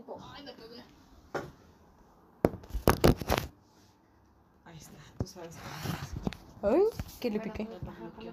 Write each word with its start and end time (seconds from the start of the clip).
tipo, 0.00 0.18
ay, 0.34 0.42
me 0.42 0.52
pegué. 0.52 0.82
Ahí 4.64 4.78
está, 4.78 4.98
tú 5.18 5.26
sabes. 5.26 5.56
Ay, 6.62 6.82
¿qué 7.20 7.30
le 7.30 7.40
piqué? 7.40 7.66
que. 7.66 8.30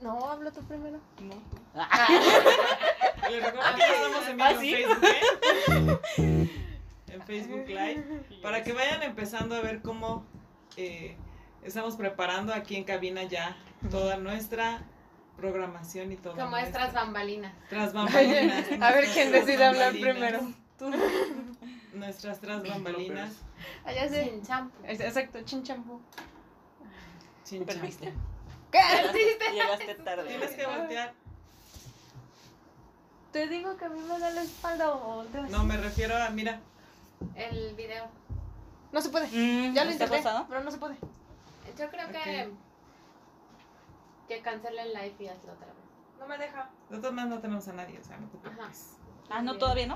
No, 0.00 0.30
habla 0.30 0.52
tú 0.52 0.62
primero. 0.62 1.00
No, 1.20 1.34
tú. 1.74 1.80
Les 3.30 3.44
recuerdo 3.44 3.74
que 3.74 3.80
ya 3.80 3.94
estamos 3.94 4.28
en 4.28 4.36
vivo 4.36 4.44
¿Ah, 4.44 4.52
en? 4.52 4.60
Facebook, 4.60 5.04
¿eh? 6.18 6.62
En 7.08 7.22
Facebook 7.22 7.66
Live. 7.66 8.40
Para 8.42 8.62
que 8.62 8.72
vayan 8.72 9.02
empezando 9.02 9.56
a 9.56 9.60
ver 9.60 9.82
cómo 9.82 10.24
eh, 10.76 11.16
estamos 11.64 11.96
preparando 11.96 12.54
aquí 12.54 12.76
en 12.76 12.84
cabina 12.84 13.24
ya 13.24 13.56
toda 13.90 14.18
nuestra 14.18 14.84
programación 15.36 16.12
y 16.12 16.16
todo. 16.16 16.34
Como 16.34 16.50
nuestra- 16.50 16.80
nuestras 16.80 16.94
bambalinas. 16.94 17.52
Tras 17.68 17.92
bambalinas. 17.92 18.66
A 18.80 18.92
ver 18.92 19.04
quién 19.12 19.30
tras 19.30 19.46
decide 19.46 19.64
hablar 19.64 19.92
primero. 19.92 20.40
Tú. 20.78 20.90
Nuestras 21.94 22.40
tras 22.40 22.62
bambalinas. 22.68 23.32
Allá 23.84 24.06
champú. 24.46 24.76
Es- 24.86 25.00
Exacto, 25.00 25.40
chinchampú. 25.42 26.00
Chin, 27.44 27.64
chan. 27.66 27.76
Perdiste. 27.78 28.12
¿Qué? 28.70 28.78
Llegaste, 28.78 29.52
llegaste 29.52 29.94
tarde. 29.96 30.24
Tienes 30.28 30.50
que 30.50 30.66
voltear. 30.66 31.12
Te 33.32 33.46
digo 33.48 33.76
que 33.76 33.84
a 33.84 33.88
mí 33.88 34.00
me 34.00 34.18
da 34.18 34.30
la 34.30 34.42
espalda 34.42 34.92
o 34.94 35.16
volteas. 35.16 35.50
No, 35.50 35.64
me 35.64 35.76
refiero 35.76 36.16
a, 36.16 36.28
mira, 36.30 36.60
El 37.34 37.74
video. 37.74 38.08
No 38.92 39.00
se 39.00 39.10
puede. 39.10 39.26
Mm, 39.28 39.74
Ya 39.74 39.84
lo 39.84 39.90
¿está 39.90 40.04
intenté, 40.04 40.16
pasado? 40.22 40.46
pero 40.48 40.62
no 40.64 40.70
se 40.70 40.78
puede. 40.78 40.96
Yo 41.78 41.88
creo 41.90 42.08
que. 42.10 42.50
Que 44.28 44.42
cancele 44.42 44.82
el 44.82 44.92
live 44.94 45.16
y 45.20 45.28
hazlo 45.28 45.52
otra 45.52 45.66
vez. 45.66 45.76
No 46.18 46.26
me 46.26 46.38
deja. 46.38 46.70
de 46.90 46.96
todas 46.98 47.12
maneras 47.12 47.36
no 47.36 47.40
tenemos 47.40 47.68
a 47.68 47.72
nadie, 47.74 47.98
o 47.98 48.04
sea, 48.04 48.16
no 48.18 48.26
te 48.28 48.38
preocupes. 48.38 48.96
Ah, 49.30 49.42
no, 49.42 49.56
todavía 49.58 49.86
no. 49.86 49.94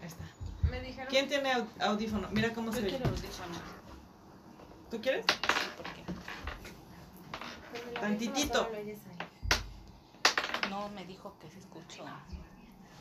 Ahí 0.00 0.06
está. 0.06 0.24
Me 0.70 0.80
dijeron. 0.80 1.08
¿Quién 1.10 1.28
tiene 1.28 1.52
au- 1.54 1.66
audífono? 1.80 2.28
Mira 2.30 2.52
cómo 2.54 2.72
se 2.72 2.78
Yo 2.78 2.84
ve. 2.84 2.90
quiero 2.90 3.08
audífono. 3.08 3.54
¿Tú 4.90 5.00
quieres? 5.00 5.24
¿Por 5.26 5.86
qué? 5.92 6.04
Con 7.80 7.88
el 7.88 7.94
Tantitito. 7.94 8.58
audífono 8.58 8.64
solo 8.64 8.72
lo 8.76 8.78
oyes 8.80 9.00
ahí. 9.06 10.70
No, 10.70 10.88
me 10.90 11.04
dijo 11.04 11.34
que 11.40 11.50
se 11.50 11.58
escuchó. 11.58 12.04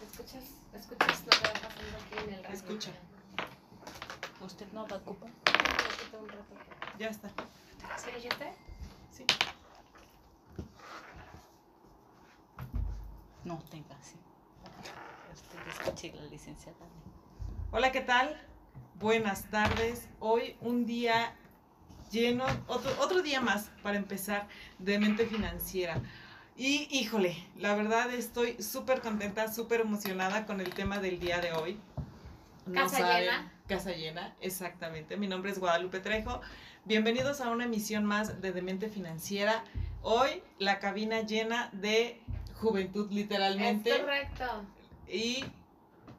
Escuchas, 0.02 0.44
escuchas 0.73 1.23
lo 1.26 1.30
que 1.30 1.48
va 1.48 1.54
pasando 1.54 1.98
aquí 1.98 2.28
en 2.28 2.34
el 2.34 2.44
radio. 2.44 2.56
Escucha. 2.56 2.92
¿Usted 4.42 4.68
no 4.72 4.88
va 4.88 4.96
a 4.96 5.00
ocupar? 5.00 5.30
Un 5.30 5.36
ratito, 5.46 6.20
un 6.20 6.30
rato. 6.30 6.56
Ya 7.00 7.08
está. 7.10 7.30
¿Sí 7.98 8.12
lo 8.12 8.18
oyeste? 8.18 8.54
Sí. 9.12 9.26
No, 13.48 13.64
tenga, 13.72 13.95
sí. 14.02 14.17
Usted 15.34 15.58
escuche 15.70 16.12
la 16.14 16.26
licenciada. 16.26 16.76
Hola, 17.72 17.94
¿qué 17.94 18.02
tal? 18.02 18.36
Buenas 18.95 19.50
tardes. 19.50 20.09
Hoy 20.20 20.58
un 20.59 20.86
día 20.86 21.34
lleno, 22.12 22.44
otro, 22.67 22.92
otro 23.00 23.22
día 23.22 23.39
más 23.39 23.72
para 23.84 23.95
empezar 23.95 24.50
de 24.80 25.00
mente 25.00 25.26
financiera. 25.28 26.02
Y 26.58 26.89
híjole, 26.92 27.42
la 27.56 27.73
verdad 27.73 28.14
estoy 28.14 28.62
súper 28.62 29.00
contenta, 29.00 29.50
súper 29.50 29.80
emocionada 29.80 30.45
con 30.45 30.59
el 30.59 30.73
tema 30.73 31.00
del 31.00 31.17
día 31.17 31.39
de 31.39 31.54
hoy. 31.54 31.80
Casa 32.73 33.17
llena. 33.17 33.54
Casa 33.66 33.94
llena, 33.94 34.36
exactamente. 34.42 35.16
Mi 35.16 35.28
nombre 35.30 35.52
es 35.52 35.59
Guadalupe 35.59 36.02
Trejo. 36.02 36.42
Bienvenidos 36.84 37.39
a 37.39 37.50
una 37.50 37.64
emisión 37.64 38.04
más 38.04 38.42
de 38.42 38.52
Demente 38.52 38.89
Financiera. 38.89 39.64
Hoy 40.02 40.44
la 40.59 40.80
cabina 40.80 41.22
llena 41.22 41.70
de 41.72 42.22
juventud, 42.60 43.12
literalmente. 43.12 43.92
Es 43.92 44.00
correcto. 44.00 44.46
Y 45.08 45.46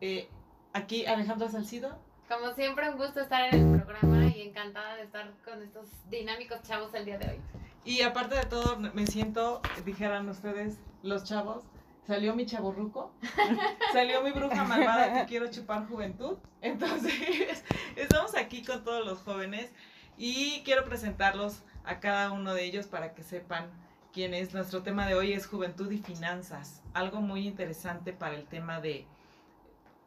eh, 0.00 0.28
aquí 0.72 1.06
Alejandra 1.06 1.48
Salcido. 1.48 1.98
Como 2.28 2.52
siempre, 2.52 2.90
un 2.90 2.98
gusto 2.98 3.20
estar 3.20 3.54
en 3.54 3.74
el 3.74 3.82
programa 3.82 4.26
y 4.26 4.42
encantada 4.42 4.96
de 4.96 5.04
estar 5.04 5.32
con 5.44 5.62
estos 5.62 5.88
dinámicos 6.10 6.62
chavos 6.62 6.92
el 6.94 7.06
día 7.06 7.18
de 7.18 7.30
hoy. 7.30 7.40
Y 7.84 8.02
aparte 8.02 8.34
de 8.34 8.44
todo, 8.44 8.78
me 8.78 9.06
siento, 9.06 9.62
dijeran 9.84 10.28
ustedes, 10.28 10.78
los 11.02 11.24
chavos, 11.24 11.64
salió 12.06 12.34
mi 12.34 12.44
chaborruco, 12.44 13.12
salió 13.92 14.22
mi 14.22 14.32
bruja 14.32 14.64
malvada 14.64 15.14
que 15.14 15.26
quiero 15.26 15.50
chupar 15.50 15.86
juventud. 15.88 16.36
Entonces, 16.60 17.64
estamos 17.96 18.34
aquí 18.34 18.62
con 18.62 18.84
todos 18.84 19.06
los 19.06 19.20
jóvenes 19.20 19.72
y 20.18 20.62
quiero 20.64 20.84
presentarlos 20.84 21.62
a 21.84 22.00
cada 22.00 22.30
uno 22.32 22.52
de 22.52 22.64
ellos 22.64 22.86
para 22.86 23.14
que 23.14 23.22
sepan 23.22 23.70
quién 24.18 24.34
es. 24.34 24.52
Nuestro 24.52 24.82
tema 24.82 25.06
de 25.06 25.14
hoy 25.14 25.32
es 25.32 25.46
juventud 25.46 25.92
y 25.92 25.98
finanzas, 25.98 26.82
algo 26.92 27.20
muy 27.20 27.46
interesante 27.46 28.12
para 28.12 28.34
el 28.34 28.46
tema 28.46 28.80
de, 28.80 29.06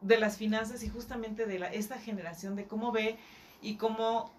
de 0.01 0.17
las 0.17 0.35
finanzas 0.35 0.83
y 0.83 0.89
justamente 0.89 1.45
de 1.45 1.65
esta 1.71 1.97
generación, 1.97 2.57
de 2.57 2.67
cómo 2.67 2.91
ve 2.91 3.17
y 3.61 3.77
cómo 3.77 4.29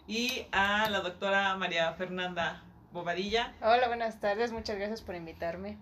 Y 0.06 0.46
a 0.52 0.88
la 0.88 1.00
doctora 1.00 1.56
María 1.56 1.92
Fernanda 1.94 2.62
Bobadilla. 2.92 3.52
Hola, 3.60 3.88
buenas 3.88 4.20
tardes. 4.20 4.52
Muchas 4.52 4.76
gracias 4.76 5.02
por 5.02 5.14
invitarme. 5.14 5.76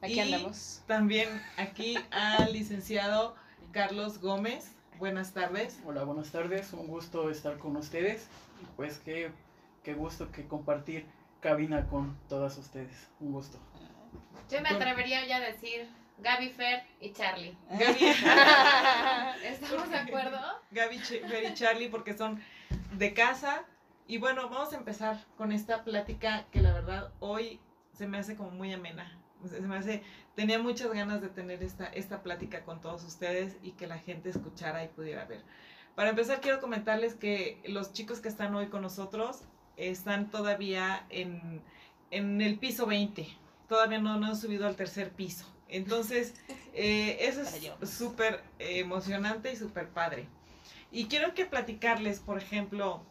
Aquí 0.00 0.14
Y 0.14 0.20
andamos. 0.20 0.82
También 0.86 1.28
aquí 1.56 1.96
al 2.10 2.52
licenciado 2.52 3.36
Carlos 3.72 4.20
Gómez. 4.20 4.72
Buenas 4.98 5.32
tardes. 5.32 5.78
Hola, 5.84 6.04
buenas 6.04 6.32
tardes. 6.32 6.72
Un 6.72 6.88
gusto 6.88 7.30
estar 7.30 7.58
con 7.58 7.76
ustedes. 7.76 8.26
Y 8.62 8.66
Pues 8.76 8.98
qué, 8.98 9.30
qué 9.84 9.94
gusto 9.94 10.32
que 10.32 10.46
compartir 10.48 11.06
cabina 11.40 11.86
con 11.86 12.18
todas 12.28 12.56
ustedes. 12.58 13.08
Un 13.20 13.32
gusto. 13.32 13.58
Yo 14.50 14.60
me 14.62 14.70
atrevería 14.70 15.26
ya 15.26 15.36
a 15.36 15.40
decir 15.40 15.88
Gaby, 16.20 16.48
Fer 16.50 16.82
y 17.00 17.12
Charlie. 17.12 17.56
Gaby, 17.70 18.04
¿Estamos 19.44 19.88
de 19.90 19.96
acuerdo? 19.96 20.38
Gaby, 20.70 20.98
Fer 20.98 21.44
y 21.44 21.54
Charlie, 21.54 21.88
porque 21.88 22.16
son 22.16 22.40
de 22.92 23.14
casa. 23.14 23.64
Y 24.06 24.18
bueno, 24.18 24.48
vamos 24.48 24.72
a 24.72 24.76
empezar 24.76 25.24
con 25.36 25.52
esta 25.52 25.84
plática 25.84 26.46
que 26.50 26.60
la 26.60 26.72
verdad 26.72 27.12
hoy 27.20 27.60
se 27.92 28.06
me 28.06 28.18
hace 28.18 28.36
como 28.36 28.50
muy 28.50 28.72
amena. 28.72 29.16
Se 29.48 29.60
me 29.60 29.76
hace, 29.76 30.02
tenía 30.34 30.58
muchas 30.58 30.92
ganas 30.92 31.20
de 31.20 31.28
tener 31.28 31.62
esta, 31.62 31.86
esta 31.86 32.22
plática 32.22 32.64
con 32.64 32.80
todos 32.80 33.04
ustedes 33.04 33.56
y 33.62 33.72
que 33.72 33.86
la 33.86 33.98
gente 33.98 34.30
escuchara 34.30 34.82
y 34.82 34.88
pudiera 34.88 35.24
ver. 35.26 35.42
Para 35.94 36.10
empezar, 36.10 36.40
quiero 36.40 36.60
comentarles 36.60 37.14
que 37.14 37.60
los 37.66 37.92
chicos 37.92 38.20
que 38.20 38.28
están 38.28 38.54
hoy 38.54 38.66
con 38.66 38.82
nosotros 38.82 39.42
están 39.76 40.30
todavía 40.30 41.06
en, 41.10 41.62
en 42.10 42.40
el 42.40 42.58
piso 42.58 42.86
20. 42.86 43.28
Todavía 43.68 43.98
no, 43.98 44.18
no 44.18 44.26
han 44.26 44.36
subido 44.36 44.66
al 44.66 44.74
tercer 44.74 45.10
piso. 45.10 45.46
Entonces, 45.68 46.34
eh, 46.74 47.18
eso 47.20 47.42
es 47.42 47.90
súper 47.90 48.42
emocionante 48.58 49.52
y 49.52 49.56
súper 49.56 49.88
padre. 49.88 50.28
Y 50.90 51.06
quiero 51.06 51.34
que 51.34 51.44
platicarles, 51.44 52.20
por 52.20 52.38
ejemplo, 52.38 53.02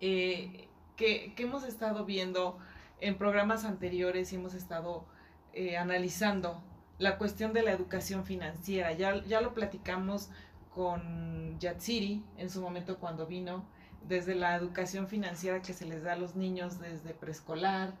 eh, 0.00 0.68
que, 0.96 1.34
que 1.34 1.42
hemos 1.42 1.64
estado 1.64 2.04
viendo 2.04 2.58
en 3.00 3.16
programas 3.18 3.64
anteriores 3.64 4.32
y 4.32 4.36
hemos 4.36 4.54
estado 4.54 5.04
eh, 5.52 5.76
analizando 5.76 6.62
la 6.98 7.18
cuestión 7.18 7.52
de 7.52 7.62
la 7.62 7.72
educación 7.72 8.24
financiera. 8.24 8.92
Ya, 8.92 9.22
ya 9.24 9.40
lo 9.40 9.54
platicamos 9.54 10.30
con 10.74 11.58
Yatsiri 11.58 12.24
en 12.38 12.50
su 12.50 12.60
momento 12.60 12.98
cuando 12.98 13.26
vino, 13.26 13.64
desde 14.06 14.34
la 14.34 14.54
educación 14.56 15.08
financiera 15.08 15.62
que 15.62 15.72
se 15.72 15.86
les 15.86 16.02
da 16.02 16.12
a 16.12 16.16
los 16.16 16.34
niños 16.34 16.80
desde 16.80 17.14
preescolar, 17.14 17.94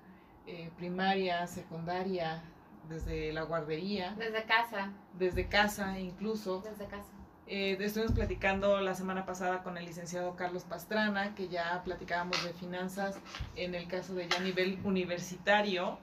eh, 0.46 0.70
primaria, 0.76 1.46
secundaria, 1.46 2.42
desde 2.88 3.32
la 3.32 3.42
guardería, 3.42 4.14
Desde 4.18 4.44
casa. 4.44 4.92
desde 5.18 5.48
casa 5.48 5.98
incluso. 5.98 6.60
Desde 6.60 6.86
casa. 6.86 7.08
Eh, 7.46 7.76
estuvimos 7.80 8.12
platicando 8.14 8.80
la 8.80 8.94
semana 8.94 9.26
pasada 9.26 9.62
con 9.62 9.76
el 9.76 9.84
licenciado 9.84 10.34
Carlos 10.34 10.64
Pastrana, 10.64 11.34
que 11.34 11.48
ya 11.48 11.82
platicábamos 11.84 12.42
de 12.42 12.54
finanzas 12.54 13.18
en 13.56 13.74
el 13.74 13.86
caso 13.86 14.14
de 14.14 14.28
ya 14.28 14.40
nivel 14.40 14.78
universitario. 14.84 15.98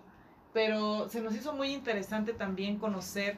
pero 0.54 1.08
se 1.10 1.22
nos 1.22 1.34
hizo 1.36 1.54
muy 1.54 1.70
interesante 1.74 2.34
también 2.34 2.78
conocer 2.78 3.38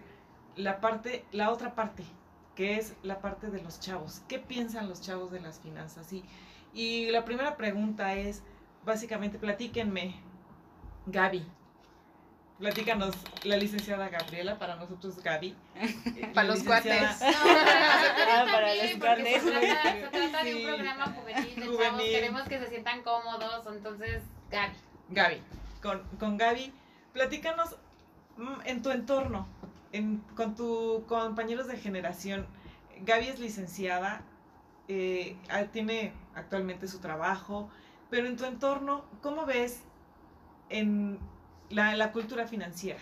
la 0.55 0.81
parte, 0.81 1.23
la 1.31 1.51
otra 1.51 1.75
parte, 1.75 2.03
que 2.55 2.77
es 2.77 2.95
la 3.03 3.19
parte 3.21 3.51
de 3.51 3.61
los 3.61 3.79
chavos. 3.79 4.21
¿Qué 4.27 4.39
piensan 4.39 4.89
los 4.89 4.99
chavos 5.01 5.31
de 5.31 5.39
las 5.39 5.59
finanzas? 5.59 6.11
Y, 6.11 6.25
y 6.73 7.11
la 7.11 7.23
primera 7.23 7.55
pregunta 7.55 8.15
es, 8.15 8.41
básicamente, 8.83 9.37
platíquenme, 9.37 10.15
Gaby. 11.05 11.45
Platícanos, 12.63 13.13
la 13.43 13.57
licenciada 13.57 14.07
Gabriela, 14.07 14.57
para 14.57 14.77
nosotros 14.77 15.21
Gaby. 15.21 15.53
Para 16.33 16.47
los 16.47 16.59
licenciada- 16.59 17.17
cuates. 17.17 17.35
Ah, 18.25 18.45
para 18.49 18.73
los 18.73 18.99
grandes. 18.99 19.43
Se 19.43 19.51
trata, 19.51 19.91
se 19.91 20.07
trata 20.07 20.43
de 20.45 20.53
Sí. 20.53 20.59
un 20.65 20.73
programa 20.73 21.05
juvenil 21.07 21.55
de 21.55 21.77
chavos. 21.77 22.01
Queremos 22.01 22.41
que 22.43 22.59
se 22.59 22.69
sientan 22.69 23.03
cómodos. 23.03 23.67
Entonces, 23.67 24.21
Gaby. 24.49 24.73
Gaby, 25.09 25.41
con, 25.81 26.03
con 26.19 26.37
Gaby, 26.37 26.73
platícanos 27.11 27.75
mm, 28.37 28.61
en 28.63 28.81
tu 28.81 28.91
entorno, 28.91 29.45
en, 29.91 30.19
con 30.37 30.55
tus 30.55 31.03
compañeros 31.03 31.67
de 31.67 31.75
generación. 31.77 32.47
Gaby 33.01 33.27
es 33.27 33.39
licenciada, 33.39 34.21
eh, 34.87 35.35
tiene 35.73 36.13
actualmente 36.33 36.87
su 36.87 36.99
trabajo, 36.99 37.69
pero 38.09 38.25
en 38.25 38.37
tu 38.37 38.45
entorno, 38.45 39.03
¿cómo 39.21 39.45
ves 39.45 39.83
en 40.69 41.19
la, 41.69 41.95
la 41.95 42.11
cultura 42.11 42.47
financiera? 42.47 42.99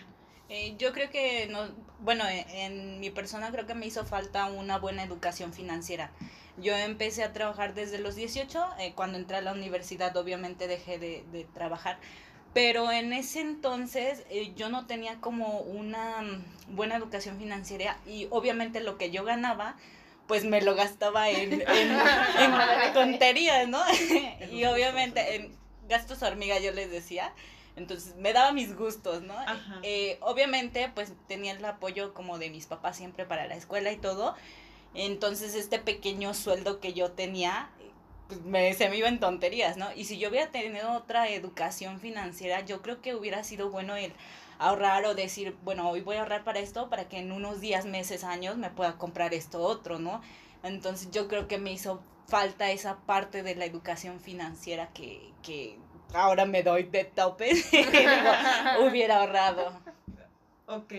Eh, 0.50 0.76
yo 0.78 0.92
creo 0.92 1.10
que, 1.10 1.48
no, 1.48 1.70
bueno, 2.00 2.28
en, 2.28 2.50
en 2.50 3.00
mi 3.00 3.10
persona 3.10 3.52
creo 3.52 3.66
que 3.66 3.74
me 3.74 3.86
hizo 3.86 4.06
falta 4.06 4.48
una 4.48 4.78
buena 4.78 5.04
educación 5.04 5.54
financiera. 5.54 6.12
Yo 6.58 6.76
empecé 6.76 7.24
a 7.24 7.32
trabajar 7.32 7.74
desde 7.74 8.00
los 8.00 8.16
18, 8.16 8.66
eh, 8.80 8.94
cuando 8.94 9.18
entré 9.18 9.38
a 9.38 9.42
la 9.42 9.54
universidad 9.54 10.16
obviamente 10.18 10.68
dejé 10.68 11.00
de, 11.00 11.24
de 11.32 11.46
trabajar, 11.46 11.98
pero 12.54 12.92
en 12.92 13.14
ese 13.14 13.40
entonces 13.40 14.26
eh, 14.30 14.54
yo 14.56 14.70
no 14.70 14.86
tenía 14.86 15.22
como 15.22 15.60
una 15.60 16.22
mm, 16.22 16.76
buena 16.76 16.98
educación 16.98 17.40
financiera 17.40 17.98
y 18.06 18.28
obviamente 18.30 18.82
lo 18.82 18.98
que 18.98 19.10
yo 19.10 19.24
ganaba 19.24 19.78
pues 20.28 20.44
me 20.46 20.62
lo 20.62 20.76
gastaba 20.76 21.30
en, 21.30 21.54
en, 21.54 21.62
en 22.40 22.94
tonterías, 22.94 23.68
¿no? 23.70 23.82
y 24.52 24.66
obviamente 24.66 25.36
en 25.36 25.58
gastos 25.88 26.22
hormiga 26.24 26.60
yo 26.60 26.72
les 26.74 26.92
decía. 26.92 27.34
Entonces 27.76 28.16
me 28.18 28.34
daba 28.34 28.52
mis 28.52 28.76
gustos, 28.76 29.22
¿no? 29.24 29.36
Eh, 29.84 30.18
obviamente, 30.22 30.92
pues 30.94 31.14
tenía 31.28 31.54
el 31.54 31.64
apoyo 31.64 32.14
como 32.14 32.38
de 32.38 32.50
mis 32.50 32.66
papás 32.66 32.98
siempre 32.98 33.26
para 33.26 33.48
la 33.48 33.56
escuela 33.56 33.92
y 33.92 33.98
todo. 33.98 34.36
Entonces, 34.94 35.56
este 35.56 35.80
pequeño 35.80 36.34
sueldo 36.34 36.80
que 36.80 36.94
yo 36.94 37.12
tenía, 37.12 37.70
pues 38.28 38.42
me, 38.42 38.74
se 38.74 38.90
me 38.90 38.98
iba 38.98 39.08
en 39.08 39.20
tonterías, 39.20 39.78
¿no? 39.78 39.88
Y 39.96 40.06
si 40.06 40.18
yo 40.18 40.30
hubiera 40.30 40.52
tenido 40.52 40.92
otra 40.92 41.30
educación 41.30 42.00
financiera, 42.00 42.62
yo 42.66 42.82
creo 42.82 43.02
que 43.02 43.16
hubiera 43.16 43.44
sido 43.44 43.70
bueno 43.70 43.96
el 43.96 44.14
ahorrar 44.60 45.06
o 45.06 45.16
decir, 45.16 45.56
bueno, 45.64 45.90
hoy 45.90 46.02
voy 46.02 46.18
a 46.18 46.22
ahorrar 46.22 46.44
para 46.44 46.60
esto, 46.60 46.90
para 46.90 47.08
que 47.08 47.20
en 47.20 47.32
unos 47.32 47.62
días, 47.62 47.86
meses, 47.86 48.24
años 48.24 48.58
me 48.58 48.70
pueda 48.70 48.98
comprar 48.98 49.34
esto 49.34 49.62
otro, 49.62 49.98
¿no? 49.98 50.22
Entonces, 50.62 51.10
yo 51.12 51.28
creo 51.28 51.48
que 51.48 51.58
me 51.58 51.72
hizo 51.72 52.02
falta 52.28 52.70
esa 52.72 52.98
parte 52.98 53.44
de 53.44 53.56
la 53.56 53.66
educación 53.66 54.20
financiera 54.20 54.90
que, 54.94 55.34
que 55.42 55.78
ahora 56.14 56.46
me 56.46 56.64
doy 56.64 56.84
de 56.84 57.06
tope. 57.06 57.54
digo, 57.72 58.88
hubiera 58.88 59.18
ahorrado. 59.18 59.80
Ok, 60.68 60.94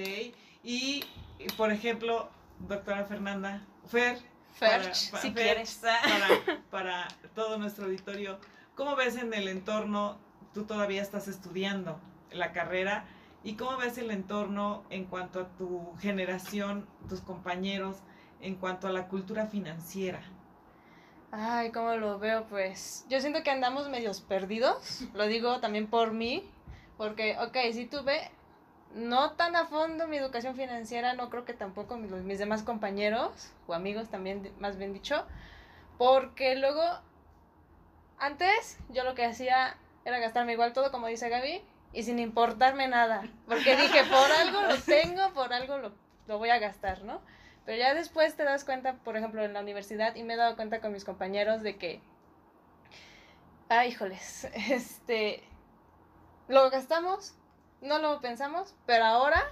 y 0.62 1.04
y, 1.42 1.48
por 1.52 1.72
ejemplo, 1.72 2.28
doctora 2.60 3.04
Fernanda, 3.04 3.62
Fer, 3.88 4.18
Ferch, 4.54 5.10
para- 5.10 5.22
si 5.22 5.30
Fer, 5.32 5.34
quieres. 5.34 5.80
para, 5.82 6.28
para 6.70 7.08
todo 7.34 7.58
nuestro 7.58 7.86
auditorio, 7.86 8.38
¿cómo 8.74 8.94
ves 8.96 9.16
en 9.16 9.34
el 9.34 9.48
entorno? 9.48 10.18
Tú 10.54 10.64
todavía 10.64 11.02
estás 11.02 11.28
estudiando 11.28 11.98
la 12.30 12.52
carrera. 12.52 13.04
¿Y 13.44 13.54
cómo 13.54 13.76
ves 13.76 13.98
el 13.98 14.12
entorno 14.12 14.84
en 14.90 15.04
cuanto 15.04 15.40
a 15.40 15.48
tu 15.56 15.94
generación, 15.98 16.86
tus 17.08 17.20
compañeros, 17.20 17.96
en 18.40 18.54
cuanto 18.54 18.86
a 18.86 18.92
la 18.92 19.08
cultura 19.08 19.46
financiera? 19.48 20.22
Ay, 21.34 21.70
¿cómo 21.72 21.94
lo 21.94 22.18
veo? 22.18 22.44
Pues 22.44 23.06
yo 23.08 23.18
siento 23.18 23.42
que 23.42 23.50
andamos 23.50 23.88
medios 23.88 24.20
perdidos. 24.20 25.00
Lo 25.14 25.26
digo 25.26 25.60
también 25.60 25.86
por 25.86 26.12
mí. 26.12 26.44
Porque, 26.98 27.38
ok, 27.38 27.56
si 27.72 27.86
tuve 27.86 28.30
no 28.94 29.32
tan 29.32 29.56
a 29.56 29.64
fondo 29.64 30.06
mi 30.06 30.18
educación 30.18 30.54
financiera, 30.54 31.14
no 31.14 31.30
creo 31.30 31.46
que 31.46 31.54
tampoco 31.54 31.96
mis, 31.96 32.10
mis 32.10 32.38
demás 32.38 32.62
compañeros 32.62 33.50
o 33.66 33.72
amigos 33.72 34.10
también, 34.10 34.52
más 34.58 34.76
bien 34.76 34.92
dicho. 34.92 35.24
Porque 35.96 36.54
luego, 36.54 36.82
antes 38.18 38.76
yo 38.90 39.02
lo 39.02 39.14
que 39.14 39.24
hacía 39.24 39.78
era 40.04 40.18
gastarme 40.18 40.52
igual 40.52 40.74
todo, 40.74 40.92
como 40.92 41.06
dice 41.06 41.30
Gaby, 41.30 41.62
y 41.94 42.02
sin 42.02 42.18
importarme 42.18 42.88
nada. 42.88 43.22
Porque 43.46 43.74
dije, 43.74 44.04
por 44.04 44.30
algo 44.32 44.62
lo 44.64 44.76
tengo, 44.84 45.32
por 45.32 45.54
algo 45.54 45.78
lo, 45.78 45.92
lo 46.26 46.36
voy 46.36 46.50
a 46.50 46.58
gastar, 46.58 47.04
¿no? 47.04 47.22
Pero 47.64 47.78
ya 47.78 47.94
después 47.94 48.36
te 48.36 48.44
das 48.44 48.64
cuenta, 48.64 48.94
por 48.94 49.16
ejemplo, 49.16 49.42
en 49.44 49.52
la 49.52 49.60
universidad, 49.60 50.14
y 50.16 50.24
me 50.24 50.34
he 50.34 50.36
dado 50.36 50.56
cuenta 50.56 50.80
con 50.80 50.92
mis 50.92 51.04
compañeros 51.04 51.62
de 51.62 51.76
que, 51.76 52.00
ay, 53.68 53.90
híjoles, 53.90 54.48
este, 54.70 55.42
lo 56.48 56.70
gastamos, 56.70 57.34
no 57.80 57.98
lo 57.98 58.20
pensamos, 58.20 58.74
pero 58.86 59.04
ahora, 59.04 59.42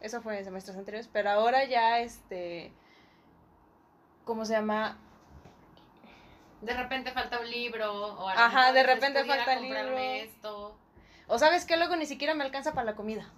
eso 0.00 0.22
fue 0.22 0.38
en 0.38 0.44
semestres 0.44 0.76
anteriores, 0.76 1.08
pero 1.12 1.30
ahora 1.30 1.64
ya, 1.64 2.00
este, 2.00 2.72
¿cómo 4.24 4.44
se 4.44 4.52
llama? 4.52 4.96
De 6.60 6.74
repente 6.74 7.10
falta 7.12 7.40
un 7.40 7.50
libro. 7.50 7.90
O 7.92 8.28
a 8.28 8.34
lo 8.34 8.40
Ajá, 8.40 8.72
de 8.72 8.82
repente 8.82 9.20
"Pudiera 9.20 9.44
falta 9.44 9.60
el 9.60 9.62
libro". 9.62 9.98
Esto. 9.98 10.76
O 11.26 11.38
sabes 11.38 11.64
que 11.64 11.76
luego 11.76 11.96
ni 11.96 12.06
siquiera 12.06 12.34
me 12.34 12.44
alcanza 12.44 12.74
para 12.74 12.84
la 12.84 12.94
comida. 12.94 13.30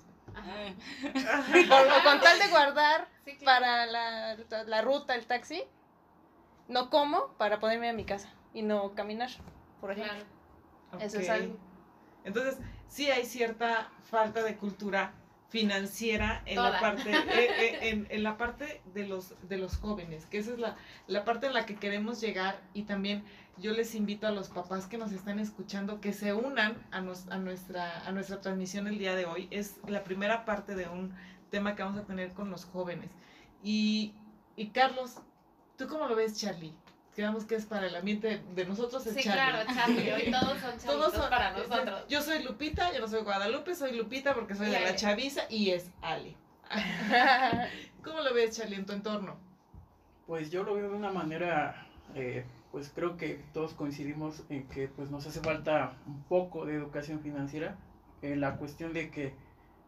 O 0.43 2.05
con 2.05 2.21
tal 2.21 2.39
de 2.39 2.49
guardar 2.49 3.09
Sí, 3.25 3.37
claro. 3.37 3.61
para 3.65 3.87
la, 3.87 4.37
la 4.67 4.83
ruta, 4.83 5.15
el 5.15 5.27
taxi, 5.27 5.63
no 6.69 6.91
como 6.91 7.35
para 7.35 7.61
poder 7.61 7.79
ir 7.83 7.91
a 7.91 7.93
mi 7.93 8.05
casa 8.05 8.29
y 8.53 8.63
no 8.63 8.95
caminar, 8.95 9.31
por 9.81 9.93
ejemplo. 9.93 10.25
Claro. 10.91 11.05
Eso 11.05 11.21
es 11.21 11.31
algo. 11.31 11.57
Entonces, 12.25 12.59
sí 12.89 13.11
hay 13.11 13.25
cierta 13.25 13.91
falta 14.11 14.43
de 14.43 14.57
cultura 14.57 15.13
financiera 15.53 16.43
en 16.47 16.57
la 16.63 16.81
parte 16.81 17.11
eh, 17.13 17.49
eh, 17.61 17.79
en, 17.91 18.07
en 18.11 18.23
la 18.23 18.39
parte 18.39 18.81
de 18.95 19.07
los 19.07 19.35
de 19.49 19.59
los 19.59 19.77
jóvenes, 19.77 20.25
que 20.27 20.39
esa 20.39 20.53
es 20.53 20.59
la, 20.59 20.77
la 21.07 21.25
parte 21.25 21.47
en 21.47 21.53
la 21.55 21.67
que 21.67 21.77
queremos 21.77 22.21
llegar 22.23 22.59
y 22.73 22.85
también 22.85 23.23
yo 23.59 23.73
les 23.73 23.95
invito 23.95 24.27
a 24.27 24.31
los 24.31 24.49
papás 24.49 24.87
que 24.87 24.97
nos 24.97 25.13
están 25.13 25.39
escuchando 25.39 26.01
que 26.01 26.15
se 26.15 26.33
unan 26.33 26.83
a, 26.91 27.03
nos- 27.03 27.29
a 27.29 27.37
nuestra 27.37 28.01
a 28.09 28.11
nuestra 28.13 28.41
transmisión 28.41 28.87
el 28.87 28.99
día 28.99 29.15
de 29.15 29.27
hoy. 29.27 29.47
Es 29.51 29.79
la 29.87 30.03
primera 30.05 30.47
parte 30.47 30.75
de 30.75 30.89
un 30.89 31.15
tema 31.51 31.77
que 31.77 31.83
vamos 31.83 32.01
a 32.01 32.07
tener 32.07 32.33
con 32.33 32.49
los 32.51 32.65
jóvenes. 32.65 33.11
Y, 33.63 34.15
y 34.57 34.69
Carlos, 34.71 35.19
¿tú 35.77 35.87
cómo 35.87 36.07
lo 36.09 36.17
ves, 36.17 36.41
Charlie? 36.41 36.73
Quedamos 37.15 37.45
que 37.45 37.57
es 37.57 37.67
para 37.67 37.87
el 37.87 37.95
ambiente 37.95 38.43
de 38.55 38.65
nosotros 38.65 39.07
es 39.07 39.15
Sí, 39.15 39.23
Charlie. 39.23 39.65
claro, 39.65 39.71
Charlie. 39.75 40.13
Hoy 40.13 40.31
todos 40.31 40.59
son 40.59 40.79
Todos 40.87 41.13
son 41.13 41.29
para 41.29 41.53
nosotros. 41.53 42.07
Yo 42.09 42.23
soy 42.23 42.43
Lupita, 42.43 42.93
yo 42.93 43.01
no 43.01 43.09
soy 43.09 43.23
Guadalupe, 43.23 43.75
soy 43.75 43.95
Lupita 43.97 44.35
porque 44.35 44.55
soy 44.55 44.69
Y 44.69 44.71
de 44.71 44.81
la 44.81 44.89
Ale. 44.89 44.97
chaviza 44.97 45.43
y 45.51 45.71
es 45.71 45.91
Ali. 46.01 46.37
¿Cómo 48.03 48.21
lo 48.21 48.33
ves, 48.33 48.57
Charlie, 48.57 48.77
en 48.77 48.87
tu 48.87 48.93
entorno? 48.93 49.37
Pues 50.27 50.51
yo 50.51 50.63
lo 50.63 50.75
veo 50.75 50.89
de 50.91 50.97
una 50.97 51.13
manera, 51.13 51.87
eh, 52.15 52.45
pues 52.71 52.91
creo 52.95 53.17
que 53.19 53.45
todos 53.53 53.75
coincidimos 53.75 54.43
en 54.49 54.67
que 54.69 54.89
pues 54.89 55.11
nos 55.11 55.27
hace 55.27 55.41
falta 55.41 55.95
un 56.07 56.23
poco 56.25 56.65
de 56.65 56.75
educación 56.77 57.21
financiera, 57.21 57.77
en 58.23 58.41
la 58.41 58.57
cuestión 58.57 58.95
de 58.95 59.11
que, 59.11 59.35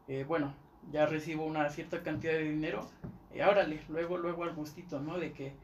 eh, 0.09 0.25
bueno, 0.29 0.55
ya 0.93 1.07
recibo 1.07 1.47
una 1.47 1.71
cierta 1.71 2.03
cantidad 2.03 2.35
de 2.35 2.51
dinero, 2.51 2.87
y 3.35 3.41
órale, 3.41 3.81
luego, 3.89 4.19
luego 4.19 4.43
al 4.45 4.55
gustito, 4.55 5.01
¿no? 5.01 5.19
De 5.19 5.33
que, 5.33 5.55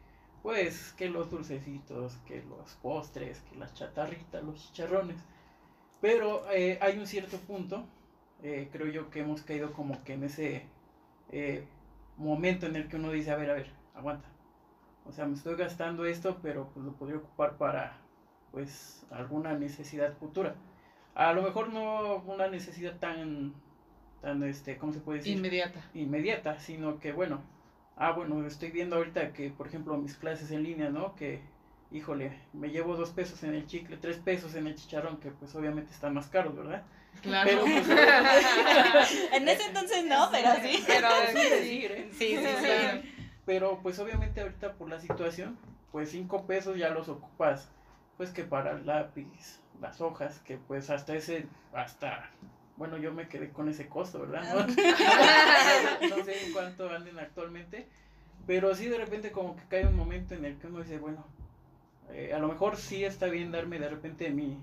pues, 0.42 0.92
que 0.96 1.08
los 1.08 1.30
dulcecitos, 1.30 2.16
que 2.26 2.42
los 2.42 2.74
postres, 2.82 3.40
que 3.40 3.56
las 3.56 3.74
chatarritas, 3.74 4.42
los 4.42 4.56
chicharrones, 4.56 5.16
pero 6.00 6.50
eh, 6.50 6.78
hay 6.80 6.98
un 6.98 7.06
cierto 7.06 7.36
punto, 7.38 7.84
eh, 8.42 8.68
creo 8.72 8.88
yo 8.88 9.10
que 9.10 9.20
hemos 9.20 9.42
caído 9.42 9.72
como 9.72 10.02
que 10.04 10.14
en 10.14 10.24
ese 10.24 10.64
eh, 11.30 11.64
momento 12.16 12.66
en 12.66 12.76
el 12.76 12.88
que 12.88 12.96
uno 12.96 13.10
dice, 13.10 13.30
a 13.30 13.36
ver, 13.36 13.50
a 13.50 13.54
ver, 13.54 13.70
aguanta. 13.94 14.28
O 15.06 15.12
sea, 15.12 15.26
me 15.26 15.34
estoy 15.34 15.56
gastando 15.56 16.04
esto, 16.04 16.38
pero 16.42 16.70
pues 16.72 16.86
lo 16.86 16.92
podría 16.92 17.18
ocupar 17.18 17.56
para, 17.56 17.98
pues, 18.52 19.06
alguna 19.10 19.54
necesidad 19.54 20.14
futura. 20.14 20.54
A 21.14 21.32
lo 21.32 21.42
mejor 21.42 21.72
no 21.72 22.16
una 22.26 22.48
necesidad 22.48 22.98
tan, 22.98 23.54
tan, 24.22 24.42
este, 24.44 24.78
¿cómo 24.78 24.92
se 24.92 25.00
puede 25.00 25.18
decir? 25.18 25.36
Inmediata. 25.36 25.82
inmediata, 25.94 26.60
sino 26.60 26.98
que 26.98 27.12
bueno, 27.12 27.42
ah 28.00 28.12
bueno, 28.12 28.44
estoy 28.46 28.70
viendo 28.70 28.96
ahorita 28.96 29.32
que 29.32 29.50
por 29.50 29.68
ejemplo 29.68 29.96
mis 29.96 30.16
clases 30.16 30.50
en 30.50 30.62
línea, 30.64 30.88
¿no? 30.88 31.14
Que, 31.14 31.40
híjole, 31.92 32.32
me 32.54 32.70
llevo 32.70 32.96
dos 32.96 33.10
pesos 33.10 33.42
en 33.44 33.54
el 33.54 33.66
chicle, 33.66 33.98
tres 33.98 34.16
pesos 34.16 34.54
en 34.54 34.66
el 34.66 34.74
chicharrón, 34.74 35.18
que 35.18 35.30
pues 35.30 35.54
obviamente 35.54 35.92
están 35.92 36.14
más 36.14 36.26
caros, 36.28 36.56
¿verdad? 36.56 36.82
Claro. 37.20 37.50
Pero 37.50 37.62
pues, 37.62 37.86
En 39.32 39.48
ese 39.48 39.66
entonces 39.66 40.06
no, 40.06 40.28
pero 40.32 40.50
sí. 40.62 40.82
Pero 40.86 41.08
sí. 41.32 41.88
Sí, 42.12 42.12
sí, 42.12 42.36
sí. 42.36 42.66
Claro. 42.66 43.02
Pero 43.44 43.80
pues 43.82 43.98
obviamente 43.98 44.40
ahorita 44.40 44.74
por 44.74 44.88
la 44.88 44.98
situación, 44.98 45.58
pues 45.92 46.10
cinco 46.10 46.46
pesos 46.46 46.78
ya 46.78 46.88
los 46.88 47.08
ocupas, 47.10 47.68
pues 48.16 48.30
que 48.30 48.44
para 48.44 48.72
el 48.72 48.86
lápiz, 48.86 49.60
las 49.78 50.00
hojas, 50.00 50.38
que 50.40 50.56
pues 50.56 50.88
hasta 50.88 51.14
ese, 51.14 51.46
hasta 51.74 52.30
bueno, 52.80 52.96
yo 52.96 53.12
me 53.12 53.28
quedé 53.28 53.50
con 53.50 53.68
ese 53.68 53.88
costo, 53.88 54.20
¿verdad? 54.20 54.42
No, 54.54 54.66
no 56.16 56.24
sé 56.24 56.46
en 56.46 56.52
cuánto 56.54 56.88
anden 56.88 57.18
actualmente, 57.18 57.86
pero 58.46 58.74
sí 58.74 58.86
de 58.86 58.96
repente 58.96 59.30
como 59.32 59.54
que 59.54 59.62
cae 59.68 59.86
un 59.86 59.96
momento 59.96 60.34
en 60.34 60.46
el 60.46 60.56
que 60.56 60.66
uno 60.66 60.78
dice, 60.80 60.96
bueno, 60.98 61.26
eh, 62.10 62.32
a 62.34 62.38
lo 62.38 62.48
mejor 62.48 62.76
sí 62.78 63.04
está 63.04 63.26
bien 63.26 63.52
darme 63.52 63.78
de 63.78 63.90
repente 63.90 64.30
mi, 64.30 64.56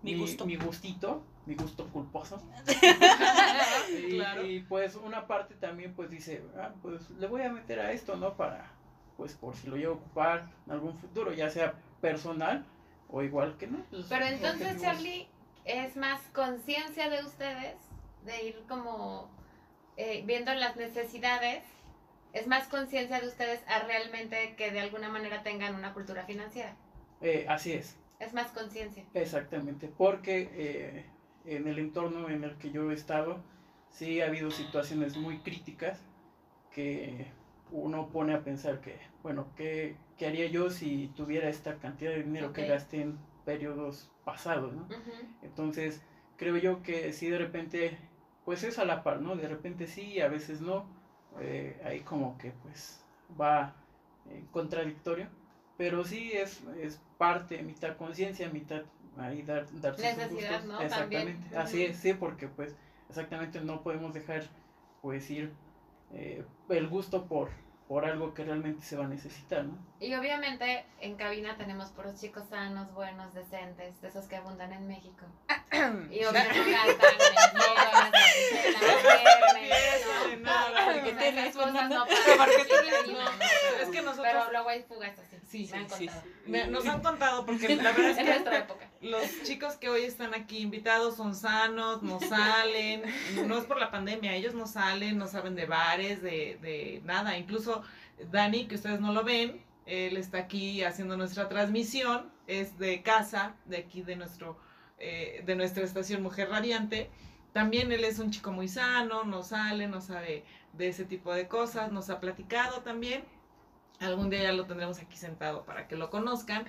Mi 0.00 0.14
gusto. 0.14 0.46
mi 0.46 0.54
gustito, 0.54 1.24
mi 1.44 1.56
gusto 1.56 1.86
culposo. 1.88 2.40
y, 3.98 4.14
Claro. 4.14 4.46
y, 4.46 4.60
pues 4.60 4.94
una 4.94 5.26
parte 5.26 5.56
también 5.56 5.92
pues 5.92 6.08
dice, 6.08 6.42
ah, 6.56 6.70
pues 6.82 7.10
le 7.18 7.26
voy 7.26 7.42
a 7.42 7.50
meter 7.52 7.80
a 7.80 7.90
esto, 7.90 8.14
¿no? 8.16 8.34
Para, 8.34 8.70
pues 9.16 9.34
por 9.34 9.56
si 9.56 9.66
lo 9.66 9.74
llevo 9.76 9.94
a 9.94 9.96
ocupar 9.96 10.46
en 10.66 10.72
algún 10.72 10.96
futuro, 10.96 11.32
ya 11.32 11.50
sea 11.50 11.74
personal 12.00 12.64
o 13.08 13.22
igual 13.24 13.56
que 13.58 13.66
no. 13.66 13.78
pues, 13.90 14.06
Pero 14.08 14.24
entonces. 14.26 14.80
Charlie, 14.80 15.26
es 15.66 15.96
más 15.96 16.20
conciencia 16.32 17.10
de 17.10 17.24
ustedes, 17.24 17.76
de 18.24 18.44
ir 18.44 18.62
como 18.68 19.28
eh, 19.96 20.22
viendo 20.24 20.54
las 20.54 20.76
necesidades, 20.76 21.62
es 22.32 22.46
más 22.46 22.68
conciencia 22.68 23.20
de 23.20 23.26
ustedes 23.26 23.60
a 23.66 23.80
realmente 23.80 24.54
que 24.56 24.70
de 24.70 24.80
alguna 24.80 25.08
manera 25.08 25.42
tengan 25.42 25.74
una 25.74 25.92
cultura 25.92 26.24
financiera. 26.24 26.76
Eh, 27.20 27.46
así 27.48 27.72
es. 27.72 27.96
Es 28.20 28.32
más 28.32 28.48
conciencia. 28.52 29.04
Exactamente, 29.14 29.88
porque 29.88 30.48
eh, 30.52 31.06
en 31.44 31.66
el 31.66 31.78
entorno 31.78 32.28
en 32.28 32.44
el 32.44 32.56
que 32.56 32.70
yo 32.70 32.90
he 32.90 32.94
estado, 32.94 33.42
sí 33.90 34.20
ha 34.20 34.26
habido 34.26 34.50
situaciones 34.50 35.16
muy 35.16 35.38
críticas 35.38 36.00
que 36.70 37.26
uno 37.70 38.08
pone 38.08 38.34
a 38.34 38.42
pensar 38.42 38.80
que, 38.80 38.98
bueno, 39.22 39.48
¿qué, 39.56 39.96
qué 40.16 40.26
haría 40.26 40.46
yo 40.46 40.70
si 40.70 41.08
tuviera 41.16 41.48
esta 41.48 41.78
cantidad 41.78 42.12
de 42.12 42.22
dinero 42.22 42.52
que 42.52 42.66
gasté 42.66 43.02
en 43.02 43.18
periodos 43.44 44.10
pasados, 44.26 44.74
¿no? 44.74 44.88
Entonces, 45.42 46.02
creo 46.36 46.56
yo 46.56 46.82
que 46.82 47.12
sí 47.12 47.28
de 47.30 47.38
repente, 47.38 47.96
pues 48.44 48.64
es 48.64 48.78
a 48.80 48.84
la 48.84 49.04
par, 49.04 49.22
¿no? 49.22 49.36
De 49.36 49.46
repente 49.48 49.86
sí, 49.86 50.20
a 50.20 50.28
veces 50.28 50.60
no. 50.60 50.84
eh, 51.40 51.80
ahí 51.84 52.00
como 52.00 52.36
que 52.38 52.50
pues 52.50 53.04
va 53.40 53.74
eh, 54.28 54.44
contradictorio. 54.50 55.28
Pero 55.78 56.04
sí 56.04 56.32
es, 56.32 56.62
es 56.80 57.00
parte, 57.18 57.62
mitad 57.62 57.96
conciencia, 57.96 58.48
mitad 58.50 58.82
ahí 59.16 59.42
dar, 59.42 59.66
darse 59.80 60.02
sus 60.08 60.16
Necesidad, 60.16 60.60
gustos. 60.62 60.64
¿no? 60.66 60.80
Exactamente. 60.80 61.32
También. 61.42 61.58
Así 61.62 61.84
es, 61.84 61.96
sí, 61.98 62.14
porque 62.14 62.48
pues 62.48 62.74
exactamente 63.08 63.60
no 63.60 63.82
podemos 63.82 64.12
dejar 64.12 64.42
pues 65.02 65.30
ir 65.30 65.52
eh, 66.12 66.44
el 66.68 66.88
gusto 66.88 67.26
por, 67.26 67.50
por 67.88 68.04
algo 68.04 68.34
que 68.34 68.44
realmente 68.44 68.82
se 68.84 68.96
va 68.96 69.04
a 69.04 69.08
necesitar, 69.08 69.64
¿no? 69.64 69.78
Y 70.00 70.14
obviamente 70.14 70.84
en 71.00 71.16
cabina 71.16 71.56
tenemos 71.56 71.90
puros 71.90 72.20
chicos 72.20 72.44
sanos, 72.50 72.92
buenos, 72.92 73.32
decentes, 73.32 74.00
de 74.02 74.08
esos 74.08 74.26
que 74.26 74.36
abundan 74.36 74.72
en 74.72 74.86
México. 74.88 75.24
Y 76.10 76.24
obviamente 76.24 76.58
en 76.58 76.66
en 76.66 76.72
la 76.72 76.80
Fiesta, 79.60 80.36
nada. 80.40 80.96
¿no? 80.96 81.02
¿Qué 81.02 81.10
O 81.10 81.14
sea, 81.14 81.18
tienes, 81.18 81.44
esas 81.44 81.54
cosas 81.56 81.72
Fernanda? 81.72 81.96
no 81.96 82.06
¿Por 82.06 82.36
pasan 82.36 82.48
qué 82.56 82.62
en 82.62 83.80
es 83.82 83.88
que 83.88 84.02
nosotros- 84.02 84.32
Pero 84.32 84.52
luego 84.52 84.68
hay 84.68 84.82
fugas 84.82 85.18
así. 85.18 85.36
Sí, 85.48 85.68
me 85.72 85.78
han 85.78 85.90
sí, 85.90 86.06
contado. 86.06 86.22
Me- 86.46 86.66
nos 86.66 86.86
han 86.86 87.00
contado 87.02 87.46
porque 87.46 87.76
la 87.76 87.92
verdad 87.92 88.10
es 88.10 88.18
En 88.18 88.24
que 88.26 88.30
nuestra 88.32 88.58
época. 88.58 88.85
Los 89.02 89.42
chicos 89.44 89.74
que 89.74 89.88
hoy 89.88 90.02
están 90.02 90.34
aquí 90.34 90.58
invitados 90.58 91.16
son 91.16 91.34
sanos, 91.34 92.02
no 92.02 92.20
salen, 92.20 93.02
no 93.46 93.58
es 93.58 93.64
por 93.64 93.78
la 93.78 93.90
pandemia, 93.90 94.34
ellos 94.34 94.54
no 94.54 94.66
salen, 94.66 95.18
no 95.18 95.26
saben 95.26 95.54
de 95.54 95.66
bares, 95.66 96.22
de, 96.22 96.58
de 96.62 97.02
nada. 97.04 97.36
Incluso 97.36 97.82
Dani, 98.30 98.66
que 98.66 98.76
ustedes 98.76 99.00
no 99.00 99.12
lo 99.12 99.24
ven, 99.24 99.62
él 99.86 100.16
está 100.16 100.38
aquí 100.38 100.82
haciendo 100.82 101.16
nuestra 101.16 101.48
transmisión, 101.48 102.30
es 102.46 102.78
de 102.78 103.02
casa, 103.02 103.54
de 103.66 103.78
aquí 103.78 104.02
de 104.02 104.16
nuestro, 104.16 104.58
eh, 104.98 105.42
de 105.46 105.54
nuestra 105.54 105.84
estación 105.84 106.22
Mujer 106.22 106.50
Radiante. 106.50 107.10
También 107.52 107.90
él 107.92 108.04
es 108.04 108.18
un 108.18 108.30
chico 108.30 108.52
muy 108.52 108.68
sano, 108.68 109.24
no 109.24 109.42
sale, 109.42 109.86
no 109.88 110.00
sabe 110.00 110.44
de 110.72 110.88
ese 110.88 111.04
tipo 111.04 111.32
de 111.32 111.48
cosas, 111.48 111.92
nos 111.92 112.10
ha 112.10 112.20
platicado 112.20 112.82
también. 112.82 113.24
Algún 114.00 114.28
día 114.30 114.42
ya 114.42 114.52
lo 114.52 114.66
tendremos 114.66 114.98
aquí 114.98 115.16
sentado 115.16 115.64
para 115.64 115.88
que 115.88 115.96
lo 115.96 116.10
conozcan, 116.10 116.66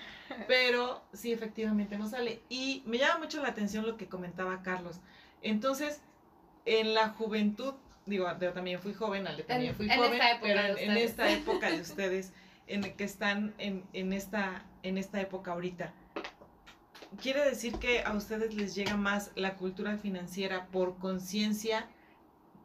pero 0.48 1.04
sí, 1.14 1.34
efectivamente 1.34 1.98
no 1.98 2.08
sale. 2.08 2.42
Y 2.50 2.84
me 2.86 2.98
llama 2.98 3.20
mucho 3.20 3.42
la 3.42 3.50
atención 3.50 3.86
lo 3.86 3.98
que 3.98 4.08
comentaba 4.08 4.62
Carlos. 4.62 5.02
Entonces, 5.42 6.02
en 6.66 6.94
la 6.94 7.10
juventud, 7.10 7.74
digo, 8.06 8.28
yo 8.40 8.54
también 8.54 8.80
fui 8.80 8.94
joven, 8.94 9.28
Ale 9.28 9.44
también 9.44 9.72
En- 9.72 9.76
fui 9.76 9.90
en 9.90 9.98
joven, 9.98 10.14
esta 10.14 10.32
época 10.32 10.42
pero 10.54 10.76
de 10.76 10.84
en, 10.86 10.92
en 10.92 10.98
esta 10.98 11.30
época 11.32 11.70
de 11.70 11.82
ustedes, 11.82 12.32
en 12.68 12.84
el 12.86 12.96
que 12.96 13.04
están 13.04 13.54
en, 13.58 13.84
en, 13.94 14.14
esta, 14.14 14.64
en 14.84 14.98
esta 14.98 15.20
época 15.20 15.52
ahorita, 15.52 15.94
quiere 17.22 17.44
decir 17.44 17.78
que 17.78 18.04
a 18.04 18.14
ustedes 18.14 18.54
les 18.54 18.76
llega 18.76 18.96
más 18.98 19.32
la 19.36 19.56
cultura 19.56 19.98
financiera 19.98 20.68
por 20.68 20.98
conciencia 20.98 21.88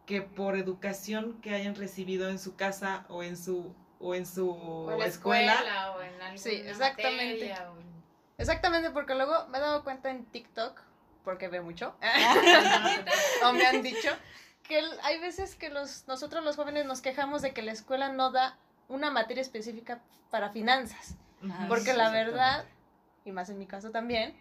que 0.07 0.23
por 0.23 0.57
educación 0.57 1.41
que 1.41 1.55
hayan 1.55 1.75
recibido 1.77 2.29
en 2.29 2.39
su 2.39 2.57
casa 2.57 3.07
o 3.09 3.23
en 3.23 3.37
su 3.37 3.75
o 4.03 4.15
en 4.15 4.27
su 4.27 4.51
O 4.51 4.93
en 4.93 4.99
la 4.99 5.07
escuela. 5.07 5.53
escuela 5.55 5.91
o 5.93 6.03
en 6.03 6.13
alguna 6.15 6.37
Sí, 6.39 6.63
exactamente. 6.67 7.35
materia, 7.49 7.71
o 7.71 7.79
en- 7.79 7.93
Exactamente, 8.39 8.91
porque 8.91 9.15
luego 9.15 9.47
me 9.49 9.59
he 9.59 9.61
dado 9.61 9.85
cuenta 9.85 10.11
en 10.11 10.25
TikTok, 10.27 10.81
porque 11.25 11.49
veo 11.49 11.63
mucho, 11.63 11.95
o 13.45 13.53
me 13.53 13.65
han 13.67 13.83
dicho, 13.83 14.09
que 14.65 14.83
hay 15.03 15.19
veces 15.21 15.55
que 15.55 15.71
los, 15.71 16.07
nosotros 16.09 16.43
los 16.45 16.57
jóvenes 16.57 16.85
nos 16.87 17.01
quejamos 17.01 17.43
de 17.43 17.53
que 17.53 17.63
la 17.63 17.73
escuela 17.73 18.09
no 18.11 18.31
da 18.31 18.57
una 18.89 19.11
materia 19.11 19.41
específica 19.41 20.01
para 20.31 20.51
finanzas. 20.51 21.15
Porque 21.69 21.93
la 21.93 22.11
verdad, 22.11 22.65
y 23.25 23.33
más 23.33 23.49
en 23.51 23.59
mi 23.59 23.67
caso 23.67 23.91
también, 23.91 24.37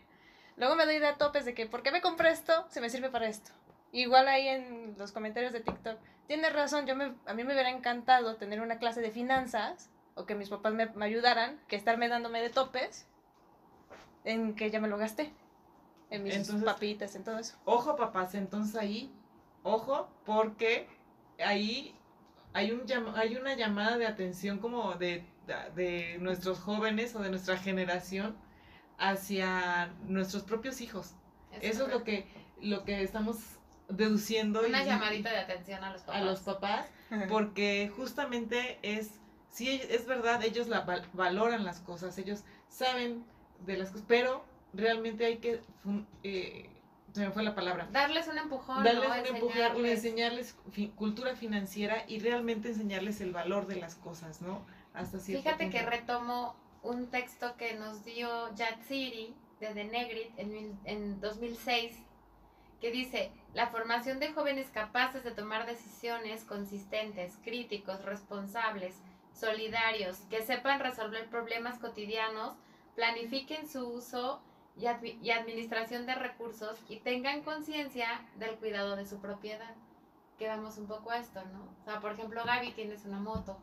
luego 0.57 0.75
me 0.75 0.85
doy 0.85 0.99
de 0.99 1.07
a 1.07 1.15
topes 1.17 1.45
de 1.45 1.53
que, 1.53 1.65
¿por 1.65 1.81
qué 1.83 1.91
me 1.91 2.01
compré 2.01 2.29
esto? 2.31 2.65
Se 2.69 2.79
me 2.81 2.89
sirve 2.89 3.09
para 3.09 3.27
esto. 3.27 3.51
Igual 3.91 4.27
ahí 4.27 4.47
en 4.47 4.95
los 4.97 5.11
comentarios 5.11 5.51
de 5.51 5.59
TikTok, 5.61 5.97
tienes 6.31 6.53
razón, 6.53 6.85
yo 6.85 6.95
me, 6.95 7.13
a 7.25 7.33
mí 7.33 7.43
me 7.43 7.51
hubiera 7.51 7.69
encantado 7.69 8.37
tener 8.37 8.61
una 8.61 8.77
clase 8.77 9.01
de 9.01 9.11
finanzas 9.11 9.89
o 10.15 10.25
que 10.25 10.33
mis 10.33 10.47
papás 10.47 10.73
me, 10.73 10.85
me 10.85 11.03
ayudaran 11.03 11.59
que 11.67 11.75
estarme 11.75 12.07
dándome 12.07 12.41
de 12.41 12.49
topes 12.49 13.05
en 14.23 14.55
que 14.55 14.71
ya 14.71 14.79
me 14.79 14.87
lo 14.87 14.97
gasté. 14.97 15.33
En 16.09 16.23
mis 16.23 16.33
Entonces- 16.35 16.63
papitas, 16.63 17.15
en 17.15 17.25
todo 17.25 17.37
eso. 17.37 17.57
Ojo, 17.65 17.97
papás, 17.97 18.33
entonces 18.35 18.77
ahí, 18.77 19.13
ojo, 19.63 20.07
porque 20.25 20.87
ahí 21.37 21.93
hay, 22.53 22.71
un 22.71 22.85
hay 23.17 23.35
una 23.35 23.55
llamada 23.55 23.97
de 23.97 24.07
atención 24.07 24.59
como 24.59 24.93
de, 24.95 25.25
de 25.75 26.17
nuestros 26.21 26.61
jóvenes 26.61 27.13
o 27.13 27.19
de 27.19 27.29
nuestra 27.29 27.57
generación 27.57 28.37
hacia 28.97 29.87
nuestros 30.05 30.43
propios 30.43 30.79
hijos. 30.79 31.13
Eso 31.59 31.87
es 31.87 31.91
lo 31.91 32.05
que, 32.05 32.25
lo 32.61 32.85
que 32.85 33.03
estamos 33.03 33.37
deduciendo. 33.91 34.61
Una 34.67 34.83
y- 34.83 34.85
llamadita 34.85 35.29
de 35.31 35.37
atención 35.39 35.83
a 35.83 35.91
los 35.93 36.01
papás. 36.01 36.21
a 36.21 36.25
los 36.25 36.39
papás, 36.41 36.85
porque 37.29 37.91
justamente 37.95 38.79
es, 38.81 39.11
sí, 39.49 39.81
es 39.89 40.05
verdad, 40.05 40.43
ellos 40.43 40.67
la 40.67 40.81
val- 40.81 41.07
valoran 41.13 41.63
las 41.65 41.79
cosas, 41.81 42.17
ellos 42.17 42.43
saben 42.69 43.25
de 43.65 43.77
las 43.77 43.89
cosas, 43.89 44.05
pero 44.07 44.43
realmente 44.73 45.25
hay 45.25 45.37
que, 45.37 45.61
fun- 45.83 46.07
eh, 46.23 46.69
se 47.13 47.25
me 47.25 47.31
fue 47.31 47.43
la 47.43 47.53
palabra, 47.53 47.89
Darles 47.91 48.27
un 48.29 48.37
empujón, 48.37 48.83
darles 48.85 49.03
¿no? 49.09 49.13
un 49.13 49.25
empujón, 49.35 49.49
Enseñarles. 49.57 49.91
enseñarles 49.97 50.55
fi- 50.71 50.89
cultura 50.95 51.35
financiera 51.35 52.05
y 52.07 52.19
realmente 52.19 52.69
enseñarles 52.69 53.19
el 53.19 53.33
valor 53.33 53.67
de 53.67 53.75
las 53.75 53.95
cosas, 53.95 54.41
¿no? 54.41 54.65
Hasta 54.93 55.19
cierto 55.19 55.43
Fíjate 55.43 55.69
que 55.69 55.81
retomo 55.85 56.55
un 56.83 57.07
texto 57.11 57.55
que 57.57 57.73
nos 57.73 58.03
dio 58.05 58.53
Yatsiri 58.55 59.35
de 59.59 59.67
The 59.73 59.83
Negrit 59.83 60.31
en, 60.39 60.49
mil- 60.53 60.79
en 60.85 61.19
2006, 61.19 61.95
que 62.81 62.91
dice, 62.91 63.31
la 63.53 63.67
formación 63.67 64.19
de 64.19 64.33
jóvenes 64.33 64.67
capaces 64.73 65.23
de 65.23 65.31
tomar 65.31 65.65
decisiones 65.67 66.43
consistentes, 66.43 67.37
críticos, 67.43 68.03
responsables, 68.03 68.95
solidarios, 69.33 70.17
que 70.29 70.41
sepan 70.41 70.79
resolver 70.79 71.27
problemas 71.29 71.77
cotidianos, 71.79 72.55
planifiquen 72.95 73.69
su 73.69 73.87
uso 73.87 74.41
y, 74.75 74.85
admi- 74.85 75.17
y 75.21 75.31
administración 75.31 76.05
de 76.07 76.15
recursos 76.15 76.79
y 76.89 76.97
tengan 76.97 77.41
conciencia 77.43 78.21
del 78.35 78.55
cuidado 78.55 78.95
de 78.95 79.05
su 79.05 79.21
propiedad. 79.21 79.75
Que 80.39 80.47
vamos 80.47 80.77
un 80.79 80.87
poco 80.87 81.11
a 81.11 81.19
esto, 81.19 81.41
¿no? 81.53 81.63
O 81.81 81.85
sea, 81.85 81.99
por 82.01 82.13
ejemplo, 82.13 82.43
Gaby 82.43 82.71
tienes 82.71 83.05
una 83.05 83.19
moto 83.19 83.57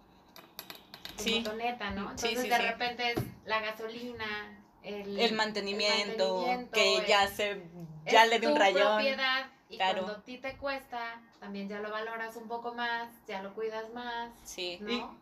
Sí. 1.16 1.40
motoneta, 1.40 1.90
¿no? 1.90 2.02
Sí, 2.16 2.28
Entonces 2.28 2.42
sí, 2.42 2.48
de 2.50 2.56
sí. 2.56 2.62
repente 2.62 3.12
es 3.12 3.18
la 3.44 3.60
gasolina, 3.60 4.57
el, 4.88 5.20
El 5.20 5.32
mantenimiento, 5.34 6.36
mantenimiento, 6.36 6.70
que 6.72 6.96
el- 6.98 7.06
ya 7.06 7.26
se, 7.28 7.62
ya 8.06 8.26
le 8.26 8.38
dio 8.40 8.50
un 8.50 8.56
rayón. 8.56 8.96
propiedad 8.96 9.46
y 9.68 9.76
Claro. 9.76 10.02
cuando 10.04 10.20
a 10.20 10.24
ti 10.24 10.38
te 10.38 10.56
cuesta, 10.56 11.20
también 11.40 11.68
ya 11.68 11.78
lo 11.80 11.90
valoras 11.90 12.36
un 12.36 12.48
poco 12.48 12.74
más, 12.74 13.08
ya 13.26 13.42
lo 13.42 13.52
cuidas 13.54 13.90
más, 13.92 14.30
Sí. 14.44 14.78
¿no? 14.80 15.16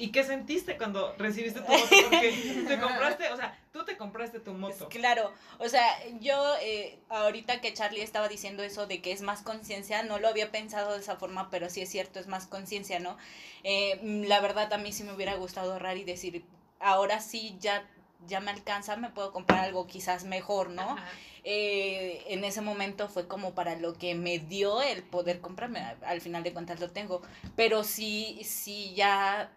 ¿Y 0.00 0.12
qué 0.12 0.22
sentiste 0.22 0.76
cuando 0.76 1.12
recibiste 1.18 1.60
tu 1.60 1.66
moto? 1.72 1.88
Porque 2.08 2.64
te 2.68 2.78
compraste, 2.78 3.32
o 3.32 3.36
sea, 3.36 3.58
tú 3.72 3.84
te 3.84 3.96
compraste 3.96 4.38
tu 4.38 4.52
moto. 4.54 4.88
Claro, 4.90 5.32
o 5.58 5.68
sea, 5.68 5.84
yo 6.20 6.54
eh, 6.62 7.00
ahorita 7.08 7.60
que 7.60 7.74
Charlie 7.74 8.02
estaba 8.02 8.28
diciendo 8.28 8.62
eso 8.62 8.86
de 8.86 9.02
que 9.02 9.10
es 9.10 9.22
más 9.22 9.42
conciencia, 9.42 10.04
no 10.04 10.20
lo 10.20 10.28
había 10.28 10.52
pensado 10.52 10.92
de 10.94 11.00
esa 11.00 11.16
forma, 11.16 11.50
pero 11.50 11.68
sí 11.68 11.80
es 11.80 11.88
cierto, 11.90 12.20
es 12.20 12.28
más 12.28 12.46
conciencia, 12.46 13.00
¿no? 13.00 13.16
Eh, 13.64 13.98
la 14.28 14.38
verdad 14.38 14.72
a 14.72 14.78
mí 14.78 14.92
sí 14.92 15.02
me 15.02 15.12
hubiera 15.12 15.34
gustado 15.34 15.72
ahorrar 15.72 15.96
y 15.96 16.04
decir, 16.04 16.44
ahora 16.78 17.18
sí 17.18 17.56
ya 17.58 17.84
ya 18.26 18.40
me 18.40 18.50
alcanza, 18.50 18.96
me 18.96 19.10
puedo 19.10 19.32
comprar 19.32 19.60
algo 19.64 19.86
quizás 19.86 20.24
mejor, 20.24 20.70
¿no? 20.70 20.96
Eh, 21.44 22.24
en 22.28 22.44
ese 22.44 22.60
momento 22.60 23.08
fue 23.08 23.26
como 23.28 23.54
para 23.54 23.76
lo 23.76 23.94
que 23.94 24.14
me 24.14 24.38
dio 24.38 24.82
el 24.82 25.02
poder 25.02 25.40
comprarme. 25.40 25.80
Al- 25.80 26.04
Al 26.04 26.20
final 26.20 26.42
de 26.42 26.52
cuentas 26.52 26.80
lo 26.80 26.90
tengo. 26.90 27.22
Pero 27.56 27.84
sí, 27.84 28.40
sí 28.44 28.92
ya 28.94 29.50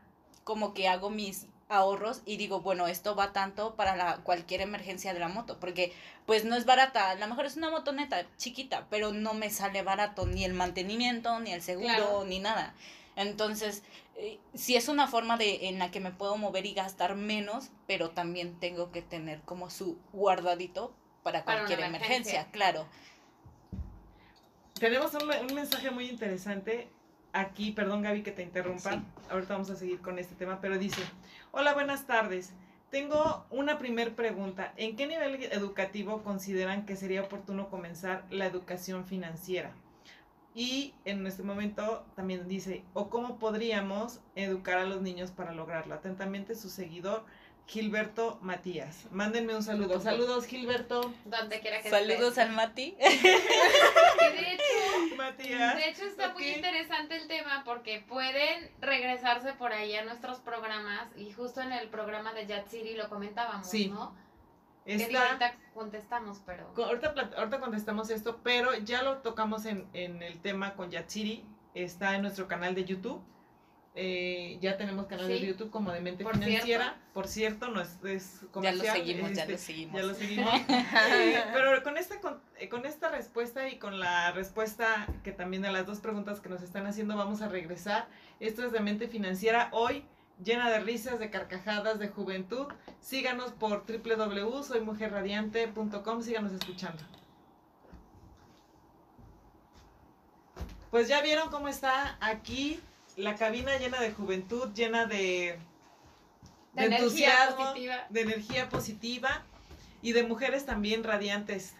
como 0.43 0.73
que 0.73 0.87
hago 0.87 1.09
mis 1.09 1.47
ahorros 1.69 2.21
y 2.25 2.35
digo, 2.37 2.59
bueno, 2.61 2.87
esto 2.87 3.15
va 3.15 3.31
tanto 3.33 3.75
para 3.75 3.95
la, 3.95 4.17
cualquier 4.17 4.61
emergencia 4.61 5.13
de 5.13 5.19
la 5.19 5.29
moto, 5.29 5.57
porque 5.59 5.93
pues 6.25 6.43
no 6.43 6.55
es 6.57 6.65
barata, 6.65 7.11
a 7.11 7.15
lo 7.15 7.27
mejor 7.27 7.45
es 7.45 7.55
una 7.55 7.69
motoneta 7.69 8.25
chiquita, 8.37 8.87
pero 8.89 9.13
no 9.13 9.33
me 9.33 9.49
sale 9.49 9.81
barato 9.81 10.25
ni 10.25 10.43
el 10.43 10.53
mantenimiento, 10.53 11.39
ni 11.39 11.53
el 11.53 11.61
seguro, 11.61 11.87
Claro. 11.87 12.23
ni 12.25 12.39
nada. 12.39 12.73
Entonces, 13.15 13.83
eh, 14.21 14.39
sí 14.53 14.75
es 14.75 14.87
una 14.87 15.07
forma 15.07 15.35
de 15.37 15.67
en 15.67 15.79
la 15.79 15.91
que 15.91 15.99
me 15.99 16.11
puedo 16.11 16.37
mover 16.37 16.65
y 16.65 16.73
gastar 16.73 17.15
menos, 17.15 17.71
pero 17.87 18.11
también 18.11 18.59
tengo 18.59 18.91
que 18.91 19.01
tener 19.01 19.41
como 19.41 19.69
su 19.69 19.97
guardadito 20.13 20.93
para 21.23 21.43
cualquier 21.43 21.79
emergencia. 21.79 22.15
emergencia, 22.15 22.51
claro. 22.51 22.87
Tenemos 24.79 25.13
un, 25.13 25.29
un 25.49 25.55
mensaje 25.55 25.91
muy 25.91 26.09
interesante 26.09 26.89
aquí, 27.33 27.71
perdón 27.71 28.01
Gaby 28.01 28.23
que 28.23 28.31
te 28.31 28.43
interrumpa, 28.43 28.91
Sí. 28.91 29.01
ahorita 29.29 29.53
vamos 29.53 29.69
a 29.69 29.75
seguir 29.75 30.01
con 30.01 30.17
este 30.19 30.35
tema, 30.35 30.59
pero 30.61 30.77
dice, 30.77 31.01
hola, 31.51 31.73
buenas 31.73 32.07
tardes. 32.07 32.53
Tengo 32.89 33.45
una 33.51 33.77
primer 33.77 34.15
pregunta. 34.15 34.73
¿En 34.75 34.95
qué 34.97 35.07
nivel 35.07 35.41
educativo 35.45 36.23
consideran 36.23 36.85
que 36.85 36.97
sería 36.97 37.21
oportuno 37.21 37.69
comenzar 37.69 38.25
la 38.29 38.45
educación 38.45 39.05
financiera? 39.05 39.71
Y 40.53 40.93
en 41.05 41.25
este 41.27 41.43
momento 41.43 42.05
también 42.15 42.47
dice, 42.47 42.83
o 42.93 43.09
cómo 43.09 43.39
podríamos 43.39 44.19
educar 44.35 44.77
a 44.79 44.85
los 44.85 45.01
niños 45.01 45.31
para 45.31 45.53
lograrlo. 45.53 45.95
Atentamente 45.95 46.55
su 46.55 46.69
seguidor, 46.69 47.23
Gilberto 47.67 48.37
Matías. 48.41 49.07
Mándenme 49.11 49.55
un 49.55 49.63
saludo. 49.63 50.01
Saludos, 50.01 50.45
Gilberto 50.45 51.13
Donde 51.23 51.61
quiera 51.61 51.81
que 51.81 51.89
Saludos 51.89 52.29
estés. 52.29 52.37
al 52.39 52.51
Mati. 52.51 52.97
De 52.99 54.53
hecho, 54.53 55.15
Matías. 55.15 55.75
de 55.75 55.89
hecho 55.89 56.03
está 56.03 56.33
muy 56.33 56.47
interesante 56.47 57.15
el 57.15 57.27
tema 57.27 57.63
porque 57.63 58.03
pueden 58.07 58.69
regresarse 58.81 59.53
por 59.53 59.71
ahí 59.71 59.95
a 59.95 60.03
nuestros 60.03 60.39
programas 60.39 61.07
y 61.15 61.31
justo 61.31 61.61
en 61.61 61.71
el 61.71 61.87
programa 61.89 62.33
de 62.33 62.45
Yatsiri 62.47 62.95
lo 62.95 63.07
comentábamos, 63.09 63.69
Sí. 63.69 63.87
¿no? 63.87 64.13
Digo, 64.85 64.99
Está- 65.03 65.25
ahorita 65.27 65.55
contestamos, 65.73 66.41
pero... 66.45 66.73
Ahorita, 66.75 67.59
contestamos 67.59 68.09
esto, 68.09 68.39
pero 68.43 68.73
ya 68.79 69.03
lo 69.03 69.17
tocamos 69.19 69.65
en, 69.65 69.87
en 69.93 70.21
el 70.23 70.39
tema 70.41 70.73
con 70.75 70.89
Yatsiri. 70.91 71.45
Está 71.75 72.15
en 72.15 72.23
nuestro 72.23 72.47
canal 72.47 72.73
de 72.75 72.83
YouTube. 72.85 73.21
Eh, 73.93 74.57
ya 74.61 74.77
tenemos 74.77 75.05
canal 75.07 75.27
de. 75.27 75.45
YouTube 75.45 75.69
como 75.69 75.91
de 75.91 75.99
Mente 75.99 76.23
Por 76.23 76.33
Financiera. 76.33 76.63
cierto. 76.85 76.99
Por 77.13 77.27
cierto, 77.27 77.67
no 77.67 77.81
es, 77.81 77.97
es 78.05 78.39
Ya 78.39 78.45
lo 78.45 78.51
comercial. 78.51 78.95
seguimos, 78.97 79.31
ya 79.33 79.41
este, 79.41 79.51
lo 79.51 79.57
seguimos. 79.57 79.95
ya 80.01 80.07
lo 80.07 80.13
seguimos. 80.15 80.53
Eh, 81.11 81.43
pero 81.53 81.83
con 81.83 81.97
esta, 81.97 82.21
con, 82.21 82.41
eh, 82.57 82.69
con 82.69 82.85
esta 82.85 83.09
respuesta 83.09 83.67
y 83.67 83.77
con 83.79 83.99
la 83.99 84.31
respuesta 84.31 85.07
que 85.23 85.33
también 85.33 85.65
a 85.65 85.71
las 85.73 85.85
dos 85.85 85.99
preguntas 85.99 86.39
que 86.39 86.47
nos 86.47 86.61
están 86.61 86.87
haciendo 86.87 87.17
vamos 87.17 87.41
a 87.41 87.49
regresar. 87.49 88.07
Esto 88.39 88.65
es 88.65 88.71
de 88.71 88.79
Mente 88.79 89.07
Financiera 89.09 89.67
hoy, 89.73 90.05
llena 90.43 90.69
de 90.69 90.79
risas, 90.79 91.19
de 91.19 91.29
carcajadas, 91.29 91.99
de 91.99 92.09
juventud. 92.09 92.67
Síganos 92.99 93.51
por 93.51 93.85
www.soymujerradiante.com, 93.85 96.21
síganos 96.21 96.51
escuchando. 96.53 97.03
Pues 100.89 101.07
ya 101.07 101.21
vieron 101.21 101.49
cómo 101.49 101.67
está 101.69 102.17
aquí 102.19 102.81
la 103.15 103.35
cabina 103.35 103.77
llena 103.77 104.01
de 104.01 104.11
juventud, 104.11 104.73
llena 104.73 105.05
de, 105.05 105.59
De 106.73 106.85
energía 106.85 106.97
entusiasmo, 106.97 107.65
positiva. 107.65 108.07
de 108.09 108.21
energía 108.21 108.69
positiva 108.69 109.45
y 110.01 110.13
de 110.13 110.23
mujeres 110.23 110.65
también 110.65 111.03
radiantes. 111.03 111.75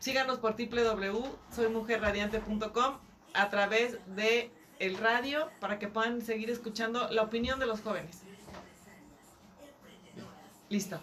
Síganos 0.00 0.38
por 0.38 0.56
www.soymujerradiante.com 0.56 2.98
a 3.34 3.50
través 3.50 3.98
de 4.14 4.50
el 4.80 4.96
radio 4.96 5.50
para 5.60 5.78
que 5.78 5.86
puedan 5.86 6.22
seguir 6.22 6.50
escuchando 6.50 7.08
la 7.10 7.22
opinión 7.22 7.60
de 7.60 7.66
los 7.66 7.80
jóvenes. 7.80 8.22
Listo. 10.68 11.00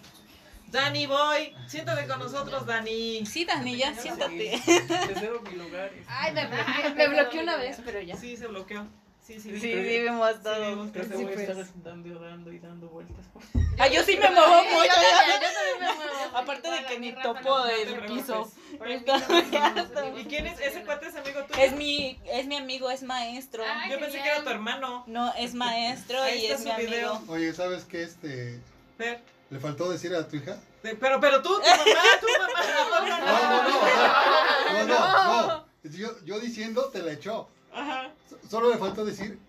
Dani 0.67 1.07
Boy, 1.07 1.55
siéntate 1.67 2.07
con 2.07 2.19
nosotros, 2.19 2.65
Dani. 2.65 3.25
Sí, 3.25 3.45
Dani, 3.45 3.77
ya 3.77 3.93
siéntate. 3.93 4.57
Sí, 4.57 4.79
te 4.87 5.15
cedo 5.15 5.41
mi 5.41 5.51
lugar. 5.51 5.91
este. 5.93 6.05
Ay, 6.09 6.33
me 6.33 6.95
me 6.95 7.07
bloqueé 7.07 7.43
una 7.43 7.55
vez, 7.55 7.79
pero 7.85 8.01
ya. 8.01 8.17
Sí, 8.17 8.35
se 8.35 8.47
bloqueó. 8.47 8.85
Sí, 9.27 9.41
sí, 9.41 9.51
Sí, 9.51 9.59
sí. 9.59 9.73
vimos 9.75 10.31
Sí, 10.31 10.39
todo. 10.41 10.69
vimos 10.69 10.91
que 10.91 10.99
Creo 10.99 11.09
que 11.11 11.17
sí, 11.17 11.23
voy 11.25 11.31
a 11.33 11.35
pues. 11.35 11.49
estar 11.49 11.83
dando, 11.83 12.19
dando 12.19 12.51
y 12.53 12.59
dando 12.59 12.87
vueltas. 12.87 13.25
Ah, 13.77 13.87
yo 13.89 14.01
sí 14.03 14.15
me 14.17 14.29
muevo 14.31 14.63
mucho. 14.63 14.85
yo 14.85 15.17
también 15.17 15.51
me 15.81 15.93
muevo. 15.95 16.37
Aparte 16.37 16.71
de 16.71 16.85
que 16.85 16.99
ni 16.99 17.11
topo 17.11 17.41
no 17.59 17.65
me 17.65 17.81
el 17.81 17.87
preocupes. 17.95 18.21
piso. 18.23 18.51
¿Y 20.17 20.23
quién 20.25 20.47
es 20.47 20.59
ese 20.61 20.83
cuate? 20.83 21.07
¿Es 21.07 21.15
amigo 21.17 21.43
tuyo? 21.43 21.59
Es 21.61 21.73
mi, 21.75 22.17
es 22.31 22.47
mi 22.47 22.55
amigo, 22.55 22.89
es 22.89 23.03
maestro. 23.03 23.63
Yo 23.89 23.99
pensé 23.99 24.21
que 24.21 24.29
era 24.29 24.43
tu 24.43 24.49
hermano. 24.49 25.03
No, 25.07 25.33
es 25.37 25.53
maestro 25.53 26.17
y 26.29 26.45
es 26.45 26.63
mi 26.63 26.71
amigo. 26.71 26.89
video. 26.89 27.21
Oye, 27.27 27.53
¿sabes 27.53 27.83
qué? 27.83 28.03
Este, 28.03 28.59
Fer, 28.97 29.19
¿Le 29.49 29.59
faltó 29.59 29.89
decir 29.91 30.15
a 30.15 30.25
tu 30.27 30.37
hija? 30.37 30.57
Pero, 30.81 31.19
pero 31.19 31.41
tú, 31.41 31.49
tu 31.53 31.59
mamá, 31.59 32.01
tu 32.21 32.27
mamá. 32.37 33.19
No, 33.19 33.49
no, 33.49 33.63
no. 33.63 34.85
no, 34.85 35.43
no, 35.43 35.47
no. 35.47 35.67
Yo, 35.83 36.09
yo 36.23 36.39
diciendo 36.39 36.85
te 36.91 36.99
la 37.01 37.11
echó. 37.13 37.49
Ajá. 37.73 38.09
So- 38.29 38.37
Solo 38.49 38.69
le 38.69 38.77
faltó 38.77 39.05
decir 39.05 39.39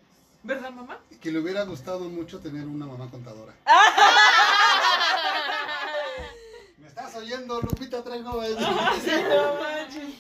¿Verdad, 0.43 0.71
mamá? 0.71 0.99
que 1.21 1.31
le 1.33 1.41
hubiera 1.41 1.65
gustado 1.65 2.01
mucho 2.09 2.39
tener 2.41 2.67
una 2.67 2.87
mamá 2.87 3.11
contadora. 3.11 3.53
¿Me 6.79 6.87
estás 6.87 7.15
oyendo, 7.17 7.61
Lupita 7.61 8.03
Traigo? 8.05 8.33
No 8.33 9.55
manches. 9.61 10.15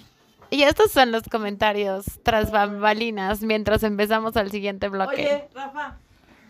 Y 0.50 0.62
estos 0.62 0.90
son 0.90 1.12
los 1.12 1.22
comentarios 1.24 2.04
tras 2.22 2.50
bambalinas 2.50 3.42
mientras 3.42 3.82
empezamos 3.82 4.36
al 4.36 4.50
siguiente 4.50 4.88
bloque. 4.88 5.14
Oye, 5.14 5.48
Rafa, 5.54 5.98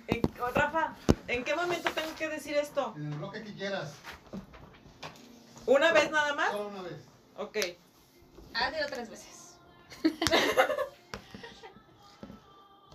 ¿en, 0.06 0.22
oh, 0.40 0.50
Rafa, 0.54 0.94
¿en 1.26 1.44
qué 1.44 1.54
momento 1.54 1.90
tengo 1.90 2.14
que 2.16 2.28
decir 2.28 2.54
esto? 2.56 2.94
En 2.96 3.12
el 3.12 3.18
bloque 3.18 3.42
que 3.42 3.54
quieras. 3.54 3.92
¿Una 5.66 5.92
vez 5.92 6.10
nada 6.10 6.34
más? 6.34 6.50
Solo 6.52 6.68
una 6.68 6.82
vez. 6.82 7.04
Ok. 7.36 7.56
Ah, 8.54 8.70
digo 8.70 8.86
tres 8.88 9.10
veces. 9.10 9.56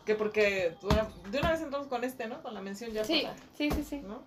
Que 0.06 0.16
porque 0.16 0.76
de 1.32 1.39
una 1.39 1.52
vez 1.52 1.62
entonces 1.62 1.88
con 1.89 2.04
este, 2.04 2.28
¿no? 2.28 2.42
Con 2.44 2.54
la 2.54 2.62
mención 2.62 2.92
ya 2.92 3.04
sí, 3.06 3.22
para- 3.22 3.36
sí, 3.58 3.70
sí, 3.72 3.84
sí. 3.84 3.98
¿no? 4.02 4.22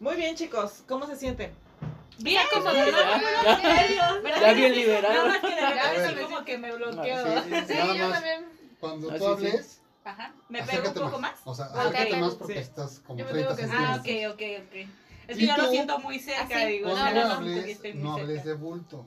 Muy 0.00 0.16
bien, 0.16 0.36
chicos. 0.36 0.82
¿Cómo 0.86 1.06
se 1.06 1.16
sienten? 1.16 1.52
Bien, 2.18 2.42
como 2.52 2.70
Ya, 2.72 2.84
¿verdad? 2.84 3.20
ya 4.40 4.52
bien 4.52 4.74
liberado. 4.74 5.14
Nada 5.14 5.28
más 5.28 5.40
que 5.40 6.00
de 6.00 6.12
me 6.14 6.22
como 6.22 6.44
que 6.44 6.58
me 6.58 6.70
Sí, 6.70 6.76
bloqueo. 6.76 7.42
Sí, 7.66 7.98
yo 7.98 8.10
también. 8.10 8.46
Cuando 8.80 9.10
Ah, 9.10 9.14
tú 9.16 9.26
hables, 9.28 9.80
Ajá. 10.04 10.34
¿Me 10.48 10.62
pego 10.64 10.88
un 10.88 10.94
poco 10.94 11.18
más. 11.18 11.20
más? 11.20 11.40
O 11.44 11.54
sea, 11.54 11.66
acércate 11.66 12.16
más 12.16 12.34
porque 12.34 12.54
Sí. 12.54 12.58
estás 12.60 12.98
como 13.06 13.18
Yo 13.20 13.24
me 13.24 13.30
30 13.30 13.56
tengo 13.56 13.70
que- 13.72 13.76
Ah, 13.78 13.96
ok, 13.98 14.32
ok, 14.34 14.66
ok. 14.66 14.74
Es 15.28 15.36
¿Y 15.36 15.40
que 15.40 15.46
yo 15.46 15.56
lo 15.56 15.70
siento 15.70 15.98
muy 16.00 16.18
cerca, 16.18 16.56
Así. 16.56 16.66
digo. 16.66 16.88
No, 16.88 16.94
no, 17.94 18.12
hables 18.14 18.44
de 18.44 18.54
bulto. 18.54 19.06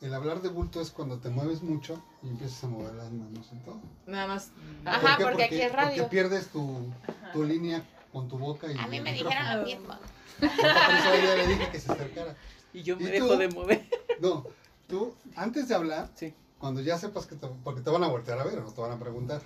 El 0.00 0.14
hablar 0.14 0.40
de 0.42 0.48
bulto 0.48 0.80
es 0.80 0.90
cuando 0.90 1.18
te 1.18 1.28
mueves 1.28 1.62
mucho 1.62 2.00
y 2.22 2.28
empiezas 2.28 2.62
a 2.64 2.68
mover 2.68 2.94
las 2.94 3.10
manos 3.10 3.50
en 3.52 3.62
todo. 3.64 3.80
Nada 4.06 4.26
más. 4.28 4.50
Ajá, 4.84 5.18
porque 5.20 5.44
aquí 5.44 5.60
es 5.60 5.72
radio. 5.72 6.02
Porque 6.04 6.10
pierdes 6.10 6.48
tu, 6.48 6.92
tu 7.32 7.42
línea 7.44 7.82
con 8.12 8.28
tu 8.28 8.38
boca 8.38 8.70
y 8.70 8.78
A 8.78 8.86
mí 8.86 9.00
me 9.00 9.12
micrófono. 9.12 9.40
dijeron 9.40 9.58
lo 9.58 9.64
mismo. 9.64 9.94
Yo 10.40 10.48
a 10.48 11.16
ella 11.16 11.34
le 11.36 11.46
dije 11.48 11.68
que 11.72 11.80
se 11.80 11.92
acercara. 11.92 12.36
Y 12.72 12.82
yo 12.82 12.96
me 12.96 13.04
¿Y 13.04 13.06
dejo 13.10 13.28
tú? 13.28 13.36
de 13.38 13.48
mover. 13.48 13.88
No, 14.20 14.46
tú, 14.86 15.14
antes 15.34 15.66
de 15.68 15.74
hablar, 15.74 16.10
Sí. 16.14 16.32
cuando 16.58 16.80
ya 16.80 16.96
sepas 16.98 17.26
que 17.26 17.34
te, 17.36 17.48
porque 17.64 17.80
te 17.80 17.90
van 17.90 18.04
a 18.04 18.08
voltear 18.08 18.38
a 18.38 18.44
ver 18.44 18.58
o 18.58 18.62
no 18.62 18.72
te 18.72 18.80
van 18.80 18.92
a 18.92 18.98
preguntar, 18.98 19.42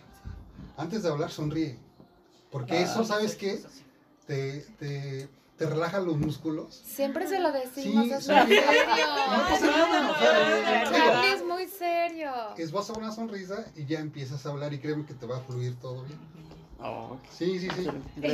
antes 0.76 1.02
de 1.02 1.08
hablar 1.08 1.30
sonríe. 1.30 1.78
Porque 2.50 2.74
Ah, 2.76 2.80
eso, 2.82 3.04
¿sabes 3.04 3.36
qué? 3.36 3.62
Te, 4.26 4.60
te, 4.78 5.28
te 5.62 5.68
relaja 5.68 6.00
los 6.00 6.16
músculos. 6.16 6.74
Siempre 6.74 7.28
se 7.28 7.38
lo 7.38 7.52
decimos, 7.52 8.04
Sí, 8.06 8.12
es 8.12 8.24
sí. 8.24 8.32
muy 8.32 8.46
serio. 8.48 9.06
No 9.30 9.42
pasa 9.48 9.66
nada, 9.66 10.90
Charlie 10.90 11.32
es 11.34 11.44
muy 11.44 11.66
serio. 11.68 12.32
esboza 12.58 12.92
una 12.94 13.12
sonrisa 13.12 13.64
y 13.76 13.86
ya 13.86 14.00
empiezas 14.00 14.44
a 14.44 14.48
hablar 14.50 14.72
y 14.74 14.80
créeme 14.80 15.06
que 15.06 15.14
te 15.14 15.24
va 15.24 15.36
a 15.36 15.40
fluir 15.40 15.76
todo 15.78 16.02
bien. 16.02 16.18
Oh, 16.80 17.16
Sí, 17.30 17.60
sí, 17.60 17.68
sí. 17.76 17.86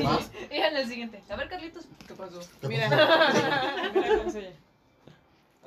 Vas. 0.03 0.31
Y 0.51 0.57
en 0.57 0.75
el 0.75 0.89
siguiente. 0.89 1.23
A 1.29 1.37
ver, 1.37 1.51
Carlitos, 1.51 1.85
¿qué 2.07 2.15
pasó? 2.15 2.41
¿Qué 2.63 2.69
Mira, 2.69 2.89
pasó? 2.89 3.93
mira 3.95 4.17
cómo 4.17 4.31
se 4.31 4.39
oye. 4.39 4.57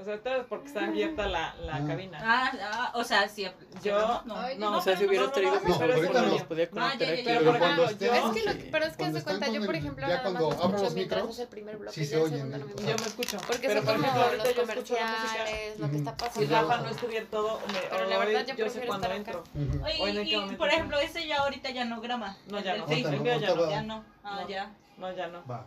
O 0.02 0.04
sea, 0.04 0.18
todo 0.20 0.36
es 0.38 0.46
porque 0.48 0.68
está 0.68 0.86
abierta 0.86 1.28
la, 1.28 1.54
la 1.62 1.76
Ah. 1.76 1.84
cabina. 1.88 2.20
Ah, 2.24 2.52
ah, 2.74 2.92
o 2.96 3.04
sea, 3.04 3.28
sí. 3.30 3.48
Yo- 3.84 4.22
No. 4.26 4.36
Ay, 4.36 4.58
No, 4.58 4.78
o 4.78 4.82
sea, 4.82 4.98
si 4.98 5.06
no, 5.06 5.30
traído 5.32 5.60
no, 5.62 5.70
no, 5.70 5.78
pero 5.80 5.94
ahorita 5.94 6.22
no. 6.24 6.38
podía 6.48 6.70
conectar 6.72 7.08
ya, 7.08 7.14
aquí. 7.14 7.24
Pero 7.24 7.46
por 7.46 7.56
ejemplo, 7.56 7.92
yo, 7.92 8.14
Es 8.14 8.24
que 8.34 8.44
lo, 8.44 8.72
pero 8.72 8.86
es 8.86 8.98
que 8.98 9.10
de 9.12 9.22
cuenta, 9.24 9.48
yo 9.50 9.66
por 9.66 9.76
ejemplo 9.76 10.02
ya 10.08 10.08
nada 10.16 10.22
cuando 10.24 10.50
más 10.50 10.60
abro 10.60 10.78
los 10.82 10.94
micros, 10.96 11.30
es 11.30 11.40
el 11.40 11.48
primer 11.50 11.78
bloque 11.78 11.94
sí 11.94 12.06
se 12.06 12.18
oyen, 12.18 12.50
no 12.50 12.58
yo 12.58 12.66
me 12.86 12.94
escucho. 12.94 13.38
Porque 13.46 13.68
pero 13.68 13.84
por 13.84 13.96
ejemplo, 13.96 14.22
ahorita 14.24 14.44
los 14.44 14.56
yo 14.56 14.62
escucho 14.64 14.94
la 14.96 15.02
música. 15.06 15.28
comerciales, 15.28 15.80
lo 15.80 15.90
que 15.92 15.98
está 15.98 16.18
pasando. 16.18 16.40
Si 16.42 16.46
Rafa 16.48 16.78
no 16.78 16.90
estuviera 16.90 17.26
todo, 17.30 17.60
me, 17.68 17.80
Pero 17.90 18.06
la 18.10 18.18
verdad, 18.18 18.46
yo 18.48 18.56
prefiero 18.56 18.96
estar 18.96 19.12
entro. 19.12 19.44
Ujú. 19.54 19.86
Oye, 19.86 19.98
Oye, 20.02 20.22
¿en 20.22 20.28
qué 20.48 20.54
y, 20.54 20.56
por 20.58 20.70
ejemplo, 20.70 20.98
ese 21.00 21.28
ya 21.28 21.38
ahorita 21.42 21.70
ya 21.70 21.86
no 21.86 22.02
grama. 22.02 22.38
No, 22.48 22.60
ya 22.60 22.76
no. 22.78 22.88
ya 22.88 23.54
no. 23.54 23.82
No. 23.84 24.04
Ah, 24.24 24.40
No. 24.42 24.50
ya. 24.50 24.72
No, 24.98 25.12
ya 25.16 25.28
no. 25.28 25.46
Va. 25.46 25.66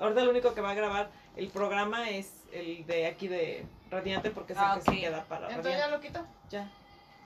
Ahorita 0.00 0.22
lo 0.24 0.30
único 0.30 0.54
que 0.54 0.60
va 0.60 0.70
a 0.70 0.74
grabar 0.74 1.10
el 1.36 1.48
programa 1.48 2.08
es 2.10 2.32
el 2.52 2.86
de 2.86 3.06
aquí 3.06 3.28
de 3.28 3.64
Radiante 3.90 4.30
porque 4.30 4.52
es 4.52 4.58
el 4.58 4.64
Ah, 4.64 4.74
que 4.76 4.82
se 4.82 4.90
ok. 4.90 4.96
queda 5.00 5.24
para 5.24 5.48
Entonces 5.48 5.78
ya 5.78 5.88
lo 5.88 6.00
quito. 6.00 6.26
Ya. 6.50 6.70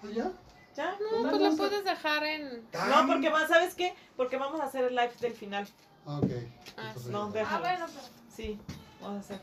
¿Pues 0.00 0.14
ya? 0.14 0.30
Ya. 0.76 0.96
No, 1.00 1.30
pues 1.30 1.42
lo 1.42 1.56
puedes 1.56 1.84
dejar 1.84 2.24
en. 2.24 2.64
No, 2.72 3.06
porque 3.06 3.28
va, 3.30 3.46
¿sabes 3.46 3.74
qué? 3.74 3.94
Porque 4.16 4.36
vamos 4.36 4.60
a 4.60 4.64
hacer 4.64 4.84
el 4.84 4.94
live 4.94 5.12
del 5.20 5.32
final. 5.34 5.66
Ah, 6.06 6.18
Ok. 6.22 6.30
Ah, 6.76 6.92
No, 7.06 7.24
Ah, 7.24 7.30
déjalo. 7.32 7.60
bueno, 7.60 7.86
pues. 7.86 8.10
Sí, 8.34 8.58
vamos 9.00 9.16
a 9.18 9.20
hacer. 9.20 9.40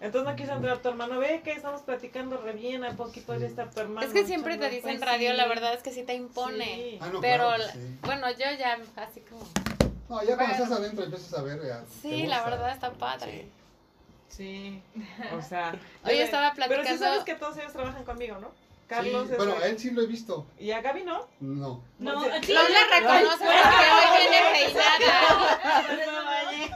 Entonces 0.00 0.30
no 0.30 0.36
quiso 0.36 0.52
entrar 0.54 0.78
tu 0.78 0.88
hermano. 0.88 1.18
Ve 1.18 1.42
que 1.44 1.52
estamos 1.52 1.82
platicando 1.82 2.38
re 2.38 2.52
bien. 2.52 2.84
¿A 2.84 2.92
podría 2.96 3.46
estar 3.46 3.70
tu 3.70 3.80
hermano? 3.80 4.06
Es 4.06 4.12
que 4.14 4.24
siempre 4.26 4.56
te 4.56 4.68
dicen 4.70 4.96
Pues 4.98 5.00
radio, 5.08 5.30
sí. 5.32 5.36
la 5.36 5.46
verdad 5.46 5.74
es 5.74 5.82
que 5.82 5.92
sí 5.92 6.02
te 6.04 6.14
impone. 6.14 6.64
Sí. 6.64 6.98
Ah, 7.02 7.10
no, 7.12 7.20
Pero, 7.20 7.48
claro, 7.54 7.64
sí. 7.72 7.98
bueno, 8.02 8.30
yo 8.30 8.46
ya 8.58 8.78
así 8.96 9.20
como. 9.20 9.42
No, 10.08 10.22
ya 10.24 10.36
cuando 10.36 10.36
Bueno. 10.36 10.52
estás 10.64 10.72
adentro 10.72 11.04
empiezas 11.04 11.34
a 11.38 11.42
ver. 11.42 11.62
ya, 11.64 11.84
Sí, 12.02 12.26
la 12.26 12.42
verdad 12.44 12.70
está 12.72 12.90
padre. 12.92 13.48
Sí, 14.30 14.82
o 15.36 15.42
sea. 15.42 15.74
Hoy 16.04 16.18
estaba 16.18 16.52
Pero 16.54 16.68
platicando. 16.68 16.92
sí 16.92 16.98
sabes 16.98 17.24
que 17.24 17.34
todos 17.34 17.56
ellos 17.58 17.72
trabajan 17.72 18.04
conmigo, 18.04 18.38
¿no? 18.38 18.50
Carlos 18.86 19.26
Sí, 19.28 19.32
es 19.34 19.36
bueno, 19.38 19.54
a 19.62 19.66
él 19.68 19.78
sí 19.78 19.90
lo 19.92 20.02
he 20.02 20.06
visto. 20.06 20.46
¿Y 20.58 20.72
a 20.72 20.80
Gaby 20.80 21.04
no? 21.04 21.28
No. 21.38 21.80
No, 22.00 22.24
Sí. 22.24 22.30
sí, 22.42 22.52
No 22.54 22.62
la 22.68 22.98
reconoces 22.98 23.38
porque 23.38 23.86
hoy 23.96 24.18
viene 24.18 24.38
peinada. 24.52 25.60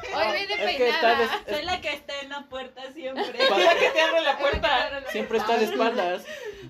Hoy 0.15 0.33
viene 0.47 0.55
Es 0.55 0.77
que 0.77 0.89
está 0.91 1.01
peinada. 1.01 1.43
de- 1.45 1.55
Soy 1.57 1.65
la 1.65 1.81
que 1.81 1.93
está 1.93 2.21
en 2.21 2.29
la 2.29 2.43
puerta 2.49 2.93
siempre. 2.93 3.25
Es 3.45 3.51
la 3.51 3.75
que 3.75 3.91
te 3.91 4.01
abre 4.01 4.21
la 4.23 4.39
puerta. 4.39 5.03
siempre 5.11 5.39
está 5.39 5.57
de 5.57 5.65
espaldas. 5.65 6.23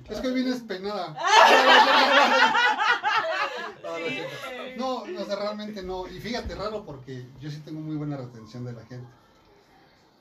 Es 0.09 0.21
que 0.21 0.27
hoy 0.29 0.35
vienes 0.35 0.63
peinada. 0.63 1.15
No, 4.77 4.97
o 5.03 5.25
sea, 5.27 5.37
realmente 5.37 5.83
no. 5.83 6.07
Y 6.09 6.19
fíjate, 6.21 6.55
raro 6.55 6.85
porque 6.85 7.27
yo 7.41 7.51
sí 7.51 7.61
tengo 7.65 7.81
muy 7.81 7.97
buena 7.97 8.17
retención 8.17 8.65
de 8.65 8.73
la 8.73 8.81
gente. 8.87 9.07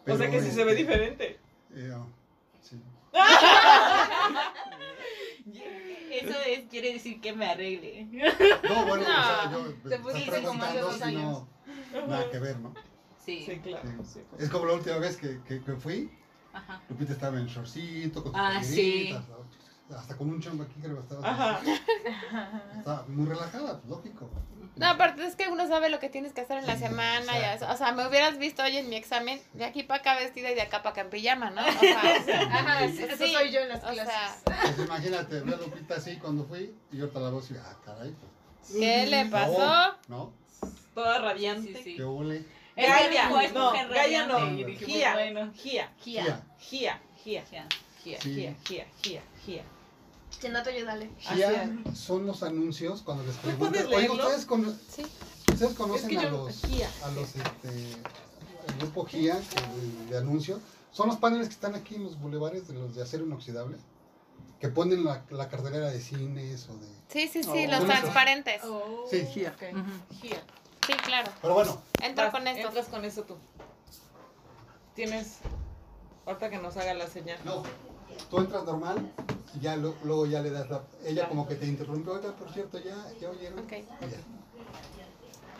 O 0.07 0.17
sea 0.17 0.29
que 0.29 0.41
sí 0.41 0.51
se 0.51 0.63
ve 0.63 0.71
este, 0.71 0.83
diferente. 0.83 1.39
eh, 1.75 1.87
no, 1.89 2.07
sí. 2.61 2.81
Eso 6.11 6.39
es, 6.47 6.65
quiere 6.69 6.93
decir 6.93 7.19
que 7.21 7.33
me 7.33 7.45
arregle. 7.47 8.05
No, 8.69 8.85
bueno, 8.85 9.03
o 9.03 9.05
sea, 9.07 9.51
yo 9.51 9.89
te 9.89 9.99
pusiste 9.99 10.41
como 10.43 10.63
hace 10.63 10.79
preguntando 10.79 10.81
dos 10.81 10.95
si 10.97 11.03
años. 11.03 11.43
no, 11.93 12.07
nada 12.07 12.29
que 12.31 12.39
ver, 12.39 12.59
¿no? 12.59 12.73
Sí. 13.25 13.43
Sí, 13.45 13.59
claro. 13.59 13.89
Sí. 14.03 14.13
sí. 14.13 14.19
Es 14.39 14.49
como 14.49 14.65
la 14.65 14.73
última 14.73 14.97
vez 14.97 15.17
que, 15.17 15.41
que, 15.43 15.63
que 15.63 15.73
fui, 15.73 16.11
Ajá. 16.53 16.81
Lupita 16.89 17.13
estaba 17.13 17.39
en 17.39 17.47
shortcito, 17.47 18.23
con 18.23 18.31
sus 18.33 18.41
Ah, 18.41 18.63
sí. 18.63 19.15
¿no? 19.89 19.97
hasta 19.97 20.15
con 20.17 20.29
un 20.29 20.39
chongo 20.41 20.63
aquí 20.63 20.79
creo 20.81 20.95
que 20.95 21.01
estaba. 21.01 21.29
Ajá. 21.29 21.59
Estaba 22.77 23.05
muy 23.07 23.25
relajada, 23.27 23.79
pues, 23.79 23.89
lógico. 23.89 24.29
No, 24.75 24.87
aparte 24.87 25.23
es 25.25 25.35
que 25.35 25.47
uno 25.49 25.67
sabe 25.67 25.89
lo 25.89 25.99
que 25.99 26.09
tienes 26.09 26.33
que 26.33 26.41
hacer 26.41 26.57
en 26.57 26.65
la 26.65 26.77
semana. 26.77 27.37
Ya, 27.39 27.59
o 27.71 27.77
sea, 27.77 27.91
me 27.91 28.07
hubieras 28.07 28.37
visto 28.39 28.63
hoy 28.63 28.77
en 28.77 28.89
mi 28.89 28.95
examen 28.95 29.39
de 29.53 29.65
aquí 29.65 29.83
para 29.83 29.99
acá 29.99 30.15
vestida 30.15 30.49
y 30.51 30.55
de 30.55 30.61
acá 30.63 30.79
para 30.81 30.91
acá 30.91 31.01
en 31.01 31.09
pijama, 31.11 31.51
¿no? 31.51 31.61
O 31.61 31.71
sea, 31.79 32.41
Ajá, 32.51 32.87
sí, 32.87 33.03
eso 33.03 33.23
Sí, 33.23 33.33
soy 33.33 33.51
yo 33.51 33.59
en 33.61 33.69
las 33.69 33.83
o 33.83 33.87
clases. 33.91 34.05
sea, 34.13 34.35
Pues 34.43 34.79
imagínate, 34.87 35.39
ve 35.41 35.53
a 35.53 35.57
Lupita 35.57 35.95
así 35.95 36.17
cuando 36.17 36.45
fui 36.45 36.73
y 36.91 36.97
yo 36.97 37.07
te 37.09 37.19
la 37.19 37.29
voz 37.29 37.51
y 37.51 37.55
ah, 37.57 37.77
caray. 37.85 38.15
¿qué 38.71 39.05
le 39.07 39.25
pasó? 39.27 39.95
No, 40.07 40.33
Toda 40.95 41.17
Sí, 41.17 41.23
radiante. 41.23 41.73
sí, 41.75 41.83
sí. 41.83 41.95
qué 41.95 42.03
ole. 42.03 42.43
Ella 42.75 42.89
Gaia, 42.99 43.29
no, 43.29 43.69
mujer 43.71 43.87
Gaia 43.89 44.25
no. 44.25 44.39
Gia, 44.79 45.13
bueno. 45.13 45.53
Gia, 45.53 45.91
Gia. 46.03 46.23
Gia. 46.23 46.43
Gia, 46.59 46.99
Gia, 47.23 47.43
Gia. 47.45 48.19
Gia. 48.19 48.55
Gia, 49.03 49.21
Gia, 49.45 49.63
Chenato, 50.41 50.69
ayúdale. 50.69 51.09
Gia 51.19 51.69
son 51.95 52.25
los 52.25 52.43
anuncios 52.43 53.01
cuando 53.01 53.23
les 53.23 53.35
preguntan. 53.37 53.85
Oye, 53.87 54.09
ustedes, 54.09 54.45
con, 54.45 54.79
Sí. 54.89 55.05
ustedes 55.51 55.73
conocen 55.73 56.11
Es 56.11 56.17
que 56.17 56.17
a 56.19 56.23
yo- 56.29 56.45
los, 56.45 56.61
Gia. 56.61 56.89
a 57.03 57.11
los, 57.11 57.35
este, 57.35 57.69
el 58.67 58.75
grupo 58.79 59.05
GIA 59.05 59.35
de, 59.35 60.09
de 60.11 60.17
anuncios. 60.17 60.59
Son 60.91 61.07
los 61.07 61.17
paneles 61.17 61.47
que 61.47 61.53
están 61.55 61.75
aquí 61.75 61.95
en 61.95 62.03
los 62.03 62.19
bulevares 62.19 62.67
de 62.67 62.73
los 62.75 62.93
de 62.95 63.01
acero 63.03 63.25
inoxidable. 63.25 63.77
Que 64.59 64.69
ponen 64.69 65.03
la, 65.03 65.25
la 65.29 65.49
cartelera 65.49 65.89
de 65.89 65.99
cines 65.99 66.69
o 66.69 66.77
de. 66.77 66.87
Sí, 67.09 67.27
sí, 67.27 67.43
sí, 67.43 67.65
Oh. 67.67 67.71
los 67.71 67.85
transparentes. 67.85 68.61
Oh, 68.63 69.05
Sí. 69.09 69.25
Gia. 69.25 69.55
Sí, 69.59 70.93
claro. 71.05 71.31
Pero 71.41 71.53
bueno, 71.53 71.81
Entro 72.01 72.25
Vas, 72.25 72.33
con 72.33 72.47
esto. 72.47 72.67
Entras 72.67 72.87
con 72.87 73.05
eso 73.05 73.23
tú. 73.23 73.35
Tienes. 74.95 75.37
Ahorita 76.25 76.49
que 76.49 76.57
nos 76.59 76.77
haga 76.77 76.93
la 76.93 77.07
señal. 77.07 77.39
no. 77.45 77.63
Tú 78.29 78.37
entras 78.37 78.63
normal 78.63 79.11
ya 79.61 79.75
lo- 79.75 79.95
luego 80.03 80.25
ya 80.25 80.41
le 80.41 80.49
das 80.51 80.69
la. 80.69 80.81
Ella 81.05 81.27
como 81.29 81.47
que 81.47 81.55
te 81.55 81.65
interrumpe. 81.65 82.09
Oiga, 82.11 82.31
por 82.33 82.51
cierto, 82.51 82.79
ya, 82.79 82.95
ya 83.19 83.29
oyeron. 83.29 83.59
Ok. 83.59 83.71
Y 83.71 83.81
ya. 83.83 84.17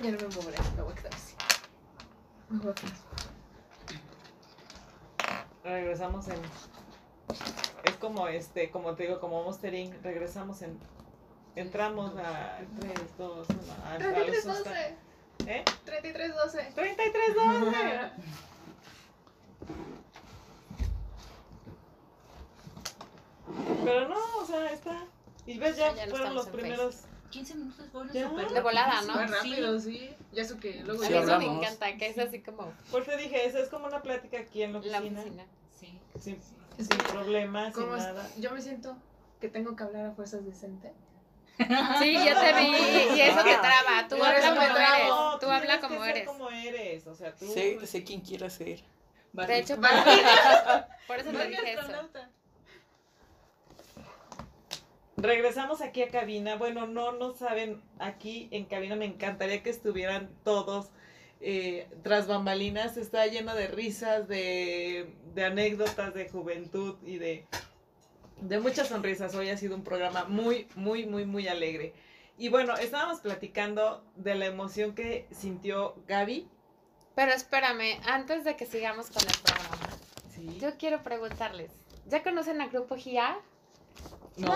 Ya 0.04 0.12
no 0.12 0.18
me 0.28 0.36
moveré, 0.36 0.58
me 0.76 0.82
voy 0.82 0.92
a 0.92 0.96
quedar 0.96 1.14
así. 1.14 1.36
Me 2.50 2.60
voy 2.60 2.72
a 2.72 2.76
quedar 2.76 2.92
así. 2.94 3.04
Regresamos 5.64 6.28
en. 6.28 6.40
Es 7.86 7.96
como 8.00 8.28
este, 8.28 8.70
como 8.72 8.96
te 8.96 9.04
digo, 9.04 9.20
como 9.20 9.44
Monster 9.44 9.74
Inc. 9.74 9.94
Regresamos 10.04 10.62
en. 10.62 10.78
Entramos 11.56 12.14
a 12.18 12.60
3, 12.80 12.94
2, 13.18 13.48
1. 13.50 13.60
A, 13.86 13.92
a 13.94 14.00
los 14.00 14.14
33, 14.14 14.44
susta- 14.44 14.70
12. 14.70 14.96
¿Eh? 15.46 15.66
33, 15.86 16.36
12. 16.36 16.72
33, 16.74 17.36
12. 17.36 18.12
Pero 23.84 24.08
no, 24.10 24.18
o 24.42 24.46
sea, 24.46 24.72
está. 24.72 25.06
Y 25.46 25.58
ves, 25.58 25.76
ya, 25.78 25.94
Ya 25.94 26.06
no 26.06 26.12
fueron 26.12 26.36
los 26.36 26.48
primeros. 26.48 26.98
15 27.32 27.56
minutos 27.56 27.86
fueron 27.92 28.12
Ya. 28.14 28.30
súper 28.30 28.48
De 28.50 28.62
volada, 28.62 29.02
¿no? 29.02 29.14
Fue 29.14 29.26
rápido, 29.28 29.80
sí. 29.80 30.14
Ya 30.34 30.44
eso 30.44 30.60
que 30.60 30.82
luego 30.84 31.02
A 31.02 31.06
Sí, 31.08 31.12
mí 31.14 31.20
ya- 31.20 31.26
eso 31.26 31.38
me 31.40 31.46
encanta, 31.46 31.98
que 31.98 32.08
es 32.08 32.18
así 32.20 32.42
como 32.42 32.72
Por 32.92 33.04
te 33.04 33.18
dije, 33.18 33.46
eso 33.48 33.58
es 33.58 33.70
como 33.70 33.88
una 33.88 34.02
plática 34.04 34.38
aquí 34.40 34.62
en 34.62 34.74
la 34.74 34.80
la 34.80 35.00
oficina. 35.00 35.22
oficina. 35.22 35.46
Sí. 35.80 36.00
Sin, 36.20 36.36
Sí. 36.42 36.86
sin 36.86 36.98
problemas, 37.00 37.74
sin 37.74 37.90
nada. 37.90 38.30
Yo 38.38 38.52
me 38.52 38.62
siento 38.62 38.96
que 39.42 39.50
tengo 39.50 39.76
que 39.76 39.84
hablar 39.84 40.06
a 40.08 40.12
fuerzas 40.12 40.46
decente. 40.46 40.94
Sí, 41.58 42.14
yo 42.14 42.40
te 42.40 42.54
vi 42.54 43.16
y 43.16 43.22
eso 43.22 43.44
te 43.44 43.56
traba. 43.56 44.08
Tú 44.10 44.16
habla 44.24 44.40
como 44.50 44.56
trabo. 44.62 44.78
eres. 44.96 45.08
No, 45.10 45.40
Tú 45.40 45.50
habla 45.50 45.76
que 45.80 45.88
como 45.88 46.00
ser 46.04 46.10
eres. 46.18 46.28
como 46.28 46.50
eres, 46.50 47.08
o 47.08 47.16
sea, 47.16 47.36
tú. 47.36 47.46
Sé, 47.48 47.86
sé 47.88 48.04
quién 48.04 48.22
quiera 48.22 48.50
ser. 48.50 48.80
De 49.34 49.58
hecho, 49.60 49.76
por, 49.78 49.90
por 51.08 51.20
eso 51.20 51.32
te 51.32 51.48
dije 51.48 51.74
eso. 51.74 52.10
Regresamos 55.18 55.82
aquí 55.82 56.02
a 56.02 56.10
cabina. 56.10 56.56
Bueno, 56.56 56.88
no, 56.88 57.12
no 57.12 57.34
saben, 57.34 57.82
aquí 58.00 58.48
en 58.52 58.66
cabina 58.66 58.96
me 58.96 59.06
encantaría 59.06 59.62
que 59.62 59.70
estuvieran 59.70 60.30
todos 60.44 60.90
eh, 61.40 61.88
tras 62.04 62.28
bambalinas. 62.28 62.98
Está 62.98 63.28
lleno 63.28 63.54
de 63.54 63.68
risas, 63.68 64.28
de, 64.28 65.14
de 65.36 65.46
anécdotas 65.46 66.14
de 66.14 66.28
juventud 66.30 66.96
y 67.06 67.18
de, 67.18 67.46
de 68.42 68.60
muchas 68.60 68.88
sonrisas. 68.88 69.36
Hoy 69.36 69.50
ha 69.50 69.58
sido 69.58 69.76
un 69.76 69.84
programa 69.84 70.26
muy, 70.26 70.68
muy, 70.76 71.06
muy, 71.06 71.26
muy 71.26 71.48
alegre. 71.48 71.94
Y 72.38 72.50
bueno, 72.50 72.76
estábamos 72.76 73.20
platicando 73.20 74.04
de 74.16 74.34
la 74.34 74.48
emoción 74.48 74.96
que 74.96 75.28
sintió 75.32 75.96
Gaby. 76.08 76.50
Pero 77.16 77.32
espérame, 77.32 78.00
antes 78.08 78.44
de 78.44 78.56
que 78.56 78.66
sigamos 78.66 79.12
con 79.12 79.22
el 79.22 79.38
programa, 79.44 79.90
Sí. 80.34 80.58
yo 80.60 80.76
quiero 80.80 81.04
preguntarles. 81.04 81.72
¿Ya 82.08 82.24
conocen 82.24 82.60
a 82.60 82.68
Grupo 82.70 82.96
GIA? 82.96 83.38
No, 84.38 84.50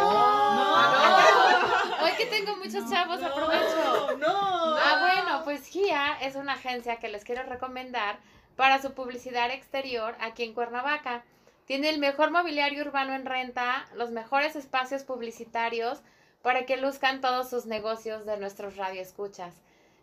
Hoy 2.04 2.12
que 2.18 2.26
tengo 2.26 2.56
muchos 2.58 2.90
chavos, 2.90 3.22
aprovecho. 3.22 4.18
No, 4.18 4.76
Ah, 4.78 4.98
bueno, 5.02 5.42
pues 5.44 5.68
GIA 5.68 6.18
es 6.22 6.36
una 6.36 6.54
agencia 6.54 6.98
que 6.98 7.10
les 7.10 7.24
quiero 7.24 7.44
recomendar 7.44 8.18
para 8.56 8.82
su 8.82 8.94
publicidad 8.94 9.52
exterior 9.52 10.16
aquí 10.20 10.44
en 10.44 10.54
Cuernavaca. 10.54 11.24
Tiene 11.66 11.90
el 11.90 12.00
mejor 12.00 12.32
mobiliario 12.32 12.84
urbano 12.84 13.14
en 13.14 13.26
renta, 13.26 13.86
los 13.96 14.12
mejores 14.12 14.56
espacios 14.56 15.04
publicitarios 15.04 16.02
para 16.42 16.66
que 16.66 16.78
luzcan 16.78 17.22
todos 17.22 17.50
sus 17.50 17.66
negocios 17.66 18.26
de 18.26 18.38
nuestros 18.38 18.78
radioescuchas. 18.78 19.54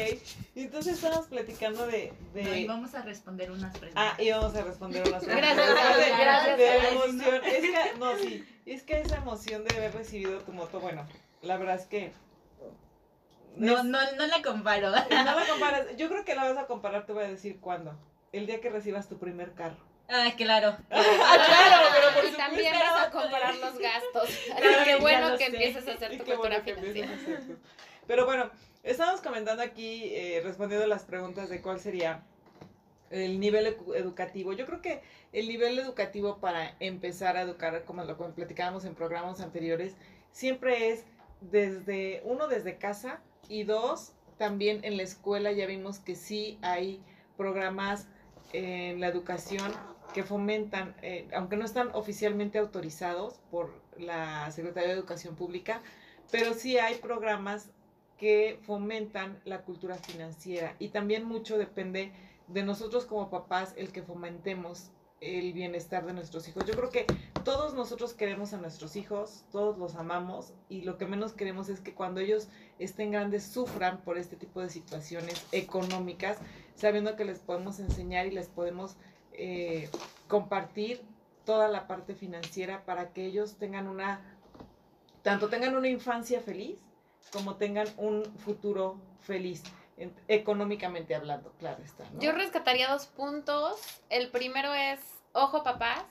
entonces 0.55 0.95
estábamos 0.95 1.27
platicando 1.27 1.85
de... 1.85 2.11
de... 2.33 2.43
No, 2.43 2.55
y 2.55 2.65
vamos 2.65 2.95
a 2.95 3.03
responder 3.03 3.51
unas 3.51 3.77
preguntas. 3.77 4.15
Ah, 4.17 4.21
y 4.21 4.31
vamos 4.31 4.55
a 4.55 4.63
responder 4.63 5.07
unas 5.07 5.23
Gracias, 5.23 5.55
preguntas. 5.55 5.85
Ale, 5.93 6.09
gracias, 6.19 6.57
De 6.57 6.69
Ale. 6.69 6.89
emoción. 6.89 7.41
Es 7.45 7.61
que, 7.61 7.93
no, 7.99 8.15
sí. 8.17 8.43
Es 8.65 8.83
que 8.83 9.01
esa 9.01 9.17
emoción 9.17 9.63
de 9.65 9.75
haber 9.77 9.93
recibido 9.93 10.39
tu 10.39 10.51
moto, 10.51 10.79
bueno, 10.79 11.05
la 11.41 11.57
verdad 11.57 11.75
es 11.75 11.85
que. 11.85 12.11
No, 13.55 13.77
es- 13.79 13.83
no, 13.83 13.99
no 14.13 14.27
la 14.27 14.41
comparo. 14.41 14.91
no 14.91 14.95
la 15.09 15.45
comparas. 15.49 15.95
Yo 15.97 16.07
creo 16.09 16.23
que 16.25 16.35
la 16.35 16.45
vas 16.51 16.57
a 16.57 16.67
comparar, 16.67 17.05
te 17.05 17.13
voy 17.13 17.23
a 17.25 17.27
decir 17.27 17.59
cuándo. 17.59 17.97
El 18.31 18.45
día 18.47 18.61
que 18.61 18.69
recibas 18.69 19.09
tu 19.09 19.17
primer 19.17 19.53
carro. 19.53 19.77
Ah, 20.09 20.29
claro. 20.37 20.77
Ah, 20.91 21.37
claro, 21.47 21.87
pero 21.93 22.13
por 22.21 22.25
y 22.29 22.35
también 22.37 22.73
supuesto. 22.73 22.93
vas 22.95 23.07
a 23.07 23.11
comparar 23.11 23.55
los 23.55 23.77
gastos. 23.77 24.23
Así 24.29 24.61
Claro, 24.61 24.83
que 24.85 24.95
bueno 24.97 25.31
que 25.37 25.37
sé. 25.37 25.45
empieces 25.45 25.87
a 25.87 25.91
hacer 25.93 26.17
tu 26.17 26.23
qué 26.23 26.35
cultura 26.35 26.59
bueno 26.59 26.93
financiera. 26.93 27.41
Pero 28.07 28.25
bueno, 28.25 28.49
estamos 28.83 29.21
comentando 29.21 29.63
aquí, 29.63 30.11
eh, 30.13 30.41
respondiendo 30.43 30.85
las 30.87 31.03
preguntas 31.03 31.49
de 31.49 31.61
cuál 31.61 31.79
sería 31.79 32.23
el 33.09 33.39
nivel 33.39 33.77
ecu- 33.77 33.95
educativo. 33.95 34.53
Yo 34.53 34.65
creo 34.65 34.81
que 34.81 35.01
el 35.33 35.47
nivel 35.47 35.77
educativo 35.79 36.37
para 36.39 36.75
empezar 36.79 37.35
a 37.37 37.41
educar, 37.41 37.83
como 37.85 38.03
lo 38.03 38.17
platicábamos 38.33 38.85
en 38.85 38.95
programas 38.95 39.39
anteriores, 39.41 39.95
siempre 40.31 40.89
es 40.91 41.05
desde, 41.41 42.21
uno, 42.25 42.47
desde 42.47 42.77
casa 42.77 43.21
y 43.49 43.63
dos, 43.63 44.13
también 44.37 44.83
en 44.83 44.97
la 44.97 45.03
escuela 45.03 45.51
ya 45.51 45.65
vimos 45.65 45.99
que 45.99 46.15
sí 46.15 46.57
hay 46.61 47.01
programas 47.37 48.07
en 48.53 48.99
la 48.99 49.07
educación 49.07 49.71
que 50.13 50.23
fomentan, 50.23 50.95
eh, 51.01 51.27
aunque 51.33 51.57
no 51.57 51.65
están 51.65 51.89
oficialmente 51.93 52.59
autorizados 52.59 53.39
por 53.49 53.71
la 53.97 54.49
Secretaría 54.51 54.89
de 54.89 54.95
Educación 54.95 55.35
Pública, 55.35 55.81
pero 56.31 56.53
sí 56.53 56.77
hay 56.77 56.95
programas 56.95 57.71
que 58.17 58.59
fomentan 58.63 59.39
la 59.45 59.61
cultura 59.61 59.95
financiera 59.95 60.75
y 60.79 60.89
también 60.89 61.23
mucho 61.25 61.57
depende 61.57 62.11
de 62.47 62.63
nosotros 62.63 63.05
como 63.05 63.29
papás 63.29 63.73
el 63.77 63.91
que 63.91 64.03
fomentemos 64.03 64.91
el 65.21 65.53
bienestar 65.53 66.05
de 66.05 66.13
nuestros 66.13 66.47
hijos. 66.47 66.65
Yo 66.65 66.73
creo 66.75 66.89
que 66.89 67.05
todos 67.43 67.73
nosotros 67.73 68.13
queremos 68.13 68.53
a 68.53 68.57
nuestros 68.57 68.95
hijos, 68.95 69.43
todos 69.51 69.77
los 69.77 69.95
amamos 69.95 70.53
y 70.69 70.81
lo 70.81 70.97
que 70.97 71.05
menos 71.05 71.33
queremos 71.33 71.69
es 71.69 71.79
que 71.79 71.93
cuando 71.93 72.19
ellos 72.19 72.47
estén 72.79 73.11
grandes 73.11 73.43
sufran 73.45 74.01
por 74.01 74.17
este 74.17 74.35
tipo 74.35 74.61
de 74.61 74.69
situaciones 74.69 75.45
económicas, 75.51 76.37
sabiendo 76.75 77.15
que 77.15 77.25
les 77.25 77.39
podemos 77.39 77.79
enseñar 77.79 78.25
y 78.27 78.31
les 78.31 78.47
podemos 78.47 78.95
eh, 79.33 79.89
compartir 80.27 81.01
toda 81.45 81.67
la 81.67 81.87
parte 81.87 82.13
financiera 82.15 82.85
para 82.85 83.13
que 83.13 83.25
ellos 83.25 83.55
tengan 83.55 83.87
una, 83.87 84.21
tanto 85.23 85.49
tengan 85.49 85.75
una 85.75 85.87
infancia 85.87 86.41
feliz 86.41 86.79
como 87.31 87.55
tengan 87.55 87.87
un 87.97 88.25
futuro 88.39 88.97
feliz, 89.21 89.63
en- 89.97 90.13
económicamente 90.27 91.15
hablando, 91.15 91.53
claro 91.59 91.81
está. 91.83 92.03
Yo 92.19 92.31
rescataría 92.31 92.91
dos 92.91 93.05
puntos. 93.07 93.79
El 94.09 94.29
primero 94.31 94.73
es, 94.73 94.99
ojo 95.33 95.63
papás, 95.63 96.03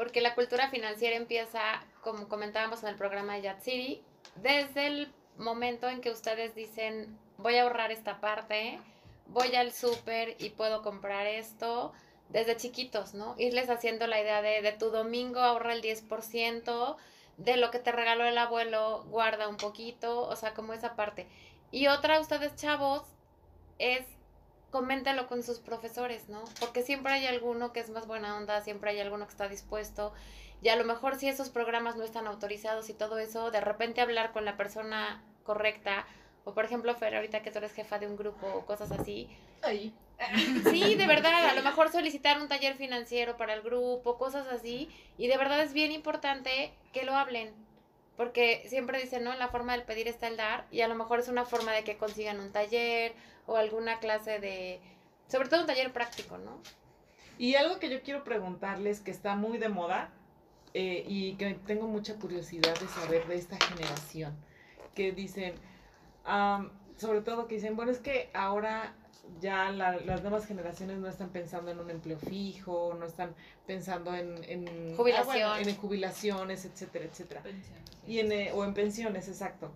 porque 0.00 0.22
la 0.22 0.34
cultura 0.34 0.70
financiera 0.70 1.14
empieza, 1.14 1.60
como 2.00 2.26
comentábamos 2.26 2.82
en 2.82 2.88
el 2.88 2.94
programa 2.94 3.34
de 3.34 3.42
Yat 3.42 3.60
City, 3.60 4.02
desde 4.36 4.86
el 4.86 5.12
momento 5.36 5.90
en 5.90 6.00
que 6.00 6.10
ustedes 6.10 6.54
dicen, 6.54 7.18
voy 7.36 7.56
a 7.56 7.64
ahorrar 7.64 7.92
esta 7.92 8.18
parte, 8.18 8.78
voy 9.26 9.54
al 9.56 9.72
súper 9.72 10.36
y 10.38 10.48
puedo 10.48 10.80
comprar 10.80 11.26
esto, 11.26 11.92
desde 12.30 12.56
chiquitos, 12.56 13.12
¿no? 13.12 13.34
Irles 13.36 13.68
haciendo 13.68 14.06
la 14.06 14.18
idea 14.18 14.40
de, 14.40 14.62
de 14.62 14.72
tu 14.72 14.88
domingo 14.88 15.40
ahorra 15.40 15.74
el 15.74 15.82
10%, 15.82 16.96
de 17.36 17.56
lo 17.58 17.70
que 17.70 17.78
te 17.78 17.92
regaló 17.92 18.24
el 18.24 18.38
abuelo 18.38 19.04
guarda 19.10 19.48
un 19.48 19.58
poquito, 19.58 20.22
o 20.22 20.34
sea, 20.34 20.54
como 20.54 20.72
esa 20.72 20.96
parte. 20.96 21.26
Y 21.72 21.88
otra, 21.88 22.20
ustedes 22.20 22.56
chavos, 22.56 23.02
es 23.78 24.06
coméntalo 24.70 25.26
con 25.26 25.42
sus 25.42 25.58
profesores, 25.58 26.28
¿no? 26.28 26.42
Porque 26.58 26.82
siempre 26.82 27.12
hay 27.12 27.26
alguno 27.26 27.72
que 27.72 27.80
es 27.80 27.90
más 27.90 28.06
buena 28.06 28.36
onda, 28.36 28.60
siempre 28.60 28.90
hay 28.90 29.00
alguno 29.00 29.26
que 29.26 29.32
está 29.32 29.48
dispuesto. 29.48 30.12
Y 30.62 30.68
a 30.68 30.76
lo 30.76 30.84
mejor 30.84 31.16
si 31.16 31.28
esos 31.28 31.48
programas 31.48 31.96
no 31.96 32.04
están 32.04 32.26
autorizados 32.26 32.88
y 32.90 32.94
todo 32.94 33.18
eso, 33.18 33.50
de 33.50 33.60
repente 33.60 34.00
hablar 34.00 34.32
con 34.32 34.44
la 34.44 34.56
persona 34.56 35.22
correcta, 35.44 36.06
o 36.44 36.54
por 36.54 36.64
ejemplo, 36.64 36.94
Fer, 36.94 37.14
ahorita 37.16 37.42
que 37.42 37.50
tú 37.50 37.58
eres 37.58 37.72
jefa 37.72 37.98
de 37.98 38.06
un 38.06 38.16
grupo 38.16 38.46
o 38.46 38.66
cosas 38.66 38.90
así. 38.92 39.28
Ahí. 39.62 39.92
Sí, 40.70 40.94
de 40.96 41.06
verdad, 41.06 41.48
a 41.48 41.54
lo 41.54 41.62
mejor 41.62 41.90
solicitar 41.90 42.40
un 42.40 42.48
taller 42.48 42.76
financiero 42.76 43.36
para 43.36 43.54
el 43.54 43.62
grupo, 43.62 44.18
cosas 44.18 44.46
así. 44.48 44.88
Y 45.16 45.28
de 45.28 45.36
verdad 45.36 45.60
es 45.62 45.72
bien 45.72 45.92
importante 45.92 46.72
que 46.92 47.04
lo 47.04 47.14
hablen. 47.14 47.54
Porque 48.20 48.66
siempre 48.68 49.00
dicen, 49.00 49.24
¿no? 49.24 49.34
La 49.34 49.48
forma 49.48 49.72
del 49.72 49.84
pedir 49.84 50.06
está 50.06 50.28
el 50.28 50.36
dar. 50.36 50.66
Y 50.70 50.82
a 50.82 50.88
lo 50.88 50.94
mejor 50.94 51.20
es 51.20 51.28
una 51.28 51.46
forma 51.46 51.72
de 51.72 51.84
que 51.84 51.96
consigan 51.96 52.38
un 52.38 52.52
taller 52.52 53.14
o 53.46 53.56
alguna 53.56 53.98
clase 53.98 54.38
de... 54.40 54.78
Sobre 55.26 55.48
todo 55.48 55.62
un 55.62 55.66
taller 55.66 55.90
práctico, 55.90 56.36
¿no? 56.36 56.60
Y 57.38 57.54
algo 57.54 57.78
que 57.78 57.88
yo 57.88 58.02
quiero 58.02 58.22
preguntarles 58.22 59.00
que 59.00 59.10
está 59.10 59.36
muy 59.36 59.56
de 59.56 59.70
moda 59.70 60.12
eh, 60.74 61.02
y 61.08 61.36
que 61.36 61.54
tengo 61.66 61.86
mucha 61.86 62.16
curiosidad 62.16 62.78
de 62.78 62.88
saber 62.88 63.26
de 63.26 63.36
esta 63.36 63.56
generación, 63.56 64.36
que 64.94 65.12
dicen, 65.12 65.54
sobre 67.00 67.20
todo 67.22 67.46
que 67.48 67.54
dicen, 67.56 67.76
bueno, 67.76 67.90
es 67.90 67.98
que 67.98 68.30
ahora 68.34 68.94
ya 69.40 69.70
la- 69.70 69.96
las 70.00 70.22
nuevas 70.22 70.46
generaciones 70.46 70.98
no 70.98 71.08
están 71.08 71.30
pensando 71.30 71.70
en 71.70 71.78
un 71.78 71.88
empleo 71.90 72.18
fijo, 72.18 72.94
no 72.98 73.06
están 73.06 73.34
pensando 73.66 74.14
en, 74.14 74.42
en 74.44 74.96
Jubilación. 74.96 75.42
ah, 75.44 75.54
bueno, 75.56 75.70
en 75.70 75.76
jubilaciones, 75.76 76.64
etcétera, 76.64 77.04
etcétera. 77.06 77.42
Y 78.06 78.18
en, 78.18 78.32
eh, 78.32 78.50
o 78.52 78.64
en 78.64 78.74
pensiones, 78.74 79.28
exacto. 79.28 79.70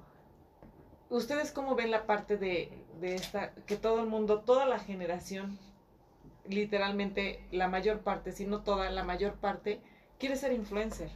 ¿Ustedes 1.11 1.53
cómo 1.53 1.75
ven 1.77 1.91
la 1.91 2.07
parte 2.07 2.37
de, 2.37 2.71
de 3.01 3.15
esta, 3.15 3.53
que 3.67 3.77
todo 3.77 4.01
el 4.01 4.07
mundo, 4.09 4.41
toda 4.41 4.67
la 4.67 4.79
generación, 4.81 5.59
literalmente 6.49 7.41
la 7.53 7.69
mayor 7.69 8.01
parte, 8.01 8.33
si 8.33 8.47
no 8.47 8.63
toda, 8.63 8.91
la 8.91 9.05
mayor 9.05 9.35
parte, 9.35 9.81
quiere 10.19 10.37
ser 10.37 10.53
influencer? 10.53 11.11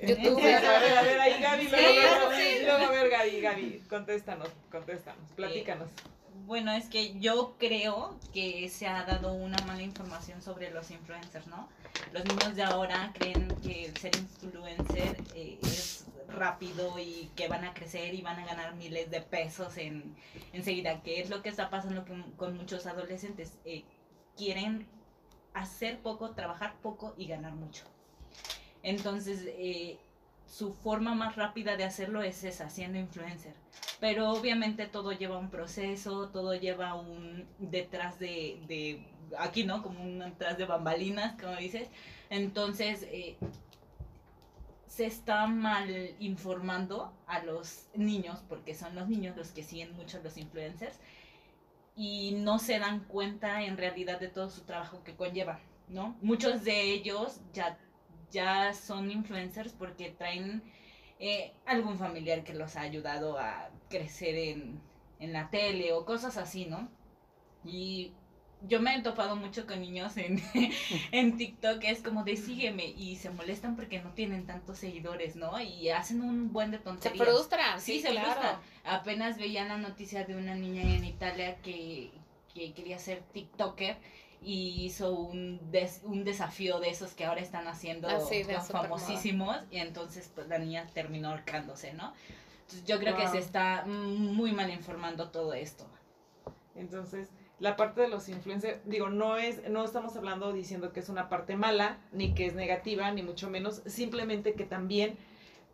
Entonces, 0.00 0.64
a 0.64 0.78
ver, 0.78 0.98
a 0.98 1.02
ver, 1.02 1.20
ahí 1.20 1.42
Gaby, 1.42 1.64
Sí, 1.64 1.70
luego, 1.70 2.00
luego, 2.00 2.32
sí. 2.36 2.58
luego, 2.64 2.84
a 2.84 2.90
ver 2.90 3.10
Gaby, 3.10 3.40
Gaby, 3.40 3.82
contéstanos, 3.88 4.48
contéstanos, 4.70 5.30
platícanos. 5.34 5.88
Bueno, 6.46 6.72
es 6.72 6.86
que 6.86 7.18
yo 7.18 7.56
creo 7.58 8.18
que 8.32 8.68
se 8.70 8.86
ha 8.86 9.04
dado 9.04 9.32
una 9.32 9.58
mala 9.66 9.82
información 9.82 10.40
sobre 10.40 10.70
los 10.70 10.90
influencers, 10.90 11.46
¿no? 11.46 11.68
Los 12.12 12.24
niños 12.24 12.54
de 12.54 12.62
ahora 12.62 13.12
creen 13.18 13.48
que 13.62 13.86
el 13.86 13.96
ser 13.98 14.16
influencer 14.16 15.16
eh, 15.34 15.58
es 15.62 16.06
rápido 16.28 16.98
y 16.98 17.30
que 17.36 17.48
van 17.48 17.64
a 17.64 17.74
crecer 17.74 18.14
y 18.14 18.22
van 18.22 18.38
a 18.38 18.46
ganar 18.46 18.74
miles 18.76 19.10
de 19.10 19.20
pesos 19.20 19.76
en 19.76 20.16
enseguida, 20.52 21.02
que 21.02 21.20
es 21.20 21.28
lo 21.28 21.42
que 21.42 21.48
está 21.48 21.68
pasando 21.70 22.06
con, 22.06 22.22
con 22.32 22.56
muchos 22.56 22.86
adolescentes. 22.86 23.58
Eh, 23.64 23.84
quieren 24.36 24.86
hacer 25.52 25.98
poco, 25.98 26.30
trabajar 26.30 26.76
poco 26.80 27.14
y 27.18 27.26
ganar 27.26 27.52
mucho. 27.52 27.84
Entonces, 28.82 29.44
eh, 29.46 29.98
su 30.46 30.72
forma 30.74 31.14
más 31.14 31.36
rápida 31.36 31.76
de 31.76 31.84
hacerlo 31.84 32.22
es 32.22 32.44
esa, 32.44 32.70
siendo 32.70 32.98
influencer. 32.98 33.54
Pero 34.00 34.30
obviamente 34.30 34.86
todo 34.86 35.12
lleva 35.12 35.38
un 35.38 35.50
proceso, 35.50 36.28
todo 36.28 36.54
lleva 36.54 36.94
un 36.94 37.46
detrás 37.58 38.18
de, 38.18 38.60
de 38.66 39.06
aquí, 39.38 39.64
¿no? 39.64 39.82
Como 39.82 40.02
un 40.02 40.20
detrás 40.20 40.56
de 40.56 40.64
bambalinas, 40.64 41.40
como 41.40 41.56
dices. 41.56 41.88
Entonces, 42.30 43.02
eh, 43.10 43.36
se 44.86 45.06
está 45.06 45.46
mal 45.46 46.14
informando 46.18 47.12
a 47.26 47.42
los 47.44 47.86
niños, 47.94 48.42
porque 48.48 48.74
son 48.74 48.94
los 48.94 49.08
niños 49.08 49.36
los 49.36 49.50
que 49.52 49.62
siguen 49.62 49.94
mucho 49.94 50.20
los 50.22 50.36
influencers, 50.36 50.98
y 51.94 52.32
no 52.32 52.58
se 52.58 52.78
dan 52.78 53.00
cuenta 53.04 53.62
en 53.62 53.76
realidad 53.76 54.18
de 54.20 54.28
todo 54.28 54.48
su 54.50 54.62
trabajo 54.62 55.02
que 55.04 55.14
conlleva, 55.14 55.60
¿no? 55.88 56.16
Muchos 56.22 56.64
de 56.64 56.92
ellos 56.92 57.40
ya, 57.52 57.76
ya 58.30 58.72
son 58.74 59.10
influencers 59.10 59.72
porque 59.72 60.10
traen 60.10 60.62
eh, 61.18 61.52
algún 61.66 61.98
familiar 61.98 62.44
que 62.44 62.54
los 62.54 62.76
ha 62.76 62.82
ayudado 62.82 63.38
a 63.38 63.70
crecer 63.88 64.34
en, 64.36 64.80
en 65.20 65.32
la 65.32 65.50
tele 65.50 65.92
o 65.92 66.04
cosas 66.04 66.36
así, 66.36 66.66
¿no? 66.66 66.88
Y 67.64 68.12
yo 68.60 68.80
me 68.80 68.94
he 68.96 69.02
topado 69.02 69.36
mucho 69.36 69.66
con 69.66 69.80
niños 69.80 70.16
en, 70.16 70.42
en 71.12 71.36
TikTok, 71.36 71.82
es 71.84 72.02
como 72.02 72.24
de 72.24 72.36
sígueme 72.36 72.86
y 72.86 73.16
se 73.16 73.30
molestan 73.30 73.76
porque 73.76 74.00
no 74.00 74.12
tienen 74.14 74.46
tantos 74.46 74.78
seguidores, 74.78 75.36
¿no? 75.36 75.60
Y 75.60 75.90
hacen 75.90 76.22
un 76.22 76.52
buen 76.52 76.70
de 76.70 76.78
Se 76.96 77.10
tonterías. 77.10 77.16
frustran, 77.16 77.80
Sí, 77.80 78.00
sí, 78.00 78.00
se 78.00 78.10
claro. 78.10 78.26
frustran. 78.32 78.60
Apenas 78.84 79.38
veía 79.38 79.64
la 79.64 79.78
noticia 79.78 80.24
de 80.24 80.36
una 80.36 80.54
niña 80.54 80.82
en 80.96 81.04
Italia 81.04 81.56
que, 81.62 82.10
que 82.54 82.72
quería 82.74 82.98
ser 82.98 83.22
TikToker 83.32 83.96
y 84.42 84.84
hizo 84.84 85.12
un, 85.12 85.70
des- 85.70 86.00
un 86.04 86.24
desafío 86.24 86.80
de 86.80 86.90
esos 86.90 87.12
que 87.14 87.24
ahora 87.24 87.40
están 87.40 87.66
haciendo 87.66 88.08
Ah, 88.08 88.20
sí, 88.20 88.44
los 88.44 88.68
famosísimos 88.68 89.56
y 89.70 89.78
entonces 89.78 90.30
pues, 90.34 90.48
la 90.48 90.58
niña 90.58 90.86
terminó 90.94 91.30
ahorcándose, 91.30 91.92
¿no? 91.94 92.12
Entonces 92.60 92.84
yo 92.84 92.98
creo 92.98 93.16
que 93.16 93.26
se 93.28 93.38
está 93.38 93.84
muy 93.86 94.52
mal 94.52 94.70
informando 94.70 95.30
todo 95.30 95.54
esto. 95.54 95.86
Entonces, 96.74 97.28
la 97.58 97.76
parte 97.76 98.00
de 98.02 98.08
los 98.08 98.28
influencers, 98.28 98.80
digo, 98.84 99.08
no 99.08 99.36
es, 99.36 99.68
no 99.68 99.84
estamos 99.84 100.16
hablando 100.16 100.52
diciendo 100.52 100.92
que 100.92 101.00
es 101.00 101.08
una 101.08 101.28
parte 101.28 101.56
mala, 101.56 101.98
ni 102.12 102.34
que 102.34 102.46
es 102.46 102.54
negativa, 102.54 103.10
ni 103.10 103.22
mucho 103.22 103.50
menos, 103.50 103.82
simplemente 103.86 104.54
que 104.54 104.64
también, 104.64 105.18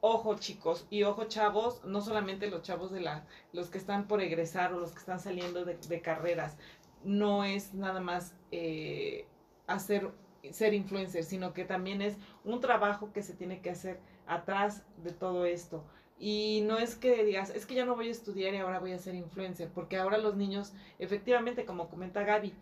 ojo 0.01 0.37
chicos, 0.39 0.87
y 0.89 1.03
ojo 1.03 1.25
chavos, 1.25 1.85
no 1.85 2.01
solamente 2.01 2.49
los 2.49 2.63
chavos 2.63 2.91
de 2.91 3.01
la, 3.01 3.27
los 3.53 3.69
que 3.71 3.79
están 3.79 4.07
por 4.07 4.23
egresar 4.23 4.73
o 4.73 4.79
los 4.79 4.93
que 4.93 5.01
están 5.01 5.21
saliendo 5.21 5.65
de, 5.65 5.77
de 5.77 6.01
carreras, 6.01 6.57
no 7.05 7.45
es 7.45 7.75
nada 7.75 8.01
más 8.01 8.35
eh, 8.51 9.27
hacer, 9.67 10.11
ser 10.51 10.75
influencer, 10.75 11.25
sino 11.25 11.53
que 11.53 11.65
también 11.65 12.03
es 12.03 12.17
un 12.45 12.61
trabajo 12.61 13.13
que 13.13 13.23
se 13.23 13.35
tiene 13.35 13.61
que 13.61 13.71
hacer 13.71 14.01
atrás 14.27 14.85
de 15.03 15.13
todo 15.13 15.45
esto. 15.45 15.85
Y 16.19 16.63
no 16.67 16.79
es 16.79 16.95
que 16.95 17.25
digas, 17.25 17.51
es 17.51 17.67
que 17.67 17.75
ya 17.75 17.85
no 17.85 17.97
voy 17.97 18.09
a 18.09 18.13
estudiar 18.13 18.55
y 18.55 18.59
ahora 18.59 18.79
voy 18.79 18.93
a 18.93 18.99
ser 18.99 19.15
influencer, 19.15 19.69
porque 19.75 19.97
ahora 19.97 20.19
los 20.19 20.37
niños, 20.37 20.73
efectivamente, 20.99 21.65
como 21.65 21.89
comenta 21.89 22.23
Gaby, 22.23 22.55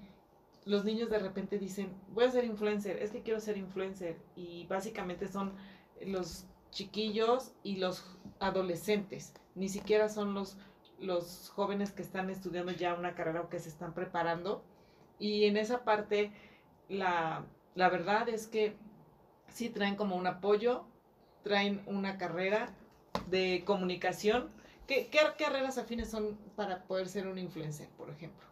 los 0.64 0.85
niños 0.85 1.11
de 1.11 1.18
repente 1.18 1.59
dicen, 1.59 1.92
voy 2.12 2.24
a 2.24 2.31
ser 2.31 2.44
influencer, 2.44 3.02
es 3.02 3.11
que 3.11 3.22
quiero 3.22 3.40
ser 3.40 3.57
influencer. 3.57 4.16
Y 4.37 4.66
básicamente 4.66 5.28
son 5.28 5.52
los 6.00 6.46
chiquillos 6.70 7.52
y 7.62 7.76
los 7.76 8.05
adolescentes, 8.40 9.35
ni 9.55 9.68
siquiera 9.68 10.09
son 10.09 10.35
los, 10.35 10.57
los 11.03 11.51
jóvenes 11.51 11.93
que 11.93 12.03
están 12.03 12.31
estudiando 12.31 12.73
ya 12.73 12.95
una 12.95 13.15
carrera 13.15 13.43
o 13.43 13.49
que 13.49 13.59
se 13.59 13.69
están 13.69 13.93
preparando. 13.93 14.62
Y 15.19 15.45
en 15.45 15.57
esa 15.57 15.85
parte, 15.85 16.33
la, 16.88 17.45
la 17.75 17.88
verdad 17.88 18.29
es 18.29 18.47
que 18.47 18.77
sí 19.49 19.69
traen 19.69 19.97
como 19.97 20.17
un 20.17 20.27
apoyo, 20.27 20.85
traen 21.43 21.83
una 21.87 22.19
carrera 22.19 22.73
de 23.27 23.62
comunicación. 23.67 24.51
¿Qué, 24.87 25.09
qué 25.09 25.19
carreras 25.38 25.79
afines 25.79 26.11
son 26.11 26.37
para 26.57 26.85
poder 26.85 27.09
ser 27.09 27.27
un 27.27 27.38
influencer, 27.38 27.88
por 27.91 28.11
ejemplo? 28.11 28.47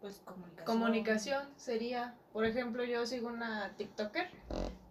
Pues 0.00 0.20
comunicación. 0.24 0.66
Comunicación 0.66 1.48
sería, 1.56 2.14
por 2.32 2.44
ejemplo, 2.44 2.84
yo 2.84 3.06
sigo 3.06 3.28
una 3.28 3.74
TikToker 3.76 4.28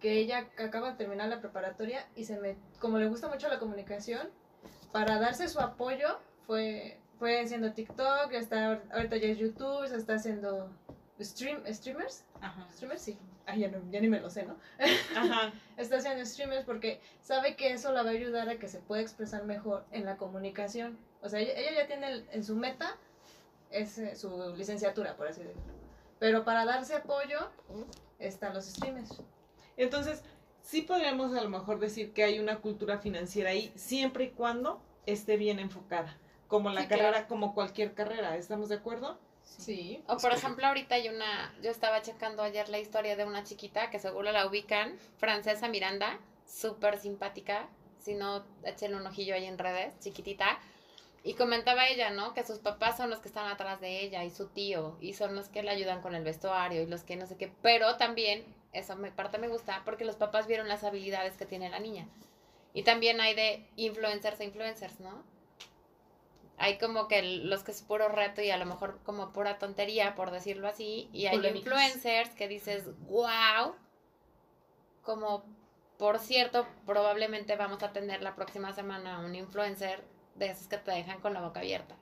que 0.00 0.18
ella 0.18 0.48
acaba 0.58 0.90
de 0.90 0.96
terminar 0.96 1.28
la 1.28 1.40
preparatoria 1.40 2.06
y 2.16 2.24
se 2.24 2.38
me, 2.40 2.56
como 2.80 2.98
le 2.98 3.08
gusta 3.08 3.28
mucho 3.28 3.48
la 3.48 3.58
comunicación, 3.58 4.28
para 4.92 5.18
darse 5.18 5.48
su 5.48 5.60
apoyo 5.60 6.18
fue, 6.46 6.98
fue 7.18 7.40
haciendo 7.40 7.72
TikTok, 7.72 8.30
ya 8.32 8.38
está, 8.38 8.82
ahorita 8.92 9.16
ya 9.16 9.28
es 9.28 9.38
YouTube, 9.38 9.86
se 9.88 9.96
está 9.96 10.14
haciendo 10.14 10.70
stream, 11.20 11.62
streamers, 11.72 12.24
Ajá. 12.40 12.66
streamers 12.72 13.02
sí, 13.02 13.18
Ay, 13.48 13.60
ya, 13.60 13.68
no- 13.68 13.78
ya 13.92 14.00
ni 14.00 14.08
me 14.08 14.18
lo 14.20 14.28
sé, 14.28 14.42
¿no? 14.44 14.56
Ajá. 15.16 15.52
está 15.76 15.98
haciendo 15.98 16.24
streamers 16.26 16.64
porque 16.64 17.00
sabe 17.20 17.54
que 17.54 17.72
eso 17.72 17.92
la 17.92 18.02
va 18.02 18.08
a 18.10 18.12
ayudar 18.12 18.48
a 18.48 18.58
que 18.58 18.66
se 18.68 18.80
pueda 18.80 19.02
expresar 19.02 19.44
mejor 19.44 19.84
en 19.92 20.04
la 20.04 20.16
comunicación. 20.16 20.98
O 21.22 21.28
sea, 21.28 21.38
ella, 21.38 21.52
ella 21.56 21.70
ya 21.82 21.86
tiene 21.86 22.10
el- 22.10 22.28
en 22.32 22.42
su 22.42 22.56
meta 22.56 22.96
es 23.70 23.98
eh, 23.98 24.16
su 24.16 24.52
licenciatura, 24.56 25.16
por 25.16 25.28
así 25.28 25.42
decirlo. 25.42 25.62
Pero 26.18 26.44
para 26.44 26.64
darse 26.64 26.94
apoyo 26.96 27.38
están 28.18 28.52
los 28.54 28.64
streamers. 28.66 29.10
Entonces, 29.76 30.22
sí 30.62 30.82
podríamos 30.82 31.32
a 31.34 31.40
lo 31.42 31.48
mejor 31.48 31.78
decir 31.78 32.12
que 32.12 32.24
hay 32.24 32.40
una 32.40 32.56
cultura 32.60 32.98
financiera 32.98 33.50
ahí, 33.50 33.70
siempre 33.76 34.24
y 34.24 34.30
cuando 34.30 34.80
esté 35.06 35.36
bien 35.36 35.60
enfocada, 35.60 36.16
como 36.48 36.70
la 36.70 36.82
Sí, 36.82 36.88
carrera, 36.88 37.10
claro. 37.12 37.28
como 37.28 37.54
cualquier 37.54 37.94
carrera, 37.94 38.36
¿estamos 38.36 38.68
de 38.68 38.76
acuerdo? 38.76 39.18
Sí. 39.42 40.02
O 40.08 40.18
por 40.18 40.32
ejemplo, 40.32 40.66
ahorita 40.66 40.96
hay 40.96 41.08
una, 41.08 41.54
yo 41.62 41.70
estaba 41.70 42.02
checando 42.02 42.42
ayer 42.42 42.68
la 42.68 42.78
historia 42.78 43.16
de 43.16 43.24
una 43.24 43.44
chiquita 43.44 43.90
que 43.90 43.98
seguro 43.98 44.32
la 44.32 44.46
ubican, 44.46 44.98
Francesa 45.18 45.68
Miranda, 45.68 46.18
súper 46.46 46.98
simpática, 46.98 47.68
si 47.98 48.14
no, 48.14 48.44
échenle 48.64 48.96
un 48.96 49.06
ojillo 49.06 49.34
ahí 49.34 49.46
en 49.46 49.58
redes, 49.58 49.98
chiquitita. 50.00 50.58
Y 51.24 51.34
comentaba 51.34 51.88
ella, 51.88 52.10
¿no? 52.10 52.34
Que 52.34 52.44
sus 52.44 52.60
papás 52.60 52.96
son 52.96 53.10
los 53.10 53.18
que 53.18 53.26
están 53.28 53.48
atrás 53.48 53.80
de 53.80 54.00
ella 54.00 54.22
y 54.22 54.30
su 54.30 54.46
tío, 54.48 54.96
y 55.00 55.14
son 55.14 55.34
los 55.34 55.48
que 55.48 55.62
le 55.64 55.70
ayudan 55.70 56.00
con 56.00 56.14
el 56.14 56.22
vestuario 56.22 56.82
y 56.82 56.86
los 56.86 57.02
que 57.02 57.16
no 57.16 57.26
sé 57.26 57.36
qué. 57.36 57.52
Pero 57.62 57.96
también, 57.96 58.44
esa 58.72 58.94
me, 58.94 59.10
parte 59.10 59.38
me 59.38 59.48
gusta, 59.48 59.82
porque 59.84 60.04
los 60.04 60.14
papás 60.16 60.46
vieron 60.46 60.68
las 60.68 60.84
habilidades 60.84 61.36
que 61.36 61.46
tiene 61.46 61.68
la 61.68 61.80
niña. 61.80 62.06
Y 62.74 62.82
también 62.84 63.20
hay 63.20 63.34
de 63.34 63.68
influencers 63.76 64.38
e 64.40 64.44
influencers, 64.44 65.00
¿no? 65.00 65.24
Hay 66.58 66.78
como 66.78 67.08
que 67.08 67.22
los 67.22 67.62
que 67.64 67.70
es 67.72 67.82
puro 67.82 68.08
reto 68.08 68.40
y 68.42 68.50
a 68.50 68.56
lo 68.56 68.66
mejor 68.66 69.00
como 69.04 69.32
pura 69.32 69.58
tontería, 69.58 70.14
por 70.14 70.30
decirlo 70.30 70.68
así, 70.68 71.08
y 71.12 71.26
hay 71.26 71.36
Polémicas. 71.36 71.72
influencers 71.72 72.30
que 72.30 72.48
dices, 72.48 72.84
wow, 73.08 73.74
como 75.02 75.44
por 75.98 76.18
cierto, 76.18 76.66
probablemente 76.84 77.56
vamos 77.56 77.82
a 77.82 77.92
tener 77.92 78.22
la 78.22 78.34
próxima 78.34 78.72
semana 78.72 79.20
un 79.20 79.34
influencer 79.34 80.04
de 80.34 80.46
esos 80.50 80.68
que 80.68 80.76
te 80.76 80.90
dejan 80.90 81.20
con 81.20 81.32
la 81.32 81.40
boca 81.40 81.60
abierta. 81.60 81.96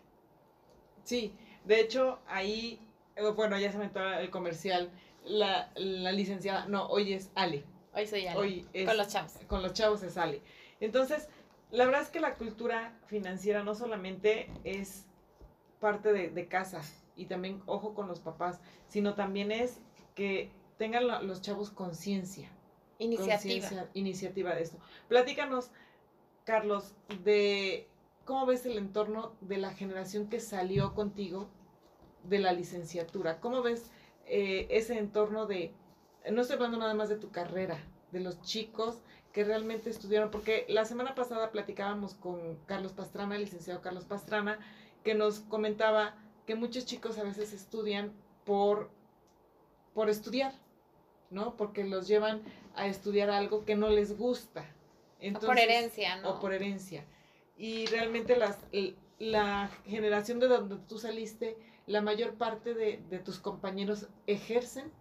Sí, 1.05 1.33
de 1.65 1.81
hecho, 1.81 2.19
ahí, 2.27 2.81
eh, 3.15 3.23
bueno, 3.31 3.59
ya 3.59 3.71
se 3.71 3.79
me 3.79 3.91
el 4.21 4.31
comercial, 4.31 4.91
la, 5.25 5.71
la 5.77 6.13
licenciada, 6.13 6.67
no, 6.67 6.87
hoy 6.87 7.13
es 7.13 7.31
Ale, 7.35 7.65
Hoy 7.95 8.07
soy 8.07 8.27
Ale, 8.27 8.39
hoy 8.39 8.69
es... 8.73 8.89
con 8.89 8.97
los 8.97 9.09
chavos. 9.09 9.33
con 9.47 9.63
los 9.63 9.73
chavos 9.73 10.01
se 10.01 10.11
sale. 10.11 10.43
Entonces, 10.81 11.29
la 11.75 11.87
verdad 11.87 12.03
es 12.03 12.09
que 12.09 12.21
la 12.21 12.37
cultura 12.37 12.97
financiera 13.07 13.65
no 13.65 13.75
solamente 13.75 14.51
es 14.63 15.07
parte 15.81 16.13
de, 16.13 16.31
de 16.31 16.49
casa 16.49 16.83
y 17.17 17.27
también 17.27 17.63
ojo 17.67 17.95
con 17.95 18.09
los 18.09 18.21
papás, 18.21 18.61
sino 18.89 19.15
también 19.15 19.51
es 19.53 19.81
que 20.15 20.51
tengan 20.79 21.07
los 21.27 21.43
chavos 21.43 21.71
conciencia. 21.71 22.51
Iniciativa. 22.99 23.89
iniciativa 23.93 24.55
de 24.55 24.63
esto. 24.63 24.79
Platícanos, 25.09 25.71
Carlos, 26.45 26.95
de 27.25 27.89
cómo 28.25 28.47
ves 28.47 28.65
el 28.67 28.79
entorno 28.79 29.35
de 29.41 29.59
la 29.59 29.71
generación 29.71 30.29
que 30.29 30.41
salió 30.41 30.95
contigo 30.95 31.51
de 32.23 32.39
la 32.39 32.53
licenciatura. 32.53 33.41
¿Cómo 33.41 33.63
ves 33.63 33.91
eh, 34.27 34.69
ese 34.71 34.97
entorno 34.99 35.47
de, 35.47 35.75
no 36.31 36.43
estoy 36.43 36.55
hablando 36.55 36.79
nada 36.79 36.95
más 36.95 37.09
de 37.09 37.17
tu 37.17 37.31
carrera, 37.31 37.79
de 38.13 38.21
los 38.21 38.41
chicos 38.43 39.03
que 39.35 39.45
realmente 39.45 39.91
estudiaron, 39.91 40.31
porque 40.31 40.65
la 40.69 40.85
semana 40.87 41.15
pasada 41.17 41.51
platicábamos 41.51 42.15
con 42.15 42.57
Carlos 42.67 42.93
Pastrana, 42.93 43.35
el 43.35 43.43
licenciado 43.43 43.83
Carlos 43.83 44.05
Pastrana, 44.05 44.59
que 45.03 45.15
nos 45.15 45.41
comentaba 45.41 46.15
que 46.47 46.55
muchos 46.55 46.87
chicos 46.87 47.19
a 47.19 47.25
veces 47.25 47.53
estudian 47.53 48.13
por, 48.47 48.91
por 49.93 50.09
estudiar, 50.09 50.55
¿no? 51.31 51.57
Porque 51.57 51.83
los 51.85 52.07
llevan 52.07 52.43
a 52.77 52.87
estudiar 52.87 53.29
algo 53.29 53.65
que 53.65 53.75
no 53.75 53.91
les 53.91 54.17
gusta. 54.17 54.61
o 54.61 54.65
por 54.65 55.25
Entonces- 55.27 55.65
herencia, 55.65 56.17
¿no? 56.21 56.31
o 56.31 56.41
por 56.41 56.53
herencia. 56.55 57.05
Y 57.57 57.87
realmente 57.87 58.37
las, 58.37 58.59
la 59.19 59.69
generación 59.87 60.39
de 60.39 60.47
donde 60.49 60.77
tú 60.89 60.99
saliste, 60.99 61.57
la 61.87 62.03
mayor 62.03 62.35
parte 62.35 62.73
de, 62.75 63.03
de 63.11 63.19
tus 63.19 63.41
compañeros 63.41 64.07
ejercen, 64.29 64.93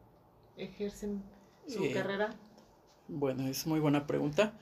ejercen 0.58 1.24
su 1.68 1.92
carrera. 1.94 2.36
Bueno, 3.08 3.48
es 3.48 3.68
muy 3.68 3.80
buena 3.80 4.08
pregunta, 4.08 4.54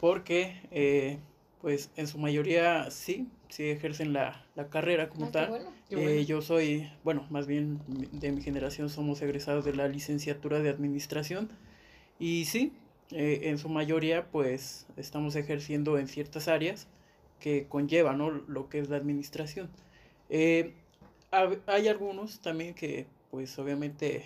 porque 0.00 0.60
eh, 0.70 1.18
pues 1.60 1.90
en 1.96 2.06
su 2.06 2.18
mayoría 2.18 2.90
sí, 2.90 3.28
sí 3.48 3.70
ejercen 3.70 4.12
la, 4.12 4.44
la 4.54 4.68
carrera 4.68 5.08
como 5.08 5.26
qué 5.26 5.32
tal. 5.32 5.48
bueno. 5.48 5.72
Qué 5.88 6.20
Eh, 6.20 6.24
yo 6.26 6.42
soy, 6.42 6.90
bueno, 7.04 7.26
más 7.30 7.46
bien 7.46 7.80
de 7.86 8.32
mi 8.32 8.42
generación 8.42 8.90
somos 8.90 9.22
egresados 9.22 9.64
de 9.64 9.74
la 9.74 9.88
licenciatura 9.88 10.60
de 10.60 10.68
administración 10.68 11.48
y 12.18 12.44
sí, 12.44 12.72
eh, 13.12 13.42
en 13.44 13.58
su 13.58 13.68
mayoría 13.68 14.30
pues 14.30 14.86
estamos 14.96 15.36
ejerciendo 15.36 15.98
en 15.98 16.08
ciertas 16.08 16.48
áreas 16.48 16.86
que 17.40 17.66
conllevan 17.68 18.18
¿no? 18.18 18.30
lo 18.30 18.68
que 18.68 18.78
es 18.78 18.88
la 18.88 18.96
administración. 18.96 19.70
Eh, 20.28 20.74
hay 21.66 21.88
algunos 21.88 22.40
también 22.40 22.74
que 22.74 23.06
pues 23.30 23.58
obviamente 23.58 24.24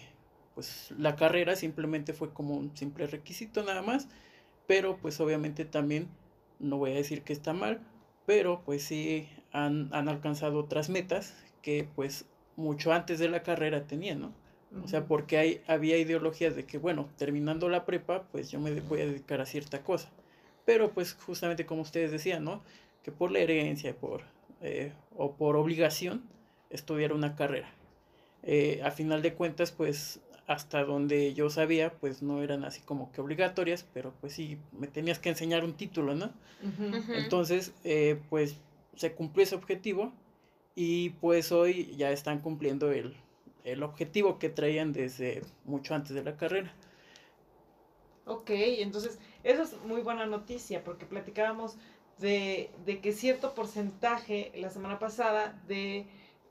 pues 0.58 0.92
la 0.98 1.14
carrera 1.14 1.54
simplemente 1.54 2.12
fue 2.12 2.32
como 2.32 2.56
un 2.56 2.76
simple 2.76 3.06
requisito 3.06 3.62
nada 3.62 3.80
más, 3.80 4.08
pero 4.66 4.96
pues 4.96 5.20
obviamente 5.20 5.64
también 5.64 6.08
no 6.58 6.78
voy 6.78 6.90
a 6.90 6.94
decir 6.94 7.22
que 7.22 7.32
está 7.32 7.52
mal, 7.52 7.78
pero 8.26 8.62
pues 8.64 8.82
sí 8.82 9.28
han, 9.52 9.88
han 9.92 10.08
alcanzado 10.08 10.58
otras 10.58 10.88
metas 10.88 11.32
que 11.62 11.86
pues 11.94 12.24
mucho 12.56 12.92
antes 12.92 13.20
de 13.20 13.28
la 13.28 13.44
carrera 13.44 13.86
tenían, 13.86 14.20
¿no? 14.20 14.32
O 14.82 14.88
sea, 14.88 15.06
porque 15.06 15.38
hay, 15.38 15.60
había 15.68 15.96
ideologías 15.96 16.56
de 16.56 16.64
que, 16.64 16.76
bueno, 16.76 17.08
terminando 17.16 17.68
la 17.68 17.84
prepa, 17.84 18.24
pues 18.32 18.50
yo 18.50 18.58
me 18.58 18.80
voy 18.80 19.02
a 19.02 19.06
dedicar 19.06 19.40
a 19.40 19.46
cierta 19.46 19.84
cosa. 19.84 20.10
Pero 20.64 20.90
pues 20.90 21.14
justamente 21.14 21.66
como 21.66 21.82
ustedes 21.82 22.10
decían, 22.10 22.42
¿no? 22.42 22.64
Que 23.04 23.12
por 23.12 23.30
la 23.30 23.38
herencia 23.38 23.94
por, 23.94 24.22
eh, 24.60 24.92
o 25.16 25.36
por 25.36 25.54
obligación 25.54 26.24
estudiar 26.68 27.12
una 27.12 27.36
carrera. 27.36 27.70
Eh, 28.42 28.80
a 28.84 28.90
final 28.90 29.22
de 29.22 29.34
cuentas, 29.34 29.70
pues 29.70 30.20
hasta 30.48 30.82
donde 30.82 31.34
yo 31.34 31.50
sabía, 31.50 31.92
pues 31.92 32.22
no 32.22 32.42
eran 32.42 32.64
así 32.64 32.80
como 32.80 33.12
que 33.12 33.20
obligatorias, 33.20 33.86
pero 33.92 34.14
pues 34.20 34.32
sí, 34.32 34.58
me 34.72 34.86
tenías 34.86 35.18
que 35.18 35.28
enseñar 35.28 35.62
un 35.62 35.74
título, 35.74 36.14
¿no? 36.14 36.32
Entonces, 37.14 37.74
eh, 37.84 38.18
pues 38.30 38.56
se 38.96 39.12
cumplió 39.12 39.44
ese 39.44 39.54
objetivo 39.54 40.10
y 40.74 41.10
pues 41.10 41.52
hoy 41.52 41.94
ya 41.96 42.10
están 42.10 42.40
cumpliendo 42.40 42.90
el, 42.90 43.14
el 43.64 43.82
objetivo 43.82 44.38
que 44.38 44.48
traían 44.48 44.94
desde 44.94 45.42
mucho 45.66 45.94
antes 45.94 46.14
de 46.14 46.24
la 46.24 46.38
carrera. 46.38 46.72
Ok, 48.24 48.48
entonces 48.48 49.18
eso 49.44 49.62
es 49.62 49.76
muy 49.84 50.00
buena 50.00 50.24
noticia 50.24 50.82
porque 50.82 51.04
platicábamos 51.04 51.76
de, 52.18 52.70
de 52.86 53.00
que 53.00 53.12
cierto 53.12 53.54
porcentaje 53.54 54.50
la 54.56 54.70
semana 54.70 54.98
pasada 54.98 55.62
de 55.68 56.06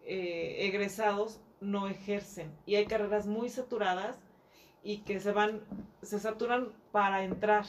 eh, 0.06 0.68
egresados 0.68 1.40
no 1.60 1.88
ejercen 1.88 2.52
y 2.66 2.76
hay 2.76 2.86
carreras 2.86 3.28
muy 3.28 3.50
saturadas 3.50 4.18
y 4.84 5.00
que 5.00 5.20
se 5.20 5.32
van, 5.32 5.62
se 6.02 6.20
saturan 6.20 6.72
para 6.92 7.24
entrar, 7.24 7.66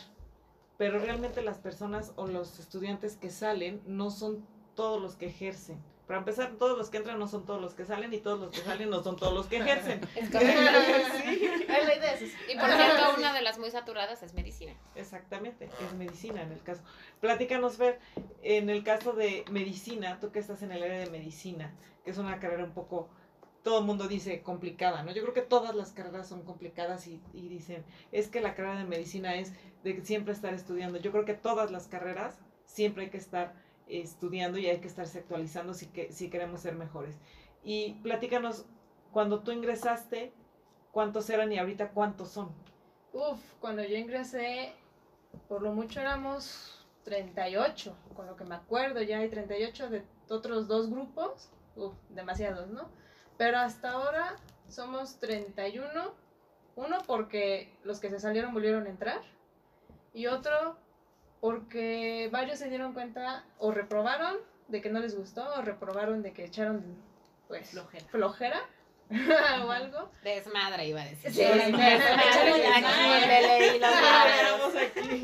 pero 0.77 0.99
realmente 0.99 1.43
las 1.43 1.59
personas 1.59 2.13
o 2.17 2.27
los 2.27 2.59
estudiantes 2.59 3.17
que 3.17 3.31
salen 3.31 3.83
no 3.87 4.11
son 4.11 4.47
todos 4.75 5.01
los 5.01 5.17
que 5.17 5.27
ejercen. 5.27 5.83
Para 6.07 6.21
empezar, 6.21 6.53
todos 6.53 6.79
los 6.79 6.89
que 6.89 6.97
entran 6.97 7.19
no 7.19 7.29
son 7.29 7.45
todos 7.45 7.61
los 7.61 7.75
que 7.75 7.85
salen 7.85 8.15
y 8.15 8.19
todos 8.19 8.41
los 8.41 8.51
que 8.51 8.63
salen 8.63 8.89
no 8.89 9.03
son 9.03 9.17
todos 9.17 9.35
los 9.35 9.47
que 9.47 9.59
ejercen. 9.59 10.01
Es 10.17 10.31
correcto. 10.33 10.79
Sí. 12.19 12.33
Y 12.49 12.57
por 12.57 12.71
cierto, 12.71 13.15
una 13.19 13.35
de 13.35 13.43
las 13.43 13.59
muy 13.59 13.71
saturadas 13.71 14.23
es 14.23 14.33
medicina. 14.33 14.73
Exactamente, 14.95 15.69
es 15.85 15.93
medicina 15.95 16.43
en 16.43 16.53
el 16.53 16.63
caso. 16.63 16.83
Platícanos, 17.21 17.77
ver, 17.77 17.99
en 18.43 18.71
el 18.71 18.85
caso 18.85 19.13
de 19.13 19.45
medicina, 19.51 20.19
tú 20.19 20.33
que 20.33 20.39
estás 20.39 20.63
en 20.63 20.73
el 20.73 20.83
área 20.83 20.99
de 21.01 21.11
medicina, 21.11 21.75
que 22.05 22.11
es 22.13 22.17
una 22.17 22.39
carrera 22.41 22.65
un 22.65 22.73
poco 22.73 23.11
todo 23.69 23.81
el 23.81 23.85
mundo 23.85 24.09
dice 24.09 24.41
complicada, 24.41 25.03
¿no? 25.03 25.13
Yo 25.13 25.21
creo 25.21 25.35
que 25.35 25.43
todas 25.43 25.75
las 25.75 25.93
carreras 25.93 26.27
son 26.27 26.43
complicadas 26.43 27.07
y, 27.07 27.21
y 27.35 27.49
dicen, 27.49 27.85
es 28.13 28.29
que 28.29 28.41
la 28.41 28.55
carrera 28.55 28.79
de 28.79 28.87
medicina 28.87 29.35
es 29.35 29.53
de 29.85 30.03
siempre 30.07 30.33
estar 30.33 30.55
estudiando. 30.55 30.99
Yo 30.99 31.13
creo 31.13 31.27
que 31.27 31.35
todas 31.35 31.71
las 31.71 31.87
carreras 31.87 32.39
siempre 32.65 33.05
hay 33.05 33.11
que 33.11 33.19
estar 33.19 33.53
estudiando 33.87 34.57
y 34.57 34.69
hay 34.69 34.79
que 34.81 34.89
estarse 34.89 35.19
actualizando 35.19 35.75
si, 35.75 35.85
que, 35.89 36.11
si 36.13 36.31
queremos 36.31 36.63
ser 36.63 36.77
mejores. 36.77 37.19
Y 37.63 37.93
platícanos, 38.03 38.65
cuando 39.13 39.41
tú 39.41 39.53
ingresaste, 39.53 40.33
¿cuántos 40.91 41.29
eran 41.29 41.53
y 41.53 41.59
ahorita 41.59 41.91
cuántos 41.91 42.31
son? 42.31 42.49
Uf, 43.13 43.39
cuando 43.61 43.85
yo 43.85 43.99
ingresé, 43.99 44.73
por 45.47 45.61
lo 45.61 45.75
mucho 45.75 46.01
éramos 46.01 46.87
38, 47.05 47.95
con 48.17 48.27
lo 48.29 48.35
que 48.35 48.45
me 48.45 48.55
acuerdo, 48.55 49.03
ya 49.03 49.19
hay 49.19 49.29
38 49.29 49.91
de 49.91 50.05
otros 50.31 50.69
dos 50.69 50.89
grupos. 50.89 51.51
Uf, 51.77 51.93
demasiados, 52.09 52.69
¿no? 52.69 52.89
Pero 53.39 53.59
hasta 53.59 53.93
ahora 53.93 54.37
somos 54.69 55.19
31. 55.21 55.89
Uno 56.77 56.99
porque 57.07 57.73
los 57.85 57.99
que 58.01 58.11
se 58.11 58.21
salieron 58.21 58.53
volvieron 58.53 58.87
a 58.87 58.91
entrar. 58.91 59.23
Y 60.13 60.27
otro 60.27 60.77
porque 61.41 62.29
varios 62.33 62.59
se 62.59 62.69
dieron 62.69 62.93
cuenta 62.93 63.45
o 63.59 63.71
reprobaron 63.71 64.37
de 64.67 64.83
que 64.83 64.91
no 64.91 65.01
les 65.01 65.17
gustó 65.17 65.49
o 65.55 65.63
reprobaron 65.63 66.23
de 66.23 66.33
que 66.33 66.45
echaron 66.45 66.85
pues 67.47 67.71
Flojera. 67.71 68.07
flojera 68.11 68.61
o 69.65 69.71
algo. 69.71 70.11
Desmadre 70.23 70.87
iba 70.87 71.01
a 71.01 71.05
decir. 71.05 71.33
Sí. 71.33 71.43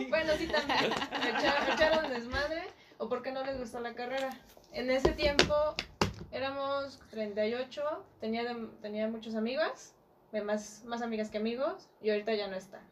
Bueno, 0.09 0.33
sí, 0.39 0.47
también. 0.47 0.93
Echaron, 1.37 1.73
echaron 1.73 2.11
desmadre 2.11 2.63
o 2.99 3.09
porque 3.09 3.33
no 3.33 3.45
les 3.45 3.59
gustó 3.59 3.81
la 3.81 3.95
carrera. 3.95 4.31
En 4.73 4.91
ese 4.91 5.13
tiempo 5.13 5.75
éramos 6.35 6.99
38, 7.11 8.05
tenía, 8.21 8.45
de- 8.45 8.69
tenía 8.83 9.09
muchas 9.09 9.35
amigas, 9.37 9.95
de 10.33 10.43
más, 10.43 10.83
más 10.85 11.01
amigas 11.01 11.31
que 11.31 11.39
amigos, 11.39 11.89
y 12.01 12.11
ahorita 12.11 12.35
ya 12.35 12.49
no 12.49 12.57
están. 12.57 12.83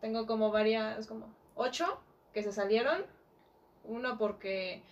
Tengo 0.00 0.26
como 0.26 0.50
varias, 0.50 1.06
como 1.06 1.34
ocho 1.54 1.98
que 2.32 2.42
se 2.42 2.52
salieron. 2.52 3.04
Uno 3.84 4.18
porque 4.18 4.82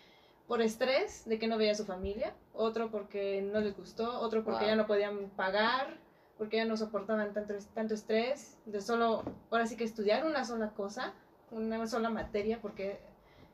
por 0.46 0.62
estrés 0.62 1.28
de 1.28 1.38
que 1.38 1.46
no 1.46 1.58
veía 1.58 1.72
a 1.72 1.74
su 1.74 1.84
familia, 1.84 2.32
otro 2.54 2.90
porque 2.90 3.42
no 3.42 3.60
les 3.60 3.76
gustó, 3.76 4.18
otro 4.20 4.42
porque 4.42 4.60
Wow. 4.60 4.68
ya 4.68 4.76
no 4.76 4.86
podían 4.86 5.28
pagar, 5.36 5.98
porque 6.38 6.56
ya 6.56 6.64
no 6.64 6.76
soportaban 6.78 7.34
tanto, 7.34 7.52
tanto 7.74 7.92
estrés, 7.92 8.56
de 8.64 8.80
solo, 8.80 9.22
ahora 9.50 9.66
sí 9.66 9.76
que 9.76 9.84
estudiar 9.84 10.24
una 10.24 10.44
sola 10.46 10.70
cosa, 10.70 11.12
una 11.50 11.86
sola 11.86 12.08
materia, 12.08 12.58
porque 12.62 12.98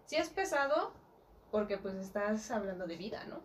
sí 0.05 0.17
es 0.17 0.29
pesado, 0.29 0.93
porque 1.51 1.79
pues 1.79 1.97
estás 1.97 2.49
hablando 2.53 2.87
de 2.87 2.97
vida, 2.97 3.25
¿no? 3.29 3.41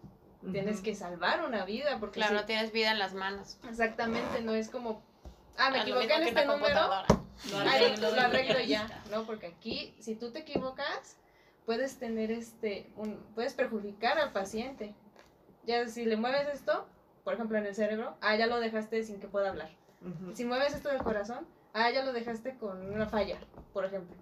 Tienes 0.51 0.81
que 0.81 0.95
salvar 0.95 1.45
una 1.45 1.65
vida, 1.65 1.97
porque 1.99 2.19
Claro, 2.21 2.35
no 2.35 2.45
tienes 2.45 2.71
vida 2.71 2.91
en 2.91 2.99
las 2.99 3.13
manos. 3.13 3.57
exactamente, 3.67 4.41
no 4.41 4.53
es 4.53 4.69
como, 4.69 5.03
ah, 5.57 5.69
me 5.69 5.79
Es 5.79 5.87
lo 5.87 5.99
equivoqué 5.99 6.15
en 6.15 6.27
este 6.29 6.45
número, 6.45 6.59
computadora. 6.61 7.05
Lo 7.51 7.57
Ay, 7.59 7.67
arreglo, 7.67 8.11
lo 8.15 8.21
arreglo 8.21 8.59
y 8.59 8.67
ya. 8.67 9.03
¿no? 9.11 9.23
Porque 9.23 9.47
aquí, 9.47 9.95
si 9.99 10.15
tú 10.15 10.31
te 10.31 10.39
equivocas, 10.39 11.17
puedes 11.65 11.99
tener 11.99 12.31
este, 12.31 12.89
un, 12.95 13.17
puedes 13.35 13.53
perjudicar 13.53 14.17
al 14.17 14.31
paciente. 14.31 14.95
Ya 15.65 15.87
si 15.87 16.05
le 16.05 16.15
mueves 16.15 16.47
esto, 16.53 16.87
por 17.23 17.33
ejemplo 17.33 17.57
en 17.57 17.65
el 17.65 17.75
cerebro, 17.75 18.15
ah, 18.21 18.35
ya 18.35 18.47
lo 18.47 18.59
dejaste 18.59 19.03
sin 19.03 19.19
que 19.19 19.27
pueda 19.27 19.49
hablar. 19.49 19.69
Si 20.33 20.45
mueves 20.45 20.73
esto 20.73 20.87
del 20.89 21.03
corazón, 21.03 21.45
ah, 21.73 21.89
ya 21.91 22.05
lo 22.05 22.13
dejaste 22.13 22.57
con 22.57 22.89
una 22.93 23.07
falla, 23.07 23.37
por 23.73 23.83
ejemplo. 23.83 24.15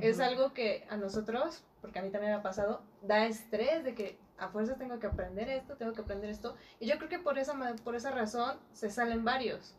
Es 0.00 0.16
ujú. 0.16 0.24
algo 0.24 0.52
que 0.52 0.86
a 0.88 0.96
nosotros, 0.96 1.64
porque 1.80 1.98
a 1.98 2.02
mí 2.02 2.10
también 2.10 2.32
me 2.32 2.38
ha 2.38 2.42
pasado, 2.42 2.82
da 3.02 3.26
estrés 3.26 3.82
de 3.84 3.94
que 3.94 4.18
a 4.38 4.48
fuerza 4.48 4.76
tengo 4.76 4.98
que 4.98 5.06
aprender 5.06 5.48
esto, 5.48 5.76
tengo 5.76 5.92
que 5.92 6.02
aprender 6.02 6.30
esto. 6.30 6.56
Y 6.80 6.86
yo 6.86 6.96
creo 6.96 7.08
que 7.08 7.18
por 7.18 7.38
esa, 7.38 7.54
por 7.84 7.94
esa 7.94 8.10
razón 8.10 8.56
se 8.72 8.90
salen 8.90 9.24
varios. 9.24 9.76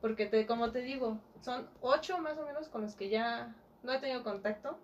Porque, 0.00 0.26
te, 0.26 0.46
como 0.46 0.70
te 0.70 0.80
digo, 0.80 1.18
son 1.40 1.68
ocho 1.80 2.18
más 2.18 2.38
o 2.38 2.44
menos 2.44 2.68
con 2.68 2.82
los 2.82 2.94
que 2.94 3.08
ya 3.08 3.54
no 3.82 3.92
he 3.92 3.98
tenido 3.98 4.22
contacto 4.22 4.78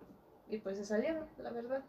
y 0.48 0.58
pues 0.58 0.76
se 0.78 0.84
salieron, 0.84 1.26
la 1.38 1.50
verdad. 1.50 1.82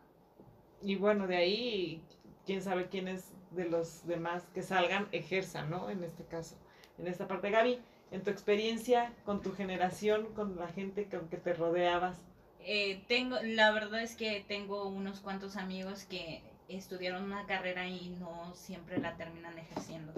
Y 0.82 0.96
bueno, 0.96 1.28
de 1.28 1.38
ahí, 1.38 2.04
quién 2.46 2.62
sabe 2.62 2.90
quiénes 2.90 3.32
de 3.52 3.66
los 3.66 4.06
demás 4.06 4.44
que 4.54 4.62
salgan 4.62 5.08
ejerzan, 5.12 5.70
¿no? 5.70 5.90
En 5.90 6.04
este 6.04 6.26
caso, 6.26 6.56
en 6.98 7.08
esta 7.08 7.28
parte. 7.28 7.50
Gaby, 7.50 7.80
en 8.12 8.24
tu 8.24 8.30
experiencia 8.30 9.14
con 9.26 9.42
tu 9.42 9.54
generación, 9.54 10.34
con 10.34 10.58
la 10.58 10.68
gente 10.68 11.08
con 11.10 11.30
que 11.30 11.38
te 11.38 11.54
rodeabas, 11.54 12.20
Eh, 12.66 13.04
tengo, 13.08 13.38
la 13.44 13.72
verdad 13.72 14.02
es 14.02 14.16
que 14.16 14.44
tengo 14.48 14.88
unos 14.88 15.20
cuantos 15.20 15.58
amigos 15.58 16.06
que 16.06 16.42
estudiaron 16.70 17.24
una 17.24 17.46
carrera 17.46 17.88
y 17.88 18.10
no 18.20 18.54
siempre 18.56 18.98
la 19.00 19.16
terminan 19.16 19.58
ejerciendo. 19.58 20.14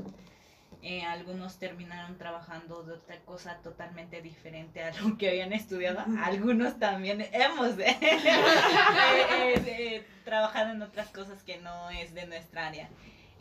Eh, 0.87 1.01
algunos 1.03 1.57
terminaron 1.57 2.15
trabajando 2.19 2.83
de 2.83 2.93
otra 2.93 3.19
cosa 3.21 3.57
totalmente 3.63 4.21
diferente 4.21 4.83
a 4.83 4.91
lo 5.01 5.17
que 5.17 5.29
habían 5.29 5.51
estudiado. 5.51 5.99
Algunos 6.23 6.77
también 6.77 7.27
hemos 7.31 7.69
eh, 7.79 7.97
eh, 8.01 9.63
eh, 9.65 10.07
trabajado 10.23 10.73
en 10.73 10.81
otras 10.83 11.09
cosas 11.09 11.41
que 11.41 11.57
no 11.57 11.89
es 11.89 12.13
de 12.13 12.27
nuestra 12.27 12.67
área. 12.67 12.87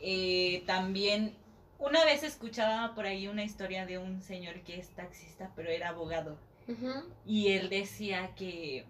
Eh, 0.01 0.63
también 0.67 1.35
una 1.79 2.05
vez 2.07 2.23
escuchaba 2.23 2.95
por 2.95 3.05
ahí 3.05 3.29
una 3.29 3.45
historia 3.45 3.85
de 3.85 3.99
un 3.99 4.23
señor 4.23 4.61
que 4.63 4.79
es 4.79 4.89
taxista, 4.91 5.51
pero 5.55 5.69
era 5.71 5.91
abogado. 5.91 6.39
Y 7.27 7.49
él 7.53 7.69
decía 7.69 8.31
que 8.37 8.87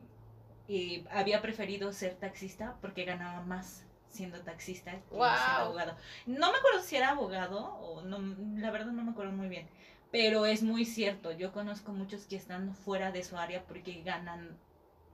había 1.11 1.43
preferido 1.43 1.93
ser 1.93 2.15
taxista 2.15 2.77
porque 2.81 3.05
ganaba 3.05 3.43
más 3.43 3.83
siendo 4.15 4.41
taxista 4.41 4.93
que 4.93 5.17
Wow. 5.17 5.29
siendo 5.29 5.63
abogado. 5.65 5.97
No 6.27 6.51
me 6.53 6.59
acuerdo 6.59 6.81
si 6.81 6.97
era 6.97 7.11
abogado 7.11 7.61
o 7.75 8.03
no, 8.03 8.19
la 8.59 8.71
verdad 8.71 8.93
no 8.93 9.03
me 9.05 9.11
acuerdo 9.13 9.33
muy 9.33 9.49
bien. 9.49 9.69
Pero 10.11 10.47
es 10.47 10.63
muy 10.63 10.85
cierto, 10.85 11.33
yo 11.33 11.53
conozco 11.53 11.93
muchos 11.93 12.27
que 12.27 12.37
están 12.37 12.75
fuera 12.75 13.11
de 13.13 13.25
su 13.25 13.37
área 13.37 13.65
porque 13.67 14.03
ganan 14.03 14.57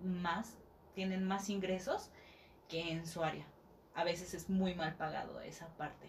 más, 0.01 0.59
tienen 0.94 1.26
más 1.26 1.48
ingresos 1.48 2.11
que 2.68 2.92
en 2.92 3.07
su 3.07 3.24
área. 3.24 3.46
A 3.94 4.05
veces 4.05 4.34
es 4.34 4.48
muy 4.51 4.74
mal 4.74 4.94
pagado 4.96 5.40
esa 5.40 5.68
parte. 5.76 6.09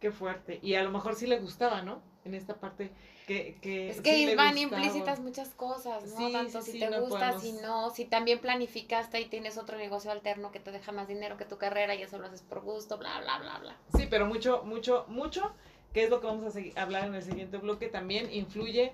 qué 0.00 0.10
fuerte. 0.10 0.58
Y 0.62 0.74
a 0.74 0.82
lo 0.82 0.90
mejor 0.90 1.14
sí 1.14 1.28
le 1.28 1.38
gustaba, 1.38 1.82
¿no? 1.82 2.02
En 2.24 2.34
esta 2.34 2.54
parte 2.54 2.90
que... 3.26 3.58
que 3.60 3.90
Es 3.90 3.96
sí 3.96 4.02
que 4.02 4.26
le 4.26 4.36
van 4.36 4.56
implícitas 4.56 5.18
muchas 5.20 5.48
cosas, 5.50 6.04
¿no? 6.04 6.16
Sí, 6.16 6.32
Tanto 6.32 6.60
sí, 6.62 6.66
si 6.66 6.72
sí, 6.72 6.78
te 6.78 6.90
no 6.90 7.00
gusta, 7.00 7.18
podemos- 7.32 7.42
si 7.42 7.52
no, 7.54 7.90
si 7.90 8.04
también 8.04 8.38
planificaste 8.38 9.20
y 9.20 9.26
tienes 9.26 9.58
otro 9.58 9.76
negocio 9.76 10.12
alterno 10.12 10.52
que 10.52 10.60
te 10.60 10.70
deja 10.70 10.92
más 10.92 11.08
dinero 11.08 11.36
que 11.36 11.44
tu 11.44 11.58
carrera 11.58 11.94
y 11.94 12.02
eso 12.02 12.18
lo 12.18 12.26
haces 12.26 12.42
por 12.42 12.60
gusto, 12.60 12.96
bla, 12.98 13.20
bla, 13.20 13.38
bla, 13.38 13.58
bla. 13.58 13.76
Sí, 13.96 14.06
pero 14.08 14.26
mucho, 14.26 14.62
mucho, 14.64 15.04
mucho, 15.08 15.52
que 15.92 16.04
es 16.04 16.10
lo 16.10 16.20
que 16.20 16.28
vamos 16.28 16.54
a 16.54 16.58
segui- 16.58 16.76
hablar 16.78 17.06
en 17.06 17.16
el 17.16 17.22
siguiente 17.24 17.56
bloque, 17.58 17.88
también 17.88 18.32
influye 18.32 18.92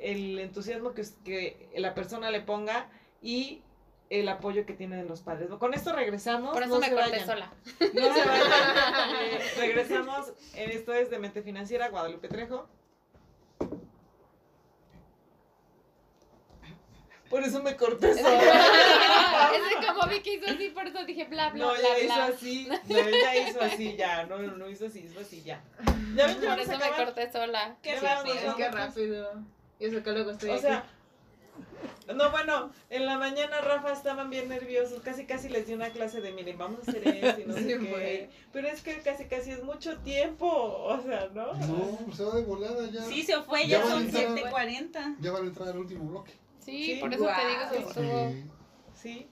el 0.00 0.38
entusiasmo 0.40 0.94
que, 0.94 1.04
que 1.24 1.68
la 1.76 1.94
persona 1.94 2.30
le 2.30 2.40
ponga 2.40 2.88
y 3.22 3.62
el 4.10 4.28
apoyo 4.28 4.66
que 4.66 4.74
tiene 4.74 4.96
de 4.96 5.04
los 5.04 5.22
padres. 5.22 5.48
Con 5.58 5.74
esto 5.74 5.92
regresamos. 5.92 6.52
Por 6.52 6.62
eso 6.62 6.74
no 6.74 6.80
me 6.80 6.90
corté 6.92 7.10
vayan. 7.10 7.26
sola. 7.26 7.52
No 7.80 8.14
se 8.14 8.24
vayan. 8.24 8.48
Eh, 9.20 9.52
regresamos 9.58 10.32
en 10.54 10.70
esto 10.70 10.92
es 10.92 11.10
de 11.10 11.18
Mente 11.18 11.42
Financiera, 11.42 11.88
Guadalupe 11.88 12.28
Trejo. 12.28 12.68
Por 17.30 17.42
eso 17.42 17.62
me 17.62 17.76
corté 17.76 18.14
sola. 18.22 19.50
Ese 19.54 19.86
como 19.86 20.06
vi 20.08 20.20
que 20.20 20.34
hizo 20.34 20.46
así, 20.46 20.68
por 20.70 20.86
eso 20.86 21.04
dije 21.04 21.24
bla, 21.24 21.50
bla, 21.50 21.64
No, 21.64 21.72
bla, 21.72 21.82
ya 21.82 21.98
hizo 21.98 22.14
bla. 22.14 22.24
así. 22.26 22.68
No, 22.88 22.96
ella 22.98 23.48
hizo 23.48 23.60
así 23.62 23.96
ya. 23.96 24.24
No, 24.26 24.38
no, 24.38 24.56
no 24.56 24.68
hizo 24.68 24.86
así, 24.86 25.00
hizo 25.00 25.18
así 25.20 25.42
ya. 25.42 25.62
Ya 26.14 26.26
Por 26.36 26.60
eso 26.60 26.78
me 26.78 26.90
corté 26.96 27.32
sola. 27.32 27.76
Qué 27.82 27.98
Sí, 27.98 28.04
bárbaro, 28.04 28.32
sí, 28.32 28.38
Es 28.46 28.54
que 28.54 28.70
rápido. 28.70 29.32
Y 29.80 29.86
eso 29.86 30.02
que 30.02 30.12
luego 30.12 30.30
estoy 30.30 30.50
O 30.50 30.52
aquí. 30.52 30.62
sea, 30.62 30.84
no, 32.14 32.30
bueno, 32.30 32.70
en 32.90 33.06
la 33.06 33.18
mañana 33.18 33.60
Rafa 33.60 33.92
estaban 33.92 34.30
bien 34.30 34.48
nerviosos, 34.48 35.00
casi 35.02 35.26
casi 35.26 35.48
les 35.48 35.66
di 35.66 35.74
una 35.74 35.90
clase 35.90 36.20
de 36.20 36.32
miren, 36.32 36.56
vamos 36.58 36.80
a 36.80 36.90
hacer 36.90 37.06
esto 37.06 37.40
y 37.40 37.44
no 37.46 37.54
sé 37.54 37.60
Sí, 37.60 37.68
qué. 37.68 37.76
güey. 37.90 38.30
Pero 38.52 38.68
es 38.68 38.82
que 38.82 39.00
casi 39.00 39.24
casi 39.26 39.50
es 39.52 39.62
mucho 39.62 39.98
tiempo, 39.98 40.46
o 40.46 41.00
sea, 41.02 41.28
¿no? 41.34 41.52
No, 41.54 41.98
pues 42.04 42.16
se 42.16 42.24
va 42.24 42.34
de 42.34 42.42
volada 42.42 42.88
ya. 42.90 43.02
Sí, 43.02 43.22
se 43.22 43.40
fue, 43.42 43.62
Ya 43.66 43.78
ya 43.78 43.84
a 43.84 43.88
son 43.90 44.02
entrar- 44.10 44.34
7.40. 44.52 45.16
Ya 45.20 45.32
van 45.32 45.42
a 45.42 45.46
entrar 45.46 45.68
al 45.68 45.78
último 45.78 46.04
bloque. 46.10 46.32
Sí, 46.60 46.94
Sí, 46.94 46.94
por 47.00 47.12
eso 47.12 47.26
te 47.26 47.48
digo 47.48 47.70
que 47.70 47.78
estuvo. 47.88 48.30
Sí. 48.30 48.44
Sí. 49.02 49.28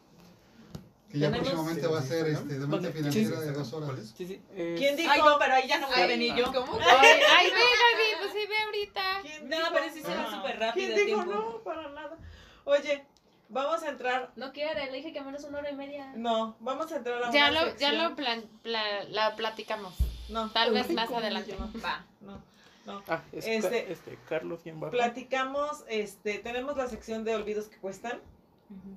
Que 1.11 1.19
ya 1.19 1.31
próximamente 1.31 1.87
va 1.87 1.99
a 1.99 2.03
ser 2.03 2.27
este, 2.27 2.59
de 2.59 2.67
mente 2.67 2.91
financiera 2.91 3.39
de 3.41 3.53
dos 3.53 3.71
horas. 3.75 4.15
Sí, 4.17 4.27
sí. 4.27 4.41
Eh, 4.55 4.75
¿Quién 4.79 4.97
dijo? 4.97 5.11
Ay, 5.13 5.21
no, 5.21 5.39
pero 5.39 5.55
ahí 5.55 5.69
ya 5.69 5.79
no 5.79 5.87
voy 5.89 5.97
a 5.99 6.03
Ay, 6.05 6.09
venir 6.09 6.35
yo. 6.35 6.47
¿Cómo? 6.47 6.73
Ay, 6.81 7.21
ay, 7.37 7.47
ve, 7.51 7.61
Gaby, 7.61 8.19
pues 8.19 8.33
sí, 8.33 8.49
ve 8.49 8.57
ahorita. 8.65 9.03
¿Quién 9.21 9.49
No, 9.51 9.57
dijo? 9.59 9.69
pero 9.75 9.93
sí 9.93 10.01
se 10.01 10.09
va 10.09 10.23
No. 10.23 10.37
súper 10.39 10.59
rápido 10.59 10.95
¿Quién 10.95 11.07
dijo 11.07 11.25
no? 11.27 11.59
Para 11.63 11.91
nada. 11.91 12.19
Oye, 12.65 13.05
vamos 13.49 13.83
a 13.83 13.89
entrar. 13.91 14.33
No 14.37 14.53
quiere, 14.53 14.87
le 14.91 14.97
dije 14.99 15.13
que 15.13 15.21
menos 15.23 15.45
una 15.45 15.59
hora 15.59 15.71
y 15.71 15.77
media. 15.77 16.13
No, 16.17 16.57
vamos 16.61 16.91
a 16.93 16.97
entrar 16.97 17.23
a 17.23 17.31
Ya 17.31 17.51
una 17.51 17.65
lo, 17.65 17.77
ya 17.77 17.93
lo 17.93 18.15
plan, 18.17 18.43
pla- 18.63 19.05
la 19.05 19.37
platicamos. 19.37 19.95
No, 20.29 20.51
Tal 20.51 20.73
vez 20.73 20.91
más 20.91 21.11
adelante. 21.11 21.55
Va. 21.85 22.07
no, 22.21 22.41
no. 22.87 23.03
Ah, 23.09 23.23
es 23.33 23.47
Este- 23.47 23.93
este, 23.93 24.19
Carlos 24.29 24.65
bien 24.65 24.81
bajo. 24.81 24.93
Platicamos, 24.93 25.85
este, 25.89 26.39
tenemos 26.39 26.77
la 26.77 26.87
sección 26.89 27.25
de 27.25 27.35
olvidos 27.35 27.67
que 27.67 27.77
cuestan. 27.79 28.21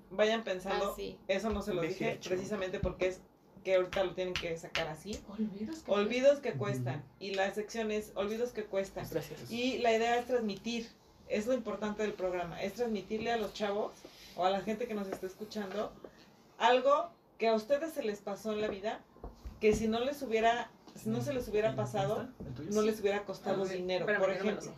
Vayan 0.10 0.44
pensando, 0.46 0.92
Ah, 0.92 0.94
sí. 0.96 1.18
eso 1.28 1.50
no 1.50 1.62
se 1.62 1.74
lo 1.74 1.82
dije 1.82 2.06
18. 2.06 2.30
precisamente 2.30 2.80
porque 2.80 3.08
es 3.08 3.20
que 3.66 3.76
ahorita 3.76 4.04
lo 4.06 4.14
tienen 4.14 4.34
que 4.34 4.56
sacar 4.58 4.88
así. 4.88 5.20
Olvidos. 5.28 5.80
que- 5.80 5.92
Olvidos 5.92 6.40
que 6.40 6.54
cuestan. 6.54 7.04
Y 7.20 7.32
la 7.32 7.54
sección 7.54 7.92
es 7.92 8.12
olvidos 8.16 8.52
que 8.52 8.64
cuestan. 8.64 9.06
Gracias. 9.10 9.52
Y 9.52 9.80
la 9.80 9.92
idea 9.92 10.18
es 10.18 10.28
transmitir, 10.28 10.88
es 11.30 11.48
lo 11.48 11.54
importante 11.54 12.04
del 12.04 12.14
programa, 12.14 12.62
es 12.62 12.74
transmitirle 12.74 13.32
a 13.32 13.38
los 13.38 13.54
chavos 13.54 13.92
o 14.36 14.46
a 14.46 14.50
la 14.50 14.62
gente 14.62 14.88
que 14.88 14.94
nos 14.94 15.08
está 15.08 15.26
escuchando 15.28 15.92
algo 16.58 17.10
que 17.38 17.48
a 17.48 17.54
ustedes 17.54 17.94
se 17.94 18.04
les 18.04 18.20
pasó 18.20 18.54
en 18.54 18.62
la 18.62 18.68
vida, 18.68 19.00
que 19.60 19.74
si 19.74 19.88
no 19.88 20.00
les 20.00 20.22
hubiera, 20.22 20.70
si 20.96 21.10
no 21.10 21.22
se 21.22 21.34
les 21.34 21.48
hubiera 21.48 21.76
pasado, 21.76 22.28
no 22.72 22.82
les 22.82 23.00
hubiera 23.02 23.24
costado 23.24 23.64
Ah, 23.64 23.68
dinero. 23.68 24.06
Por 24.06 24.30
ejemplo, 24.30 24.72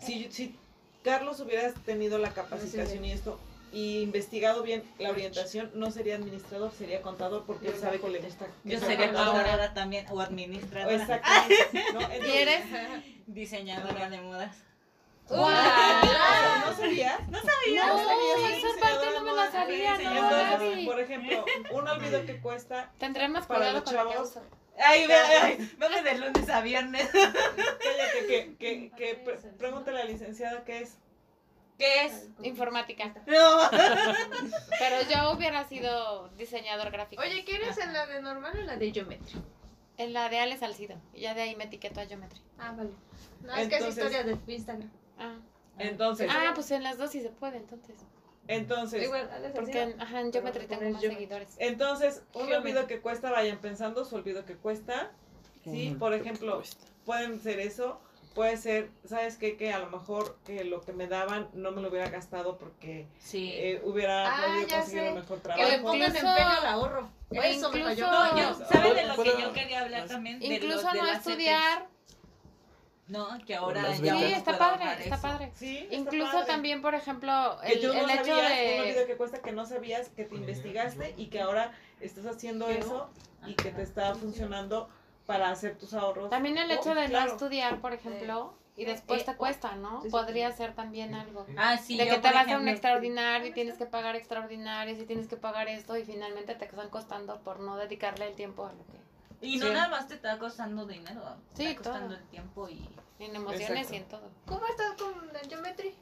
si, 0.00 0.30
si 0.30 0.56
Carlos 1.02 1.40
hubiera 1.40 1.72
tenido 1.72 2.18
la 2.18 2.30
capacitación 2.32 3.04
y 3.04 3.12
esto 3.12 3.38
y 3.72 4.02
investigado 4.02 4.62
bien 4.62 4.84
la 5.00 5.10
orientación, 5.10 5.72
no 5.74 5.90
sería 5.90 6.14
administrador, 6.14 6.70
sería 6.72 7.02
contador 7.02 7.44
porque 7.44 7.68
él 7.68 7.74
sabe 7.80 7.98
que 7.98 8.08
le 8.08 8.20
gusta. 8.20 8.46
que 8.62 8.70
Yo 8.70 8.78
sería 8.78 9.06
contador. 9.06 9.34
contadora 9.34 9.74
también 9.74 10.06
o 10.10 10.20
administradora. 10.20 10.94
Exactamente. 10.94 11.56
¿no? 11.92 12.00
¿Y 12.00 12.04
Entonces, 12.12 12.34
eres? 12.36 12.64
Diseñadora 13.26 14.08
de 14.10 14.20
modas. 14.20 14.56
¡Guau! 15.28 15.48
¿No 15.48 16.76
sabías? 16.76 17.28
No 17.28 17.38
sabía. 17.40 17.86
No, 17.86 17.98
sabía, 17.98 18.56
esa 18.56 18.68
sí, 18.74 18.80
parte 18.80 19.06
no 19.14 19.20
me 19.22 19.32
la 19.32 19.50
sabía, 19.50 19.98
no, 19.98 20.10
entonces, 20.58 20.86
por 20.86 21.00
ejemplo, 21.00 21.44
un 21.72 21.88
olvido 21.88 22.26
que 22.26 22.40
cuesta, 22.40 22.90
Tendré 22.98 23.28
más 23.28 23.46
Para 23.46 23.60
cuidado 23.60 23.74
los 23.80 23.84
con 23.84 23.94
lo 23.94 24.06
que 24.08 24.14
chavos. 24.14 24.38
Ay, 24.78 25.06
ve, 25.06 25.14
ay, 25.14 25.74
vamos 25.78 26.02
de 26.04 26.18
lunes 26.18 26.48
a 26.50 26.60
viernes. 26.60 27.08
cállate, 27.12 28.26
que, 28.28 28.56
que, 28.58 28.90
que 28.96 29.14
pre- 29.14 29.36
pregúntale 29.56 30.00
a 30.00 30.04
la 30.04 30.10
licenciada 30.10 30.64
qué 30.64 30.80
es. 30.82 30.98
¿Qué 31.78 32.04
es? 32.06 32.28
Informática. 32.42 33.14
No. 33.26 33.58
Pero 34.78 35.02
yo 35.10 35.32
hubiera 35.32 35.66
sido 35.68 36.28
diseñador 36.36 36.90
gráfico. 36.90 37.22
Oye, 37.22 37.44
¿quieres 37.44 37.78
en 37.78 37.92
la 37.92 38.06
de 38.06 38.20
normal 38.20 38.52
o 38.56 38.60
en 38.60 38.66
la 38.66 38.76
de 38.76 38.92
geometría? 38.92 39.40
En 39.96 40.12
la 40.12 40.28
de 40.28 40.38
Ale 40.40 40.56
Salcido. 40.58 40.96
Y 41.12 41.20
ya 41.22 41.34
de 41.34 41.42
ahí 41.42 41.56
me 41.56 41.64
etiqueto 41.64 42.00
a 42.00 42.06
Geometry. 42.06 42.40
Ah, 42.58 42.72
vale. 42.76 42.90
No, 43.42 43.54
es 43.54 43.68
que 43.68 43.76
es 43.76 43.80
Entonces- 43.82 44.04
historia 44.04 44.22
de 44.24 44.52
Instagram. 44.52 44.90
Ah. 45.18 45.36
Entonces, 45.78 46.30
ah, 46.32 46.52
pues 46.54 46.70
en 46.70 46.82
las 46.82 46.98
dos 46.98 47.10
sí 47.10 47.20
se 47.20 47.30
puede, 47.30 47.56
entonces. 47.56 47.96
entonces, 48.46 49.02
Igual, 49.02 49.28
Porque 49.54 49.82
en, 49.82 50.00
ajá, 50.00 50.20
en 50.20 50.32
Geometry 50.32 50.66
tengo 50.66 50.82
más 50.82 51.00
Geometry. 51.00 51.10
seguidores. 51.10 51.48
entonces, 51.58 52.22
un 52.34 52.46
Geometry. 52.46 52.56
olvido 52.72 52.86
que 52.86 53.00
cuesta, 53.00 53.30
vayan 53.30 53.58
pensando 53.58 54.04
su 54.04 54.14
olvido 54.16 54.44
que 54.44 54.56
cuesta. 54.56 55.10
Sí, 55.64 55.96
por 55.98 56.12
ejemplo, 56.12 56.62
pueden 57.06 57.40
ser 57.40 57.58
eso, 57.58 57.98
puede 58.34 58.56
ser, 58.58 58.90
¿sabes 59.06 59.38
qué? 59.38 59.56
Que 59.56 59.72
a 59.72 59.78
lo 59.78 59.88
mejor 59.88 60.36
que 60.44 60.62
lo 60.64 60.82
que 60.82 60.92
me 60.92 61.06
daban 61.08 61.48
no 61.54 61.70
me 61.72 61.80
lo 61.80 61.88
hubiera 61.88 62.10
gastado 62.10 62.58
porque 62.58 63.08
Sí. 63.18 63.50
eh, 63.54 63.80
hubiera 63.82 64.26
Ah, 64.30 64.42
podido 64.46 64.68
conseguir 64.68 65.02
sé. 65.04 65.08
un 65.08 65.14
mejor 65.14 65.40
Que 65.40 65.48
le 65.48 65.54
trabajo. 65.54 65.82
pongan 65.82 66.08
Incluso- 66.10 66.26
empeño 66.28 66.48
al 66.48 66.66
ahorro. 66.66 67.10
Eso 67.30 67.70
me 67.72 67.78
incluso- 67.78 68.06
falló. 68.06 68.10
No, 68.10 68.36
yo, 68.58 68.64
¿saben 68.66 68.94
de 68.94 69.02
lo 69.06 69.14
que 69.14 69.22
¿Puedo- 69.22 69.38
yo 69.40 69.52
quería 69.54 69.80
hablar 69.80 70.06
también? 70.06 70.38
De 70.38 70.46
Incluso 70.46 70.82
los 70.82 70.92
de 70.92 70.98
no 71.02 71.08
estudiar. 71.08 71.88
No, 73.06 73.28
que 73.44 73.54
ahora 73.54 73.94
ya 73.96 74.16
Sí, 74.16 74.24
está 74.32 74.56
padre, 74.56 74.84
está 74.98 75.14
eso. 75.16 75.22
padre. 75.22 75.52
Sí, 75.54 75.78
está 75.78 75.94
Incluso 75.94 76.32
padre. 76.32 76.46
también, 76.46 76.80
por 76.80 76.94
ejemplo, 76.94 77.58
que 77.66 77.72
el, 77.74 77.80
tú 77.82 77.88
no 77.88 77.92
el 78.00 78.10
hecho 78.10 78.24
sabías, 78.24 78.52
un 78.52 78.80
olvido 78.80 79.00
de... 79.00 79.06
que 79.06 79.16
cuesta 79.16 79.42
que 79.42 79.52
no 79.52 79.66
sabías, 79.66 80.08
que 80.08 80.24
te 80.24 80.34
investigaste 80.36 81.14
y 81.18 81.26
que 81.26 81.40
ahora 81.40 81.72
estás 82.00 82.24
haciendo 82.26 82.68
eso 82.68 83.10
y 83.46 83.54
que 83.54 83.70
te 83.70 83.82
está 83.82 84.14
funcionando 84.14 84.88
para 85.26 85.50
hacer 85.50 85.76
tus 85.76 85.92
ahorros. 85.94 86.30
También 86.30 86.56
el 86.56 86.70
Oh, 86.70 86.74
hecho 86.74 86.94
de 86.94 87.06
claro. 87.06 87.26
no 87.26 87.32
estudiar, 87.32 87.80
por 87.80 87.92
ejemplo, 87.92 88.54
y 88.76 88.86
después 88.86 89.24
te 89.26 89.36
cuesta, 89.36 89.76
¿no? 89.76 90.00
Sí, 90.00 90.08
sí, 90.08 90.10
Podría 90.10 90.50
ser 90.52 90.74
también 90.74 91.14
algo. 91.14 91.46
Ah, 91.58 91.76
sí, 91.76 91.96
de 91.98 92.06
yo, 92.06 92.14
que 92.14 92.20
te 92.20 92.30
vas 92.32 92.48
a 92.48 92.56
un 92.58 92.68
extraordinario 92.68 93.48
y 93.48 93.52
tienes 93.52 93.76
que 93.76 93.84
pagar 93.86 94.16
extraordinarios 94.16 94.98
y 94.98 95.04
tienes 95.04 95.28
que 95.28 95.36
pagar 95.36 95.68
esto 95.68 95.96
y 95.98 96.04
finalmente 96.04 96.54
te 96.54 96.64
están 96.64 96.88
costando 96.88 97.38
por 97.40 97.60
no 97.60 97.76
dedicarle 97.76 98.28
el 98.28 98.34
tiempo 98.34 98.64
a 98.66 98.72
lo 98.72 98.78
que... 98.86 99.04
Y 99.44 99.56
no 99.58 99.66
Sí. 99.66 99.72
nada 99.72 99.88
más 99.88 100.08
te 100.08 100.14
está 100.14 100.38
costando 100.38 100.86
dinero, 100.86 101.22
te 101.54 101.62
Sí, 101.62 101.68
está 101.70 101.82
costando 101.82 102.08
todo. 102.14 102.18
el 102.18 102.28
tiempo 102.30 102.68
y... 102.68 102.88
En 103.20 103.36
emociones 103.36 103.70
Exacto. 103.90 103.94
y 103.94 103.96
en 103.98 104.04
todo. 104.08 104.30
¿Cómo 104.46 104.66
estás 104.66 104.92
con 104.94 105.36
el 105.36 105.48
geometry? 105.48 105.94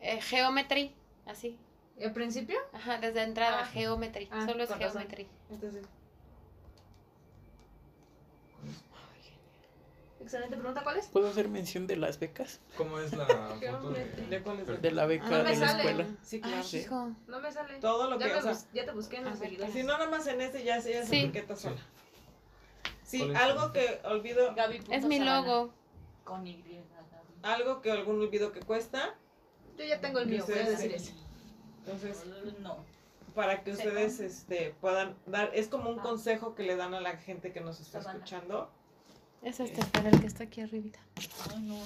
Eh, 0.00 0.20
geometry, 0.20 0.94
así. 1.26 1.58
¿Al 2.02 2.12
principio? 2.12 2.58
Ajá, 2.72 2.98
desde 2.98 3.22
entrada, 3.22 3.60
Ah. 3.62 3.66
geometry. 3.66 4.28
Ah, 4.30 4.44
Solo 4.46 4.62
es 4.64 4.70
razón. 4.70 4.90
geometry. 4.92 5.28
Entonces, 5.50 5.84
Excelente 10.20 10.56
pregunta, 10.56 10.82
¿cuál 10.82 10.98
es? 10.98 11.06
¿Puedo 11.06 11.28
hacer 11.28 11.48
mención 11.48 11.86
de 11.86 11.96
las 11.96 12.18
becas? 12.18 12.60
¿Cómo 12.76 12.98
es 12.98 13.14
la 13.16 13.24
foto 13.24 13.60
Geometría. 13.60 14.26
¿de 14.26 14.42
cuál 14.42 14.60
es? 14.60 14.82
De 14.82 14.90
la 14.90 15.06
beca 15.06 15.24
Ah, 15.26 15.30
no 15.30 15.44
me 15.44 15.50
de 15.50 15.56
la 15.56 15.68
sale. 15.68 15.78
escuela. 15.90 16.06
Sí, 16.22 16.40
claro. 16.40 16.56
Ay, 16.70 16.78
hijo. 16.80 17.12
No 17.28 17.40
me 17.40 17.52
sale. 17.52 17.78
Todo 17.80 18.10
lo 18.10 18.18
Ya, 18.18 18.26
que, 18.26 18.32
me 18.32 18.38
o 18.38 18.42
sea, 18.42 18.68
ya 18.74 18.84
te 18.84 18.90
busqué 18.92 19.16
en 19.18 19.26
A 19.28 19.30
los 19.30 19.38
seguidores. 19.38 19.72
si 19.72 19.82
no 19.84 19.92
nada 19.96 20.10
más 20.10 20.26
en 20.26 20.40
ese 20.42 20.64
ya, 20.64 20.76
ya 20.76 20.82
se 20.82 21.06
Sí. 21.06 21.20
etiqueta 21.20 21.56
sola. 21.56 21.76
Sí, 23.08 23.32
algo 23.34 23.72
que 23.72 24.00
olvido, 24.04 24.54
Gaby 24.54 24.82
Es 24.90 25.04
mi 25.06 25.18
logo. 25.18 25.72
Con 26.24 26.46
Y, 26.46 26.56
Gaby. 26.62 26.82
algo 27.42 27.80
que 27.80 27.90
algún 27.90 28.20
olvido 28.20 28.52
que 28.52 28.60
cuesta, 28.60 29.14
Yo 29.78 29.84
ya 29.84 29.98
tengo 30.00 30.18
el 30.18 30.26
mío, 30.26 30.44
voy 30.46 30.58
a 30.58 30.68
decir 30.68 30.92
ese. 30.92 31.14
entonces 31.78 32.22
No. 32.60 32.76
para 33.34 33.62
que 33.64 33.72
ustedes 33.72 34.20
este 34.20 34.74
puedan 34.82 35.16
dar, 35.24 35.50
es 35.54 35.68
como 35.68 35.88
un 35.88 35.98
consejo 36.00 36.54
que 36.54 36.64
le 36.64 36.76
dan 36.76 36.92
a 36.92 37.00
la 37.00 37.16
gente 37.16 37.50
que 37.52 37.60
nos 37.62 37.80
está 37.80 38.00
escuchando. 38.00 38.68
Es 39.42 39.58
este, 39.60 39.82
para 39.86 40.10
el 40.10 40.20
que 40.20 40.26
está 40.26 40.44
aquí 40.44 40.60
arribita. 40.60 40.98
Ay, 41.50 41.62
no. 41.62 41.76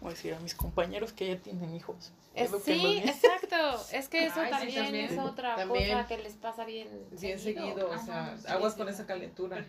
Voy 0.00 0.12
a 0.12 0.14
decir 0.14 0.32
a 0.32 0.40
mis 0.40 0.54
compañeros 0.54 1.12
que 1.12 1.28
ya 1.28 1.36
tienen 1.36 1.74
hijos. 1.74 2.10
Es- 2.34 2.48
Edúquenlos 2.50 2.92
sí, 2.92 3.02
exacto. 3.04 3.84
Es 3.92 4.08
que 4.08 4.24
eso 4.26 4.40
Ay, 4.40 4.46
sí, 4.46 4.50
también, 4.50 4.84
también. 4.84 5.04
es 5.12 5.18
otra 5.18 5.56
También. 5.56 5.92
cosa 5.92 6.06
que 6.08 6.18
les 6.18 6.32
pasa 6.34 6.64
bien. 6.64 6.88
Bien 7.10 7.38
seguido, 7.38 7.90
o 7.90 7.98
sea, 7.98 8.34
sí, 8.40 8.46
aguas 8.48 8.72
sí. 8.72 8.78
con 8.78 8.88
esa 8.88 9.04
calentura. 9.06 9.58
Sí, 9.58 9.64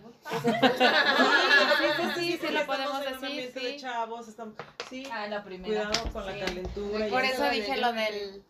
sí, 1.97 2.03
sí, 2.15 2.37
sí, 2.41 2.53
lo 2.53 2.59
Estamos 2.61 2.65
podemos 2.65 3.01
en 3.01 3.07
un 3.15 3.21
decir, 3.21 3.27
ambiente 3.27 3.59
de 3.59 3.71
sí. 3.73 3.79
chavos, 3.79 4.27
estamos, 4.27 4.53
sí, 4.89 5.03
Ah, 5.11 5.27
la 5.27 5.43
primera. 5.43 5.85
cuidado 5.89 6.11
con 6.13 6.25
la 6.25 6.33
Sí. 6.33 6.39
calentura. 6.39 7.07
y 7.07 7.09
Por 7.11 7.23
eso. 7.25 7.43
eso 7.45 7.51
dije 7.53 7.77
lo 7.77 7.93
del 7.93 8.43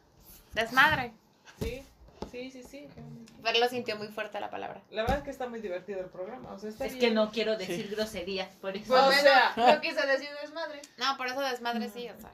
desmadre. 0.54 1.14
Sí, 1.60 1.84
sí, 2.32 2.52
sí, 2.52 2.64
sí. 2.64 2.88
Pero 3.44 3.60
lo 3.60 3.68
sintió 3.70 3.96
muy 3.98 4.08
fuerte 4.08 4.40
la 4.40 4.50
palabra. 4.50 4.82
La 4.90 5.02
verdad 5.04 5.18
es 5.20 5.24
que 5.24 5.30
está 5.32 5.48
muy 5.48 5.60
divertido 5.62 6.00
el 6.00 6.08
programa, 6.10 6.52
o 6.54 6.60
sea, 6.60 6.70
está 6.70 6.86
Es 6.86 6.96
que 6.96 7.12
no 7.12 7.32
quiero 7.32 7.58
decir 7.58 7.90
groserías, 7.90 8.50
por 8.56 8.76
eso. 8.76 8.88
Pues 8.88 9.02
O 9.02 9.06
bueno, 9.06 9.22
sea- 9.22 9.54
no 9.56 9.82
quise 9.82 10.06
decir 10.08 10.30
desmadre. 10.42 10.82
No, 10.98 11.18
por 11.18 11.28
eso 11.28 11.42
desmadre 11.42 11.90
sí, 11.90 12.10
o 12.10 12.18
sea. 12.20 12.32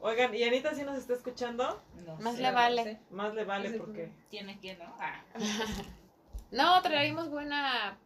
Oigan, 0.00 0.34
¿y 0.34 0.44
Anita 0.44 0.74
sí 0.74 0.82
nos 0.82 0.98
está 0.98 1.14
escuchando? 1.14 1.82
No 2.04 2.16
Más 2.16 2.36
sé. 2.36 2.42
le 2.42 2.50
vale. 2.50 2.98
Más 3.10 3.32
le 3.34 3.44
vale 3.44 3.70
Sí, 3.70 3.78
porque... 3.78 4.12
Tiene 4.28 4.58
que, 4.60 4.74
¿no? 4.76 4.94
Ah. 5.00 5.22
No, 6.50 6.80
traímos 6.82 7.30
buena. 7.30 7.98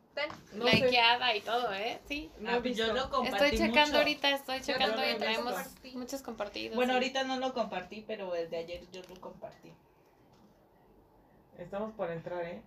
No 0.53 0.67
sé, 0.67 0.77
likeada 0.77 1.37
y 1.37 1.41
todo, 1.43 1.73
¿eh? 1.75 2.01
Sí. 2.09 2.29
no 2.41 2.51
Ah, 2.51 2.61
yo 2.65 2.93
lo 2.93 3.09
compartí 3.09 3.45
Estoy 3.45 3.59
checando 3.59 3.87
mucho. 3.87 3.99
ahorita, 3.99 4.31
estoy 4.31 4.61
checando 4.63 5.09
y 5.09 5.15
traemos 5.17 5.53
compartí. 5.55 5.97
muchos 5.97 6.23
compartidos. 6.23 6.75
Bueno, 6.75 6.93
sí. 6.93 6.95
ahorita 6.97 7.23
no 7.25 7.37
lo 7.39 7.55
compartí, 7.55 8.05
pero 8.07 8.35
el 8.35 8.51
de 8.51 8.57
ayer 8.57 8.83
yo 8.91 9.01
lo 9.09 9.21
compartí. 9.21 9.73
Estamos 11.59 11.93
por 11.93 12.11
entrar, 12.11 12.45
¿eh? 12.45 12.63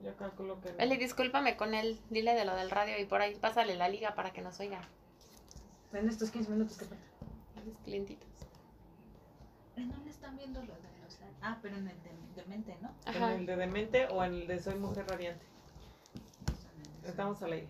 Yo 0.00 0.16
calculo 0.16 0.60
que 0.60 0.72
no. 0.72 0.78
Eli, 0.78 0.96
discúlpame 0.96 1.56
con 1.56 1.74
él, 1.74 2.00
dile 2.10 2.34
de 2.34 2.44
lo 2.44 2.54
del 2.54 2.70
radio 2.70 2.98
y 2.98 3.04
por 3.04 3.20
ahí 3.20 3.34
pásale 3.34 3.74
la 3.76 3.88
liga 3.88 4.14
para 4.14 4.32
que 4.32 4.42
nos 4.42 4.60
oiga. 4.60 4.80
En 5.92 6.08
estos 6.08 6.30
15 6.30 6.50
minutos 6.50 6.76
que 6.76 6.84
faltan. 6.84 7.06
Los 7.66 7.78
clientitos. 7.78 8.28
No 9.76 9.96
le 10.04 10.10
están 10.10 10.36
viendo 10.36 10.60
lo 10.60 10.74
de 10.74 10.98
los... 11.02 11.18
Ah, 11.42 11.58
pero 11.62 11.76
en 11.76 11.88
el 11.88 12.02
de, 12.02 12.10
de 12.42 12.48
mente, 12.48 12.76
¿no? 12.80 12.94
¿En 13.06 13.22
el 13.22 13.46
de 13.46 13.56
Demente 13.56 14.06
o 14.06 14.22
en 14.22 14.34
el 14.34 14.46
de 14.46 14.60
Soy 14.60 14.76
Mujer 14.76 15.06
Radiante? 15.08 15.44
Estamos 17.04 17.42
al 17.42 17.52
aire. 17.52 17.68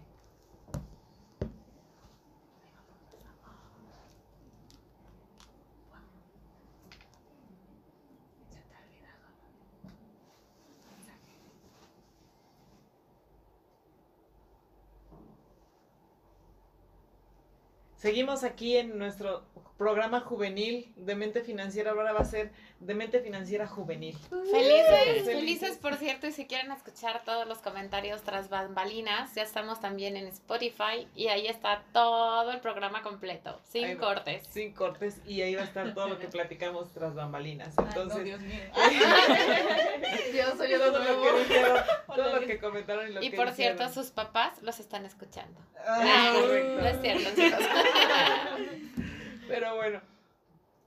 Seguimos 18.07 18.45
aquí 18.45 18.77
en 18.77 18.99
nuestro 18.99 19.43
programa 19.77 20.21
juvenil 20.21 20.93
de 20.97 21.17
mente 21.17 21.43
financiera. 21.43 21.91
Ahora 21.91 22.13
va 22.13 22.21
a 22.21 22.25
ser 22.25 22.51
de 22.81 22.95
mente 22.95 23.21
financiera 23.21 23.67
juvenil. 23.67 24.17
Felices, 24.29 25.05
Felices. 25.05 25.35
felices 25.35 25.77
por 25.79 25.97
cierto, 25.97 26.27
y 26.27 26.33
si 26.33 26.47
quieren 26.47 26.71
escuchar 26.73 27.25
todos 27.25 27.47
los 27.49 27.59
comentarios 27.59 28.23
tras 28.23 28.49
bambalinas, 28.49 29.35
ya 29.35 29.43
estamos 29.43 29.81
también 29.81 30.17
en 30.17 30.27
Spotify 30.29 31.09
y 31.15 31.29
ahí 31.29 31.47
está 31.47 31.83
todo 31.93 32.53
el 32.53 32.61
programa 32.61 33.03
completo, 33.03 33.59
sin 33.69 33.97
va. 33.97 34.01
cortes. 34.01 34.47
Sin 34.47 34.73
cortes 34.73 35.21
y 35.27 35.41
ahí 35.43 35.55
va 35.57 35.63
a 35.63 35.65
estar 35.65 35.93
todo 35.95 36.09
lo 36.09 36.19
que 36.19 36.29
platicamos 36.29 36.93
tras 36.93 37.15
bambalinas. 37.15 37.75
Ay, 37.77 37.85
no, 37.85 37.91
Entonces, 37.91 38.25
Dios 38.25 38.41
mío. 38.41 38.61
Dios, 40.33 40.55
soy 40.57 40.71
yo 40.71 40.79
todo 40.79 40.99
lo 40.99 41.23
que 41.23 41.39
dijeron, 41.45 41.81
todo 42.07 42.41
lo 42.41 42.47
que 42.47 42.59
comentaron 42.61 43.09
y 43.11 43.13
lo 43.15 43.23
Y 43.23 43.31
que 43.31 43.37
por 43.37 43.51
cierto, 43.53 43.91
sus 43.93 44.11
papás 44.11 44.63
los 44.63 44.79
están 44.81 45.05
escuchando. 45.07 45.59
Ah, 45.87 46.03
Ah, 46.03 46.33
correcto. 46.41 46.81
no 46.81 46.87
es 46.87 47.01
cierto, 47.01 47.31
chicos. 47.43 47.61
Pero 49.49 49.77
bueno, 49.77 50.01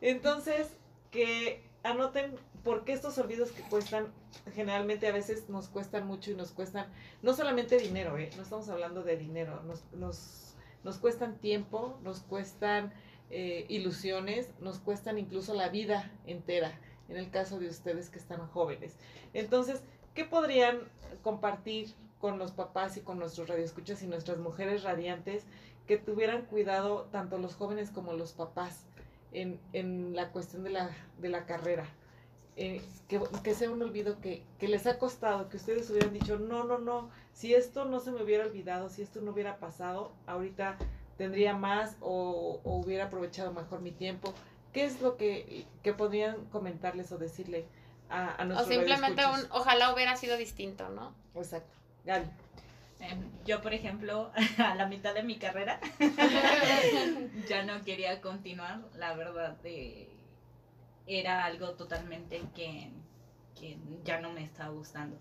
Entonces, 0.00 0.68
que 1.10 1.62
anoten 1.82 2.34
por 2.64 2.84
qué 2.84 2.94
estos 2.94 3.18
olvidos 3.18 3.52
que 3.52 3.62
cuestan, 3.62 4.08
generalmente 4.54 5.06
a 5.06 5.12
veces 5.12 5.48
nos 5.50 5.68
cuestan 5.68 6.06
mucho 6.06 6.30
y 6.30 6.34
nos 6.34 6.50
cuestan, 6.50 6.86
no 7.22 7.34
solamente 7.34 7.76
dinero, 7.76 8.16
¿eh? 8.18 8.30
no 8.36 8.42
estamos 8.42 8.68
hablando 8.70 9.02
de 9.02 9.18
dinero, 9.18 9.62
nos, 9.64 9.84
nos, 9.92 10.56
nos 10.82 10.98
cuestan 10.98 11.36
tiempo, 11.38 11.98
nos 12.02 12.20
cuestan 12.20 12.92
eh, 13.30 13.66
ilusiones, 13.68 14.48
nos 14.60 14.78
cuestan 14.78 15.18
incluso 15.18 15.54
la 15.54 15.68
vida 15.68 16.10
entera, 16.26 16.80
en 17.10 17.18
el 17.18 17.30
caso 17.30 17.58
de 17.58 17.68
ustedes 17.68 18.08
que 18.08 18.18
están 18.18 18.48
jóvenes. 18.48 18.96
Entonces, 19.34 19.82
¿qué 20.14 20.24
podrían 20.24 20.78
compartir 21.22 21.94
con 22.18 22.38
los 22.38 22.52
papás 22.52 22.96
y 22.96 23.02
con 23.02 23.18
nuestros 23.18 23.46
radioescuchas 23.46 24.02
y 24.02 24.06
nuestras 24.06 24.38
mujeres 24.38 24.82
radiantes 24.82 25.44
que 25.86 25.98
tuvieran 25.98 26.46
cuidado 26.46 27.08
tanto 27.12 27.36
los 27.36 27.56
jóvenes 27.56 27.90
como 27.90 28.14
los 28.14 28.32
papás 28.32 28.86
en, 29.32 29.60
en 29.74 30.16
la 30.16 30.32
cuestión 30.32 30.64
de 30.64 30.70
la, 30.70 30.90
de 31.18 31.28
la 31.28 31.44
carrera? 31.44 31.86
Eh, 32.56 32.80
que, 33.08 33.20
que 33.42 33.54
sea 33.54 33.70
un 33.70 33.82
olvido 33.82 34.20
que, 34.20 34.44
que 34.60 34.68
les 34.68 34.86
ha 34.86 34.98
costado, 34.98 35.48
que 35.48 35.56
ustedes 35.56 35.90
hubieran 35.90 36.12
dicho, 36.12 36.38
no, 36.38 36.62
no, 36.64 36.78
no, 36.78 37.10
si 37.32 37.52
esto 37.52 37.84
no 37.84 37.98
se 37.98 38.12
me 38.12 38.22
hubiera 38.22 38.44
olvidado, 38.44 38.88
si 38.88 39.02
esto 39.02 39.20
no 39.20 39.32
hubiera 39.32 39.58
pasado, 39.58 40.12
ahorita 40.26 40.76
tendría 41.18 41.54
más 41.56 41.96
o, 42.00 42.60
o 42.62 42.76
hubiera 42.76 43.06
aprovechado 43.06 43.52
mejor 43.52 43.80
mi 43.80 43.90
tiempo. 43.90 44.32
¿Qué 44.72 44.84
es 44.84 45.00
lo 45.00 45.16
que, 45.16 45.66
que 45.82 45.92
podrían 45.94 46.44
comentarles 46.46 47.10
o 47.12 47.18
decirle 47.18 47.66
a, 48.08 48.30
a 48.30 48.60
O 48.60 48.64
simplemente 48.64 49.24
un, 49.26 49.40
ojalá 49.50 49.92
hubiera 49.92 50.16
sido 50.16 50.36
distinto, 50.36 50.88
¿no? 50.90 51.12
Exacto. 51.34 51.76
Gaby. 52.04 52.26
Em, 53.00 53.28
Yo, 53.44 53.60
por 53.62 53.74
ejemplo, 53.74 54.30
a 54.58 54.74
la 54.76 54.86
mitad 54.86 55.12
de 55.14 55.22
mi 55.24 55.38
carrera 55.38 55.80
ya 57.48 57.64
no 57.64 57.82
quería 57.82 58.20
continuar, 58.20 58.80
la 58.96 59.14
verdad, 59.14 59.56
de- 59.62 60.08
era 61.06 61.44
algo 61.44 61.72
totalmente 61.72 62.42
que, 62.54 62.90
que 63.58 63.76
ya 64.04 64.20
no 64.20 64.32
me 64.32 64.44
estaba 64.44 64.70
gustando. 64.70 65.16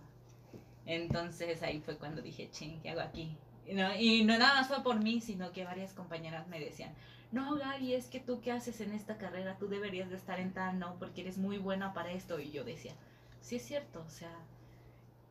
Entonces 0.86 1.64
ahí 1.64 1.80
fue 1.80 1.98
cuando 1.98 2.22
dije, 2.22 2.50
ching, 2.52 2.82
¿qué 2.82 2.90
hago 2.90 3.02
aquí? 3.02 3.38
No, 3.72 3.96
y 3.96 4.24
no 4.24 4.38
nada 4.38 4.56
más 4.56 4.68
fue 4.68 4.84
por 4.84 5.02
mí, 5.02 5.22
sino 5.22 5.52
que 5.52 5.64
varias 5.64 5.94
compañeras 5.94 6.48
me 6.48 6.60
decían, 6.60 6.94
no, 7.32 7.56
Gaby, 7.56 7.96
es 7.96 8.08
que 8.08 8.20
tú 8.20 8.42
qué 8.42 8.52
haces 8.52 8.82
en 8.82 8.92
esta 8.92 9.18
carrera, 9.18 9.58
tú 9.58 9.68
deberías 9.68 10.10
de 10.10 10.18
estar 10.18 10.40
en 10.40 10.54
tal, 10.54 10.78
no, 10.78 10.96
porque 11.00 11.22
eres 11.22 11.38
muy 11.38 11.58
buena 11.58 11.94
para 11.94 12.12
esto. 12.12 12.40
Y 12.40 12.52
yo 12.52 12.64
decía, 12.64 12.94
sí 13.42 13.56
es 13.56 13.66
cierto, 13.66 14.04
o 14.06 14.10
sea, 14.10 14.38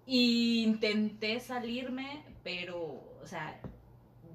intenté 0.06 1.38
salirme, 1.38 2.24
pero, 2.42 2.78
o 3.22 3.26
sea, 3.26 3.60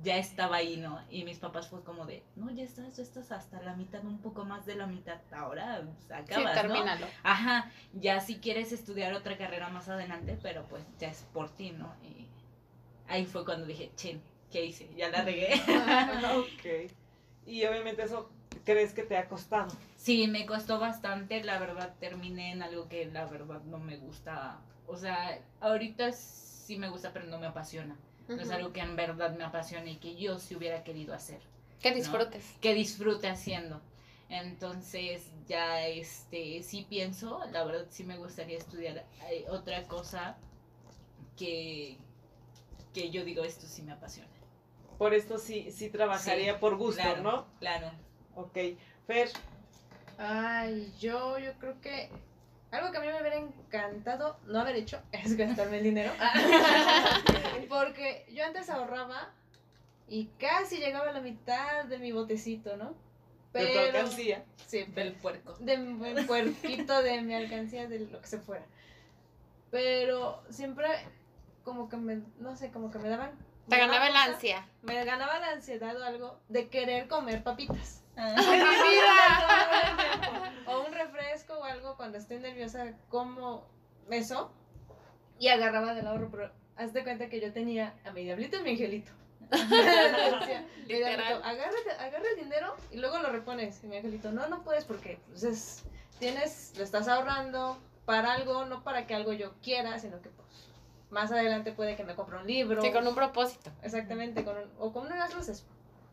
ya 0.03 0.17
estaba 0.17 0.57
ahí, 0.57 0.77
¿no? 0.77 1.01
Y 1.09 1.23
mis 1.23 1.39
papás 1.39 1.67
fue 1.67 1.83
como 1.83 2.05
de, 2.05 2.23
no, 2.35 2.49
ya 2.51 2.63
estás, 2.63 2.95
ya 2.97 3.03
estás 3.03 3.31
hasta 3.31 3.61
la 3.61 3.75
mitad, 3.75 4.03
un 4.03 4.19
poco 4.19 4.45
más 4.45 4.65
de 4.65 4.75
la 4.75 4.87
mitad, 4.87 5.19
ahora 5.31 5.81
pues, 5.83 5.97
Sí, 6.07 6.33
acabas, 6.33 6.55
¿no? 6.55 6.61
termínalo. 6.61 7.07
Ajá, 7.23 7.71
ya 7.93 8.19
si 8.19 8.37
quieres 8.37 8.71
estudiar 8.71 9.13
otra 9.13 9.37
carrera 9.37 9.69
más 9.69 9.89
adelante, 9.89 10.37
pero 10.41 10.63
pues 10.63 10.83
ya 10.99 11.09
es 11.09 11.25
por 11.33 11.49
ti, 11.49 11.71
¿no? 11.71 11.93
Y 12.03 12.27
ahí 13.07 13.25
fue 13.25 13.45
cuando 13.45 13.65
dije, 13.65 13.91
chin, 13.95 14.21
¿qué 14.51 14.65
hice? 14.65 14.89
Ya 14.95 15.09
la 15.09 15.23
regué. 15.23 15.53
ok. 16.37 16.91
Y 17.45 17.65
obviamente 17.65 18.03
eso 18.03 18.29
crees 18.65 18.93
que 18.93 19.03
te 19.03 19.17
ha 19.17 19.27
costado. 19.27 19.69
Sí, 19.95 20.27
me 20.27 20.45
costó 20.45 20.79
bastante, 20.79 21.43
la 21.43 21.57
verdad 21.59 21.95
terminé 21.99 22.51
en 22.51 22.61
algo 22.61 22.87
que 22.87 23.05
la 23.05 23.25
verdad 23.25 23.61
no 23.63 23.79
me 23.79 23.97
gusta. 23.97 24.59
O 24.85 24.97
sea, 24.97 25.39
ahorita 25.61 26.11
sí 26.11 26.77
me 26.77 26.89
gusta, 26.89 27.13
pero 27.13 27.25
no 27.25 27.39
me 27.39 27.47
apasiona. 27.47 27.95
No 28.27 28.41
es 28.41 28.49
algo 28.51 28.73
que 28.73 28.81
en 28.81 28.95
verdad 28.95 29.35
me 29.37 29.43
apasiona 29.43 29.89
y 29.89 29.97
que 29.97 30.15
yo 30.15 30.37
sí 30.39 30.55
hubiera 30.55 30.83
querido 30.83 31.13
hacer. 31.13 31.39
Que 31.81 31.93
disfrutes. 31.93 32.43
que 32.59 32.73
disfrute 32.73 33.27
haciendo. 33.29 33.81
Entonces, 34.29 35.31
ya 35.47 35.85
este 35.87 36.61
sí 36.61 36.85
pienso, 36.89 37.39
la 37.51 37.63
verdad 37.63 37.87
sí 37.89 38.03
me 38.03 38.17
gustaría 38.17 38.57
estudiar 38.57 39.05
eh, 39.29 39.45
otra 39.49 39.83
cosa 39.87 40.37
que, 41.37 41.97
que 42.93 43.09
yo 43.09 43.23
digo, 43.23 43.43
esto 43.43 43.65
sí 43.67 43.83
me 43.83 43.93
apasiona. 43.93 44.29
Por 44.97 45.13
esto 45.13 45.37
sí, 45.37 45.71
sí 45.71 45.89
trabajaría 45.89 46.53
Sí, 46.53 46.59
por 46.59 46.75
gusto, 46.77 47.01
claro. 47.01 47.21
¿no? 47.21 47.47
Claro. 47.59 47.91
Ok. 48.35 48.57
Fer, 49.05 49.29
Ay, 50.17 50.91
yo, 50.99 51.37
yo 51.37 51.53
creo 51.59 51.79
que 51.79 52.09
algo 52.71 52.91
que 52.91 52.97
a 52.97 53.01
mí 53.01 53.07
me 53.07 53.19
hubiera 53.19 53.37
encantado 53.37 54.39
no 54.45 54.59
haber 54.59 54.75
hecho 54.75 55.01
es 55.11 55.35
gastarme 55.37 55.77
el 55.77 55.83
dinero. 55.83 56.11
Porque 57.69 58.25
yo 58.31 58.45
antes 58.45 58.69
ahorraba 58.69 59.31
y 60.07 60.27
casi 60.39 60.77
llegaba 60.77 61.09
a 61.09 61.13
la 61.13 61.21
mitad 61.21 61.85
de 61.85 61.97
mi 61.99 62.11
botecito, 62.11 62.77
¿no? 62.77 62.95
de 63.53 63.67
tu 63.73 63.79
alcancía. 63.79 64.43
Sí, 64.67 64.83
Del 64.93 65.13
puerco. 65.13 65.55
de 65.59 65.77
mi 65.77 66.23
puerquito, 66.25 67.01
de 67.01 67.21
mi 67.21 67.33
alcancía, 67.33 67.87
de 67.87 67.99
lo 67.99 68.21
que 68.21 68.27
se 68.27 68.37
fuera. 68.39 68.65
Pero 69.71 70.43
siempre 70.49 70.87
como 71.63 71.89
que 71.89 71.97
me, 71.97 72.21
no 72.39 72.55
sé, 72.55 72.71
como 72.71 72.91
que 72.91 72.99
me 72.99 73.09
daban... 73.09 73.31
Te 73.67 73.75
me 73.75 73.79
ganaba 73.79 74.07
cosa- 74.07 74.23
ansia. 74.25 74.67
Me 74.83 75.03
ganaba 75.03 75.39
la 75.39 75.51
ansiedad 75.51 75.99
o 75.99 76.03
algo 76.03 76.39
de 76.49 76.69
querer 76.69 77.07
comer 77.07 77.43
papitas. 77.43 78.03
Ah. 78.17 78.33
Mi 78.35 78.57
vida. 78.91 80.53
O 80.67 80.81
un 80.85 80.93
refresco 80.93 81.53
o 81.59 81.63
algo 81.63 81.95
cuando 81.95 82.17
estoy 82.17 82.39
nerviosa, 82.39 82.93
como 83.09 83.65
eso. 84.09 84.51
Y 85.39 85.49
agarraba 85.49 85.93
del 85.93 86.07
ahorro, 86.07 86.29
pero 86.31 86.51
haz 86.75 86.93
de 86.93 87.03
cuenta 87.03 87.29
que 87.29 87.39
yo 87.39 87.53
tenía 87.53 87.93
a 88.05 88.11
mi 88.11 88.23
diablito 88.23 88.57
y 88.57 88.63
mi 88.63 88.71
angelito. 88.71 89.11
Decía, 89.51 90.65
diablito, 90.87 91.35
agarra, 91.43 91.71
agarra 91.99 92.23
el 92.35 92.43
dinero 92.43 92.75
y 92.91 92.97
luego 92.97 93.19
lo 93.19 93.29
repones. 93.31 93.83
Y 93.83 93.87
mi 93.87 93.97
angelito, 93.97 94.31
no, 94.31 94.47
no 94.47 94.63
puedes 94.63 94.83
porque 94.85 95.19
pues, 95.29 95.43
es- 95.43 95.83
tienes, 96.19 96.73
lo 96.77 96.83
estás 96.83 97.07
ahorrando 97.07 97.77
para 98.05 98.33
algo, 98.33 98.65
no 98.65 98.83
para 98.83 99.05
que 99.05 99.13
algo 99.15 99.31
yo 99.33 99.53
quiera, 99.61 99.99
sino 99.99 100.21
que 100.21 100.29
pues 100.29 100.47
más 101.11 101.31
adelante 101.31 101.71
puede 101.71 101.95
que 101.95 102.03
me 102.03 102.15
compre 102.15 102.37
un 102.37 102.47
libro. 102.47 102.81
Sí, 102.81 102.91
con 102.91 103.07
un 103.07 103.15
propósito. 103.15 103.71
Exactamente, 103.83 104.43
con 104.43 104.57
un- 104.57 104.71
o 104.79 104.91
con 104.91 105.05
unas 105.05 105.33
luces 105.35 105.65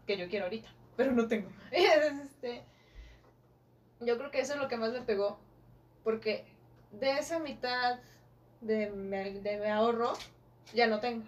que 0.06 0.16
yo 0.18 0.28
quiero 0.28 0.44
ahorita, 0.44 0.68
pero 0.96 1.12
no 1.12 1.28
tengo. 1.28 1.48
Este, 1.70 2.62
yo 4.00 4.16
creo 4.16 4.30
que 4.30 4.40
eso 4.40 4.54
es 4.54 4.60
lo 4.60 4.68
que 4.68 4.76
más 4.76 4.92
me 4.92 5.02
pegó, 5.02 5.38
porque 6.04 6.44
de 6.92 7.18
esa 7.18 7.38
mitad 7.38 7.98
de 8.60 8.90
mi, 8.90 9.40
de 9.40 9.58
mi 9.58 9.66
ahorro 9.66 10.12
ya 10.72 10.86
no 10.86 11.00
tengo. 11.00 11.24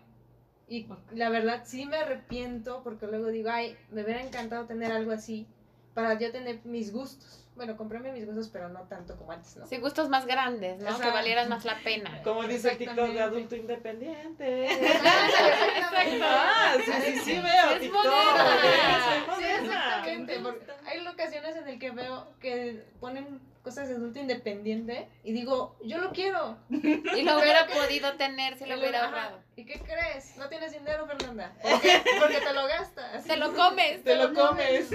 Y 0.68 0.86
la 1.12 1.30
verdad 1.30 1.62
sí 1.64 1.86
me 1.86 1.96
arrepiento 1.96 2.82
porque 2.82 3.06
luego 3.06 3.28
digo, 3.28 3.50
ay, 3.50 3.76
me 3.90 4.02
hubiera 4.02 4.22
encantado 4.22 4.66
tener 4.66 4.90
algo 4.92 5.12
así 5.12 5.46
para 5.94 6.18
yo 6.18 6.32
tener 6.32 6.60
mis 6.64 6.92
gustos. 6.92 7.45
Bueno, 7.56 7.74
comprarme 7.76 8.12
mis 8.12 8.26
gustos, 8.26 8.50
pero 8.52 8.68
no 8.68 8.80
tanto 8.82 9.16
como 9.16 9.32
antes, 9.32 9.56
¿no? 9.56 9.66
Sí, 9.66 9.78
gustos 9.78 10.10
más 10.10 10.26
grandes, 10.26 10.78
¿no? 10.78 10.84
Que 10.86 10.92
Exacto. 10.92 11.12
valieran 11.14 11.48
más 11.48 11.64
la 11.64 11.78
pena. 11.82 12.20
Como 12.22 12.42
dice 12.44 12.72
el 12.72 12.78
TikTok 12.78 13.08
de 13.08 13.20
adulto 13.22 13.56
independiente. 13.56 14.66
Exactamente. 14.70 16.20
Ah, 16.22 16.74
sí, 16.84 16.92
sí, 17.02 17.18
sí 17.20 17.32
veo 17.32 17.70
es 17.70 17.80
TikTok. 17.80 18.04
moderna. 18.04 19.36
Sí, 19.38 19.44
exactamente. 19.44 20.40
porque 20.40 20.66
hay 20.84 21.06
ocasiones 21.06 21.56
en 21.56 21.64
las 21.66 21.78
que 21.78 21.90
veo 21.92 22.28
que 22.40 22.84
ponen 23.00 23.40
cosas 23.66 23.88
de 23.88 23.96
adulto 23.96 24.20
independiente 24.20 25.08
y 25.24 25.32
digo, 25.32 25.76
yo 25.82 25.98
lo 25.98 26.12
quiero. 26.12 26.56
Y 26.70 27.22
lo 27.22 27.36
hubiera 27.40 27.66
podido 27.66 28.12
tener 28.16 28.56
si 28.56 28.64
lo 28.64 28.78
hubiera 28.78 29.06
ahorrado. 29.06 29.40
¿Y 29.56 29.64
qué 29.64 29.80
crees? 29.80 30.36
No 30.36 30.48
tienes 30.48 30.70
dinero, 30.72 31.04
Fernanda. 31.08 31.52
¿Por 31.60 31.80
qué? 31.80 32.00
Porque 32.20 32.38
te 32.38 32.52
lo 32.52 32.64
gastas. 32.68 33.24
Te 33.24 33.36
lo 33.36 33.52
comes. 33.54 34.04
Te 34.04 34.14
lo 34.14 34.32
comes. 34.32 34.88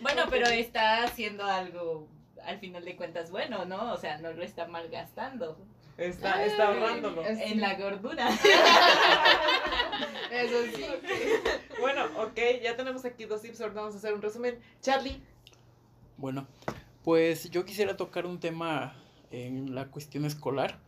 Bueno, 0.00 0.24
pero 0.28 0.48
está 0.48 1.04
haciendo 1.04 1.44
algo 1.46 2.08
al 2.44 2.58
final 2.58 2.84
de 2.84 2.96
cuentas 2.96 3.30
bueno, 3.30 3.64
¿no? 3.64 3.92
O 3.92 3.96
sea, 3.96 4.18
no 4.18 4.32
lo 4.32 4.42
está 4.42 4.66
malgastando 4.66 5.56
Está, 5.96 6.44
está 6.44 6.66
ahorrándolo. 6.66 7.22
Es- 7.24 7.38
en 7.38 7.60
la 7.60 7.74
gordura. 7.76 8.28
Eso 10.32 10.64
sí. 10.74 10.84
Bueno, 11.78 12.06
ok, 12.16 12.36
ya 12.60 12.74
tenemos 12.76 13.04
aquí 13.04 13.24
dos 13.24 13.40
tips, 13.42 13.60
ahorita 13.60 13.80
vamos 13.82 13.94
a 13.94 13.98
hacer 13.98 14.14
un 14.14 14.20
resumen. 14.22 14.58
Charlie, 14.80 15.22
Bueno, 16.16 16.48
pues 17.04 17.50
yo 17.50 17.64
quisiera 17.64 17.96
tocar 17.96 18.26
un 18.26 18.38
tema 18.40 18.94
en 19.30 19.74
la 19.74 19.86
cuestión 19.86 20.24
escolar. 20.24 20.78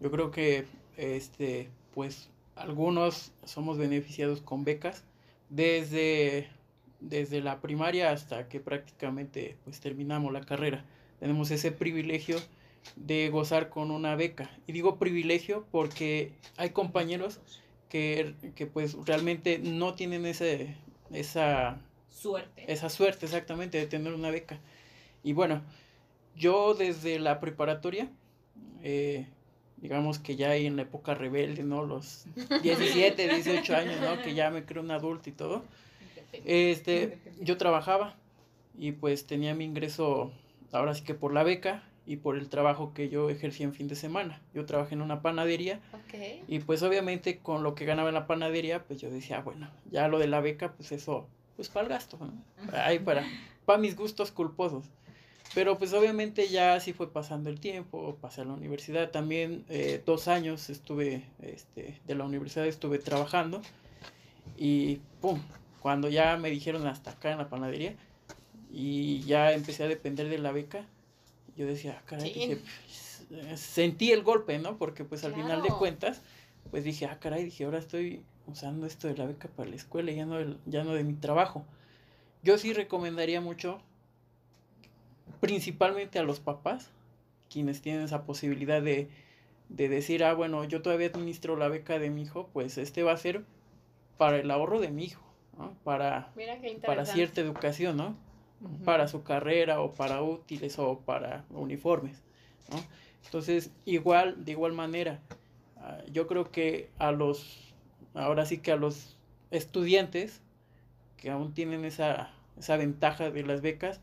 Yo 0.00 0.10
creo 0.10 0.30
que 0.30 0.66
este, 0.96 1.70
pues 1.94 2.30
algunos 2.56 3.32
somos 3.44 3.78
beneficiados 3.78 4.40
con 4.40 4.64
becas 4.64 5.04
desde, 5.48 6.48
desde 7.00 7.40
la 7.40 7.60
primaria 7.60 8.10
hasta 8.10 8.48
que 8.48 8.60
prácticamente 8.60 9.56
pues 9.64 9.80
terminamos 9.80 10.32
la 10.32 10.42
carrera. 10.42 10.84
Tenemos 11.20 11.50
ese 11.50 11.72
privilegio 11.72 12.38
de 12.96 13.30
gozar 13.30 13.70
con 13.70 13.90
una 13.90 14.14
beca. 14.14 14.50
Y 14.66 14.72
digo 14.72 14.98
privilegio 14.98 15.66
porque 15.70 16.32
hay 16.56 16.70
compañeros 16.70 17.40
que, 17.88 18.34
que 18.54 18.66
pues 18.66 18.96
realmente 19.06 19.58
no 19.58 19.94
tienen 19.94 20.26
ese, 20.26 20.76
esa, 21.12 21.80
Suerte. 22.10 22.72
esa 22.72 22.88
suerte 22.90 23.26
exactamente 23.26 23.78
de 23.78 23.86
tener 23.86 24.12
una 24.12 24.30
beca. 24.30 24.58
Y 25.24 25.32
bueno, 25.32 25.62
yo 26.36 26.74
desde 26.74 27.18
la 27.18 27.40
preparatoria, 27.40 28.08
eh, 28.82 29.26
digamos 29.78 30.18
que 30.18 30.36
ya 30.36 30.54
en 30.54 30.76
la 30.76 30.82
época 30.82 31.14
rebelde, 31.14 31.64
¿no? 31.64 31.84
Los 31.84 32.26
17, 32.62 33.28
18 33.34 33.76
años, 33.76 34.00
¿no? 34.00 34.22
Que 34.22 34.34
ya 34.34 34.50
me 34.50 34.64
creo 34.64 34.82
un 34.82 34.90
adulto 34.92 35.28
y 35.30 35.32
todo. 35.32 35.64
Este, 36.44 37.18
yo 37.40 37.56
trabajaba 37.56 38.16
y 38.78 38.92
pues 38.92 39.26
tenía 39.26 39.54
mi 39.54 39.64
ingreso 39.64 40.32
ahora 40.72 40.94
sí 40.94 41.02
que 41.04 41.14
por 41.14 41.32
la 41.32 41.42
beca 41.42 41.84
y 42.06 42.16
por 42.16 42.36
el 42.36 42.48
trabajo 42.48 42.92
que 42.92 43.08
yo 43.08 43.30
ejercía 43.30 43.64
en 43.64 43.72
fin 43.72 43.88
de 43.88 43.94
semana. 43.94 44.42
Yo 44.52 44.66
trabajé 44.66 44.94
en 44.94 45.00
una 45.02 45.22
panadería 45.22 45.80
y 46.48 46.58
pues 46.58 46.82
obviamente 46.82 47.38
con 47.38 47.62
lo 47.62 47.74
que 47.74 47.84
ganaba 47.86 48.08
en 48.08 48.14
la 48.14 48.26
panadería, 48.26 48.84
pues 48.84 49.00
yo 49.00 49.10
decía, 49.10 49.40
bueno, 49.40 49.70
ya 49.90 50.08
lo 50.08 50.18
de 50.18 50.26
la 50.26 50.40
beca, 50.40 50.72
pues 50.72 50.92
eso, 50.92 51.26
pues 51.56 51.68
para 51.68 51.86
el 51.86 51.88
gasto, 51.90 52.18
¿no? 52.18 52.32
Ahí 52.76 52.98
para, 52.98 53.24
para 53.64 53.78
mis 53.78 53.96
gustos 53.96 54.32
culposos. 54.32 54.84
Pero 55.52 55.78
pues 55.78 55.92
obviamente 55.92 56.48
ya 56.48 56.74
así 56.74 56.92
fue 56.92 57.12
pasando 57.12 57.50
el 57.50 57.60
tiempo, 57.60 58.16
pasé 58.20 58.40
a 58.40 58.44
la 58.44 58.54
universidad 58.54 59.10
también, 59.10 59.64
eh, 59.68 60.02
dos 60.04 60.26
años 60.28 60.70
estuve, 60.70 61.24
este, 61.42 62.00
de 62.06 62.14
la 62.14 62.24
universidad 62.24 62.66
estuve 62.66 62.98
trabajando 62.98 63.60
y 64.56 65.00
pum, 65.20 65.40
cuando 65.80 66.08
ya 66.08 66.36
me 66.36 66.50
dijeron 66.50 66.86
hasta 66.86 67.12
acá 67.12 67.30
en 67.32 67.38
la 67.38 67.48
panadería 67.48 67.94
y 68.72 69.20
ya 69.22 69.52
empecé 69.52 69.84
a 69.84 69.88
depender 69.88 70.28
de 70.28 70.38
la 70.38 70.50
beca, 70.50 70.86
yo 71.56 71.66
decía, 71.66 71.98
"Ah, 72.00 72.02
caray, 72.04 72.32
Sí. 72.32 72.40
dije, 72.40 72.56
pues, 72.56 73.60
sentí 73.60 74.10
el 74.10 74.22
golpe, 74.24 74.58
¿no? 74.58 74.76
Porque 74.76 75.04
pues 75.04 75.22
al 75.24 75.34
final 75.34 75.62
de 75.62 75.68
cuentas, 75.78 76.20
pues 76.70 76.82
dije, 76.82 77.06
ah, 77.06 77.18
caray, 77.20 77.44
dije, 77.44 77.64
ahora 77.64 77.78
estoy 77.78 78.24
usando 78.46 78.86
esto 78.86 79.06
de 79.06 79.16
la 79.16 79.26
beca 79.26 79.48
para 79.48 79.70
la 79.70 79.76
escuela, 79.76 80.10
ya 80.10 80.26
no, 80.26 80.36
del- 80.38 80.58
ya 80.66 80.82
no 80.82 80.94
de 80.94 81.04
mi 81.04 81.14
trabajo. 81.14 81.64
Yo 82.42 82.58
sí 82.58 82.72
recomendaría 82.72 83.40
mucho, 83.40 83.80
principalmente 85.44 86.18
a 86.18 86.22
los 86.22 86.40
papás, 86.40 86.90
quienes 87.50 87.82
tienen 87.82 88.00
esa 88.00 88.24
posibilidad 88.24 88.80
de, 88.80 89.10
de 89.68 89.90
decir, 89.90 90.24
ah, 90.24 90.32
bueno, 90.32 90.64
yo 90.64 90.80
todavía 90.80 91.08
administro 91.08 91.54
la 91.58 91.68
beca 91.68 91.98
de 91.98 92.08
mi 92.08 92.22
hijo, 92.22 92.48
pues 92.54 92.78
este 92.78 93.02
va 93.02 93.12
a 93.12 93.18
ser 93.18 93.44
para 94.16 94.38
el 94.38 94.50
ahorro 94.50 94.80
de 94.80 94.88
mi 94.88 95.04
hijo, 95.04 95.22
¿no? 95.58 95.74
Para, 95.84 96.32
para 96.86 97.04
cierta 97.04 97.42
educación, 97.42 97.98
¿no? 97.98 98.16
Para 98.86 99.06
su 99.06 99.22
carrera 99.22 99.82
o 99.82 99.92
para 99.92 100.22
útiles 100.22 100.78
o 100.78 101.00
para 101.00 101.44
uniformes, 101.50 102.22
¿no? 102.70 102.82
Entonces, 103.26 103.70
igual, 103.84 104.46
de 104.46 104.52
igual 104.52 104.72
manera, 104.72 105.20
ah, 105.76 105.98
yo 106.10 106.26
creo 106.26 106.50
que 106.50 106.88
a 106.96 107.12
los, 107.12 107.74
ahora 108.14 108.46
sí 108.46 108.58
que 108.58 108.72
a 108.72 108.76
los 108.76 109.18
estudiantes 109.50 110.40
que 111.18 111.30
aún 111.30 111.52
tienen 111.52 111.84
esa, 111.84 112.30
esa 112.58 112.78
ventaja 112.78 113.30
de 113.30 113.42
las 113.42 113.60
becas, 113.60 114.00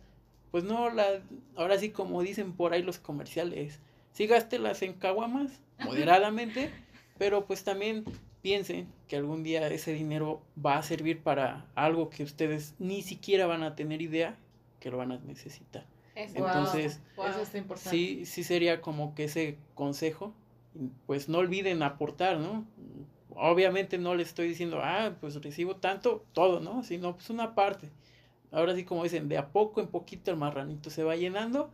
pues 0.52 0.64
no, 0.64 0.90
la, 0.90 1.22
ahora 1.56 1.78
sí 1.80 1.90
como 1.90 2.22
dicen 2.22 2.54
por 2.54 2.74
ahí 2.74 2.84
los 2.84 3.00
comerciales, 3.00 3.80
sí 4.14 4.28
gástelas 4.28 4.82
en 4.82 4.94
caguamas, 4.94 5.52
moderadamente, 5.80 6.70
pero 7.18 7.46
pues 7.46 7.64
también 7.64 8.04
piensen 8.42 8.88
que 9.08 9.16
algún 9.16 9.44
día 9.44 9.68
ese 9.68 9.94
dinero 9.94 10.42
va 10.64 10.78
a 10.78 10.84
servir 10.84 11.22
para 11.22 11.66
algo 11.76 12.10
que 12.10 12.24
ustedes 12.24 12.74
ni 12.80 13.02
siquiera 13.02 13.46
van 13.48 13.64
a 13.64 13.76
tener 13.76 14.02
idea 14.02 14.36
que 14.80 14.90
lo 14.92 14.98
van 14.98 15.12
a 15.12 15.18
necesitar. 15.20 15.86
Entonces, 16.16 17.00
Wow. 17.16 17.28
eso 17.28 17.42
está 17.42 17.58
importante. 17.58 17.90
Sí, 17.90 18.26
sí 18.26 18.44
sería 18.44 18.82
como 18.82 19.16
que 19.16 19.26
ese 19.26 19.58
consejo, 19.76 20.34
pues 21.06 21.30
no 21.30 21.38
olviden 21.38 21.84
aportar, 21.84 22.38
¿no? 22.38 22.66
Obviamente 23.36 23.98
no 23.98 24.14
le 24.16 24.24
estoy 24.24 24.48
diciendo, 24.48 24.82
ah, 24.84 25.14
pues 25.22 25.42
recibo 25.42 25.78
tanto, 25.78 26.26
todo, 26.34 26.60
¿no? 26.60 26.84
Sino 26.84 27.14
pues 27.14 27.30
una 27.30 27.56
parte. 27.56 27.90
Ahora 28.52 28.76
sí, 28.76 28.84
como 28.86 29.04
dicen, 29.04 29.30
de 29.30 29.38
a 29.38 29.50
poco 29.52 29.82
en 29.82 29.88
poquito 29.88 30.32
el 30.32 30.38
marranito 30.38 30.90
se 30.90 31.04
va 31.04 31.16
llenando 31.16 31.72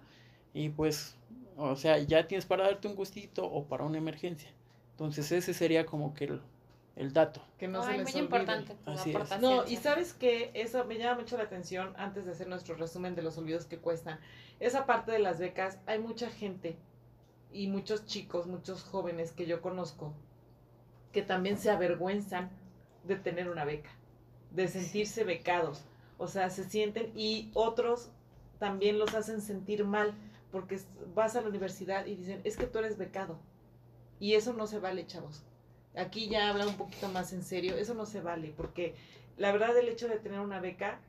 y 0.54 0.70
pues, 0.70 1.16
o 1.58 1.76
sea, 1.76 1.98
ya 2.00 2.28
tienes 2.28 2.46
para 2.46 2.66
darte 2.66 2.88
un 2.88 2.96
gustito 2.96 3.46
o 3.46 3.66
para 3.66 3.84
una 3.86 3.98
emergencia. 3.98 4.50
Entonces 4.92 5.32
ese 5.32 5.54
sería 5.54 5.86
como 5.86 6.14
que 6.14 6.26
el, 6.26 6.42
el 6.96 7.14
dato. 7.14 7.42
Que 7.58 7.68
no 7.68 7.82
Ay, 7.82 7.98
se 7.98 7.98
les 7.98 8.14
muy 8.14 8.22
olvide. 8.22 8.24
importante 8.24 8.76
Así 8.86 9.12
es. 9.12 9.40
No, 9.40 9.66
y 9.68 9.78
sabes 9.78 10.14
que 10.14 10.52
eso 10.54 10.86
me 10.86 10.98
llama 10.98 11.22
mucho 11.22 11.38
la 11.38 11.44
atención 11.44 11.94
antes 11.98 12.26
de 12.26 12.32
hacer 12.32 12.48
nuestro 12.48 12.76
resumen 12.76 13.16
de 13.16 13.22
los 13.24 13.38
olvidos 13.38 13.66
que 13.66 13.78
cuestan. 13.80 14.20
Esa 14.60 14.86
parte 14.86 15.12
de 15.12 15.20
las 15.20 15.40
becas, 15.40 15.80
hay 15.86 16.00
mucha 16.00 16.30
gente 16.30 16.78
y 17.52 17.68
muchos 17.68 18.06
chicos, 18.06 18.48
muchos 18.48 18.84
jóvenes 18.84 19.32
que 19.32 19.46
yo 19.46 19.62
conozco 19.62 20.14
que 21.12 21.22
también 21.22 21.58
se 21.58 21.70
avergüenzan 21.72 22.50
de 23.04 23.16
tener 23.16 23.50
una 23.50 23.66
beca, 23.66 23.90
de 24.52 24.68
sentirse 24.68 25.24
becados. 25.24 25.84
O 26.18 26.28
sea, 26.28 26.50
se 26.50 26.64
sienten 26.64 27.12
y 27.16 27.52
otros 27.54 28.10
también 28.60 29.00
los 29.00 29.14
hacen 29.14 29.42
sentir 29.42 29.86
mal 29.86 30.14
porque 30.52 30.80
vas 31.14 31.36
a 31.36 31.42
la 31.42 31.50
universidad 31.50 32.06
y 32.06 32.16
dicen, 32.16 32.42
es 32.44 32.58
que 32.58 32.66
tú 32.66 32.80
eres 32.80 32.98
becado. 32.98 33.38
Y 34.20 34.34
eso 34.34 34.54
no 34.54 34.66
se 34.68 34.80
vale, 34.80 35.06
chavos. 35.06 35.44
Aquí 35.96 36.30
ya 36.30 36.50
habla 36.50 36.68
un 36.68 36.78
poquito 36.78 37.10
más 37.10 37.34
en 37.34 37.44
serio, 37.44 37.76
eso 37.76 37.94
no 37.94 38.06
se 38.06 38.22
vale 38.22 38.54
porque 38.56 38.96
la 39.38 39.52
verdad 39.52 39.78
el 39.78 39.90
hecho 39.90 40.08
de 40.08 40.20
tener 40.20 40.40
una 40.40 40.60
beca 40.60 41.00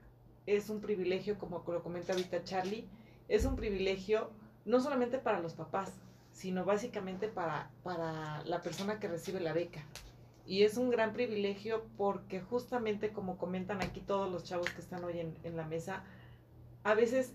es 0.46 0.70
un 0.70 0.80
privilegio, 0.80 1.38
como 1.38 1.62
lo 1.66 1.82
comenta 1.82 2.12
ahorita 2.12 2.44
Charlie, 2.44 2.86
es 3.28 3.44
un 3.44 3.56
privilegio 3.56 4.30
no 4.64 4.80
solamente 4.80 5.18
para 5.18 5.40
los 5.40 5.54
papás, 5.54 5.92
sino 6.32 6.64
básicamente 6.64 7.28
para, 7.28 7.70
para 7.82 8.42
la 8.44 8.62
persona 8.62 8.98
que 8.98 9.08
recibe 9.08 9.40
la 9.40 9.52
beca. 9.52 9.84
Y 10.48 10.64
es 10.64 10.78
un 10.78 10.88
gran 10.88 11.12
privilegio 11.12 11.84
porque 11.98 12.40
justamente 12.40 13.12
como 13.12 13.36
comentan 13.36 13.82
aquí 13.82 14.00
todos 14.00 14.32
los 14.32 14.44
chavos 14.44 14.70
que 14.70 14.80
están 14.80 15.04
hoy 15.04 15.20
en, 15.20 15.36
en 15.44 15.56
la 15.56 15.66
mesa, 15.66 16.04
a 16.84 16.94
veces 16.94 17.34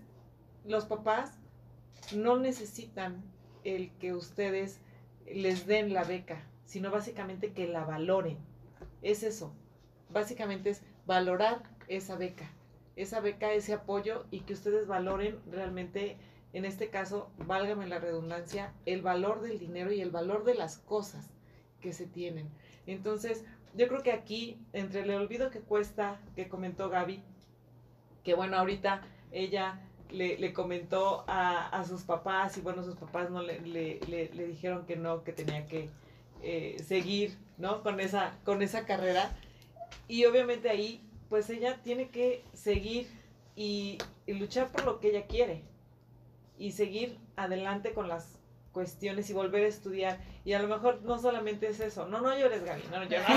los 0.64 0.84
papás 0.84 1.38
no 2.16 2.38
necesitan 2.38 3.22
el 3.62 3.92
que 3.98 4.14
ustedes 4.14 4.80
les 5.32 5.68
den 5.68 5.92
la 5.92 6.02
beca, 6.02 6.42
sino 6.64 6.90
básicamente 6.90 7.52
que 7.52 7.68
la 7.68 7.84
valoren. 7.84 8.36
Es 9.00 9.22
eso. 9.22 9.54
Básicamente 10.10 10.70
es 10.70 10.82
valorar 11.06 11.62
esa 11.86 12.16
beca, 12.16 12.50
esa 12.96 13.20
beca, 13.20 13.52
ese 13.52 13.74
apoyo 13.74 14.26
y 14.32 14.40
que 14.40 14.54
ustedes 14.54 14.88
valoren 14.88 15.38
realmente, 15.50 16.16
en 16.52 16.64
este 16.64 16.90
caso, 16.90 17.30
válgame 17.38 17.86
la 17.86 18.00
redundancia, 18.00 18.74
el 18.86 19.02
valor 19.02 19.40
del 19.40 19.60
dinero 19.60 19.92
y 19.92 20.00
el 20.00 20.10
valor 20.10 20.42
de 20.42 20.54
las 20.54 20.78
cosas 20.78 21.30
que 21.80 21.92
se 21.92 22.06
tienen. 22.06 22.48
Entonces, 22.86 23.44
yo 23.74 23.88
creo 23.88 24.02
que 24.02 24.12
aquí, 24.12 24.58
entre 24.72 25.00
el 25.02 25.10
olvido 25.10 25.50
que 25.50 25.60
cuesta, 25.60 26.20
que 26.36 26.48
comentó 26.48 26.88
Gaby, 26.90 27.22
que 28.22 28.34
bueno, 28.34 28.56
ahorita 28.56 29.02
ella 29.32 29.80
le, 30.10 30.38
le 30.38 30.52
comentó 30.52 31.24
a, 31.26 31.68
a 31.68 31.84
sus 31.84 32.02
papás 32.02 32.56
y 32.56 32.60
bueno, 32.60 32.82
sus 32.84 32.96
papás 32.96 33.30
no 33.30 33.42
le, 33.42 33.60
le, 33.60 33.98
le- 34.00 34.46
dijeron 34.46 34.86
que 34.86 34.96
no, 34.96 35.24
que 35.24 35.32
tenía 35.32 35.66
que 35.66 35.88
eh, 36.42 36.76
seguir, 36.86 37.36
¿no? 37.58 37.82
Con 37.82 38.00
esa, 38.00 38.38
con 38.44 38.62
esa 38.62 38.86
carrera. 38.86 39.36
Y 40.08 40.24
obviamente 40.26 40.68
ahí, 40.68 41.00
pues 41.28 41.50
ella 41.50 41.80
tiene 41.82 42.08
que 42.10 42.44
seguir 42.52 43.08
y 43.56 43.98
luchar 44.26 44.70
por 44.70 44.84
lo 44.84 45.00
que 45.00 45.08
ella 45.10 45.26
quiere 45.26 45.62
y 46.58 46.72
seguir 46.72 47.18
adelante 47.36 47.92
con 47.92 48.08
las 48.08 48.38
cuestiones 48.74 49.30
y 49.30 49.32
volver 49.32 49.64
a 49.64 49.68
estudiar. 49.68 50.18
Y 50.44 50.52
a 50.52 50.58
lo 50.58 50.68
mejor 50.68 51.00
no 51.02 51.18
solamente 51.18 51.68
es 51.68 51.80
eso. 51.80 52.04
No, 52.06 52.20
no 52.20 52.36
llores, 52.38 52.62
Gaby. 52.62 52.82
No, 52.90 52.98
no 52.98 53.04
llores. 53.04 53.26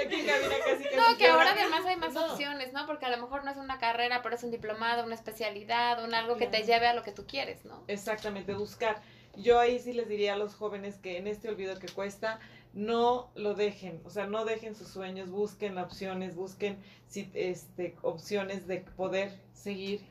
Aquí 0.00 0.22
casi, 0.26 0.48
casi 0.64 0.96
No, 0.96 1.16
que 1.18 1.24
llora. 1.26 1.34
ahora 1.34 1.52
además 1.52 1.84
hay 1.86 1.96
más 1.96 2.12
No. 2.14 2.32
opciones, 2.32 2.72
¿no? 2.72 2.86
Porque 2.86 3.06
a 3.06 3.10
lo 3.10 3.16
mejor 3.16 3.44
no 3.44 3.50
es 3.50 3.56
una 3.56 3.78
carrera, 3.78 4.22
pero 4.22 4.36
es 4.36 4.44
un 4.44 4.50
diplomado, 4.50 5.04
una 5.04 5.14
especialidad, 5.14 6.04
un 6.04 6.14
algo 6.14 6.36
que 6.36 6.46
te 6.46 6.62
lleve 6.62 6.86
a 6.86 6.94
lo 6.94 7.02
que 7.02 7.10
tú 7.12 7.26
quieres, 7.26 7.64
¿no? 7.64 7.82
Exactamente, 7.88 8.54
buscar. 8.54 9.00
Yo 9.36 9.58
ahí 9.58 9.78
sí 9.80 9.92
les 9.92 10.08
diría 10.08 10.34
a 10.34 10.36
los 10.36 10.54
jóvenes 10.54 10.96
que 10.98 11.16
en 11.18 11.26
este 11.26 11.48
olvido 11.48 11.78
que 11.78 11.88
cuesta, 11.88 12.38
no 12.74 13.30
lo 13.34 13.54
dejen, 13.54 14.00
o 14.04 14.10
sea, 14.10 14.26
no 14.26 14.44
dejen 14.44 14.74
sus 14.74 14.88
sueños, 14.88 15.30
busquen 15.30 15.78
opciones, 15.78 16.34
busquen 16.36 16.78
si- 17.08 17.30
este, 17.34 17.96
opciones 18.02 18.66
de 18.66 18.78
poder 18.96 19.32
seguir 19.54 20.02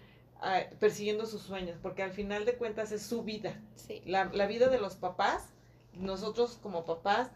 persiguiendo 0.80 1.26
sus 1.26 1.42
sueños, 1.42 1.78
porque 1.82 2.04
al 2.04 2.12
final 2.12 2.46
de 2.46 2.56
cuentas 2.56 2.92
es 2.92 3.02
su 3.02 3.24
vida. 3.24 3.60
Sí. 3.76 4.02
La, 4.06 4.26
la 4.26 4.46
vida 4.48 4.70
de 4.70 4.80
los 4.80 4.96
papás, 4.96 5.50
nosotros 5.94 6.60
como 6.62 6.86
papás, 6.86 7.32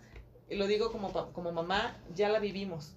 lo 0.50 0.68
digo 0.68 0.92
como, 0.92 1.12
como 1.34 1.52
mamá, 1.52 1.98
ya 2.14 2.30
la 2.30 2.40
vivimos 2.40 2.96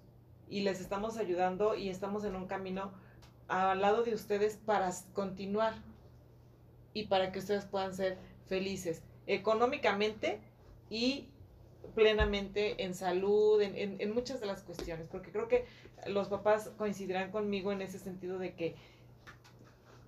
y 0.49 0.61
les 0.61 0.81
estamos 0.81 1.17
ayudando 1.17 1.75
y 1.75 1.89
estamos 1.89 2.25
en 2.25 2.37
un 2.37 2.47
camino 2.47 2.93
al 3.49 3.81
lado 3.81 4.03
de 4.03 4.15
ustedes 4.15 4.57
para 4.57 4.91
continuar 5.13 5.75
y 6.93 7.07
para 7.07 7.33
que 7.33 7.39
ustedes 7.39 7.65
puedan 7.65 7.95
ser 7.95 8.19
felices 8.47 9.03
económicamente 9.27 10.41
y 10.91 11.29
plenamente 11.95 12.83
en 12.85 12.95
salud, 12.95 13.61
en, 13.61 13.77
en- 13.77 14.01
en 14.01 14.13
muchas 14.15 14.41
de 14.41 14.47
las 14.47 14.63
cuestiones, 14.63 15.07
porque 15.09 15.31
creo 15.31 15.49
que 15.49 15.65
los 16.07 16.29
papás 16.29 16.71
coincidirán 16.77 17.31
conmigo 17.31 17.73
en 17.73 17.83
ese 17.83 17.99
sentido 17.99 18.39
de 18.39 18.55
que 18.55 18.75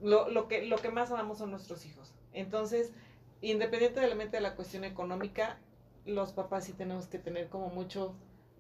lo, 0.03 0.29
lo 0.29 0.49
que 0.49 0.67
lo 0.67 0.77
que 0.77 0.91
más 0.91 1.11
amamos 1.11 1.39
son 1.39 1.51
nuestros 1.51 1.87
hijos. 1.87 2.13
Entonces, 2.33 2.93
independientemente 3.41 4.37
de 4.37 4.43
la 4.43 4.57
cuestión 4.57 4.85
económica, 4.85 5.59
los 6.05 6.33
papás 6.33 6.65
sí 6.65 6.73
tenemos 6.73 7.07
que 7.07 7.19
tener 7.19 7.49
como 7.49 7.69
mucho, 7.69 8.15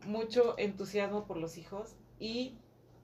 mucho 0.04 0.54
entusiasmo 0.58 1.26
por 1.26 1.36
los 1.36 1.58
hijos 1.58 1.94
y 2.18 2.56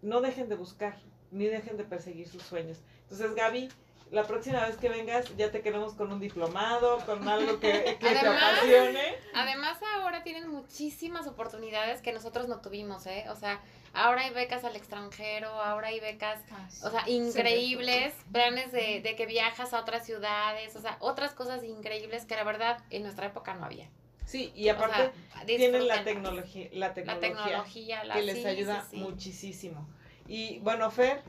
no 0.02 0.20
dejen 0.20 0.48
de 0.48 0.56
buscar, 0.56 0.98
ni 1.30 1.46
dejen 1.46 1.76
de 1.76 1.84
perseguir 1.84 2.28
sus 2.28 2.42
sueños. 2.42 2.82
Entonces, 3.02 3.34
Gaby, 3.34 3.68
la 4.12 4.22
próxima 4.24 4.64
vez 4.66 4.76
que 4.76 4.88
vengas 4.88 5.36
ya 5.36 5.50
te 5.50 5.60
queremos 5.62 5.94
con 5.94 6.12
un 6.12 6.20
diplomado, 6.20 6.98
con 7.06 7.26
algo 7.26 7.58
que, 7.58 7.72
que 8.00 8.06
te 8.10 8.18
Además- 8.18 8.42
apasione. 8.54 9.14
Además, 9.34 9.78
ahora 9.96 10.22
tienen 10.22 10.48
muchísimas 10.48 11.26
oportunidades 11.26 12.00
que 12.02 12.12
nosotros 12.12 12.46
no 12.46 12.60
tuvimos, 12.60 13.06
¿eh? 13.06 13.24
O 13.30 13.34
sea, 13.36 13.60
ahora 13.94 14.20
hay 14.22 14.30
becas 14.32 14.64
al 14.64 14.76
extranjero, 14.76 15.48
ahora 15.48 15.88
hay 15.88 15.98
becas, 15.98 16.40
o 16.84 16.90
sea, 16.90 17.02
increíbles, 17.08 18.14
planes 18.30 18.70
de, 18.70 19.00
de 19.00 19.16
que 19.16 19.26
viajas 19.26 19.72
a 19.72 19.80
otras 19.80 20.06
ciudades, 20.06 20.76
o 20.76 20.80
sea, 20.80 20.96
otras 21.00 21.32
cosas 21.34 21.64
increíbles 21.64 22.24
que 22.26 22.36
la 22.36 22.44
verdad 22.44 22.78
en 22.90 23.02
nuestra 23.02 23.26
época 23.26 23.54
no 23.54 23.64
había. 23.64 23.88
Sí, 24.24 24.52
y 24.54 24.68
O 24.68 24.74
aparte 24.74 25.10
sea, 25.34 25.44
tienen 25.46 25.88
la 25.88 26.04
tecnología, 26.04 26.68
la 26.72 26.88
La 26.88 26.94
tecnología, 26.94 27.20
tecnología, 27.34 28.04
la 28.04 28.14
que 28.14 28.22
les 28.22 28.36
sí, 28.38 28.46
ayuda 28.46 28.82
sí, 28.82 28.88
sí. 28.90 28.96
muchísimo. 28.98 29.88
Y 30.28 30.58
bueno, 30.60 30.90
Fer, 30.90 31.22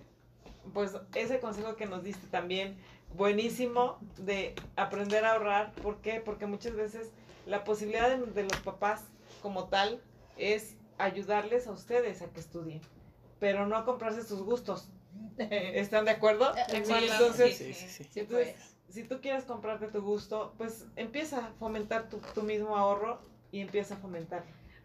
pues 0.73 0.93
ese 1.15 1.39
consejo 1.39 1.75
que 1.75 1.85
nos 1.85 2.03
diste 2.03 2.27
también, 2.27 2.77
buenísimo 3.15 3.99
de 4.17 4.55
aprender 4.75 5.25
a 5.25 5.33
ahorrar. 5.33 5.73
¿Por 5.73 5.97
qué? 5.97 6.21
Porque 6.23 6.45
muchas 6.45 6.75
veces 6.75 7.11
la 7.45 7.63
posibilidad 7.63 8.09
de, 8.09 8.25
de 8.25 8.43
los 8.43 8.57
papás 8.61 9.03
como 9.41 9.65
tal 9.65 10.01
es 10.37 10.75
ayudarles 10.97 11.67
a 11.67 11.71
ustedes 11.71 12.21
a 12.21 12.27
que 12.27 12.39
estudien, 12.39 12.81
pero 13.39 13.67
no 13.67 13.75
a 13.75 13.85
comprarse 13.85 14.23
sus 14.23 14.41
gustos. 14.41 14.89
¿Están 15.37 16.05
de 16.05 16.11
acuerdo? 16.11 16.53
De 16.53 16.85
Sí, 16.85 16.93
entonces, 16.93 17.57
Sí, 17.57 17.73
sí, 17.73 17.87
sí. 17.87 18.03
Sí, 18.03 18.19
entonces, 18.21 18.55
si 18.89 19.03
tú 19.03 19.19
quieres 19.21 19.43
comprarte 19.43 19.87
tu 19.87 20.01
gusto, 20.01 20.53
pues 20.57 20.85
empieza 20.95 21.47
a 21.47 21.51
fomentar 21.59 22.09
tu, 22.09 22.17
tu 22.33 22.43
mismo 22.43 22.77
ahorro 22.77 23.19
y 23.51 23.59
empieza 23.61 23.95
a 23.95 23.97
fomentar. 23.97 24.43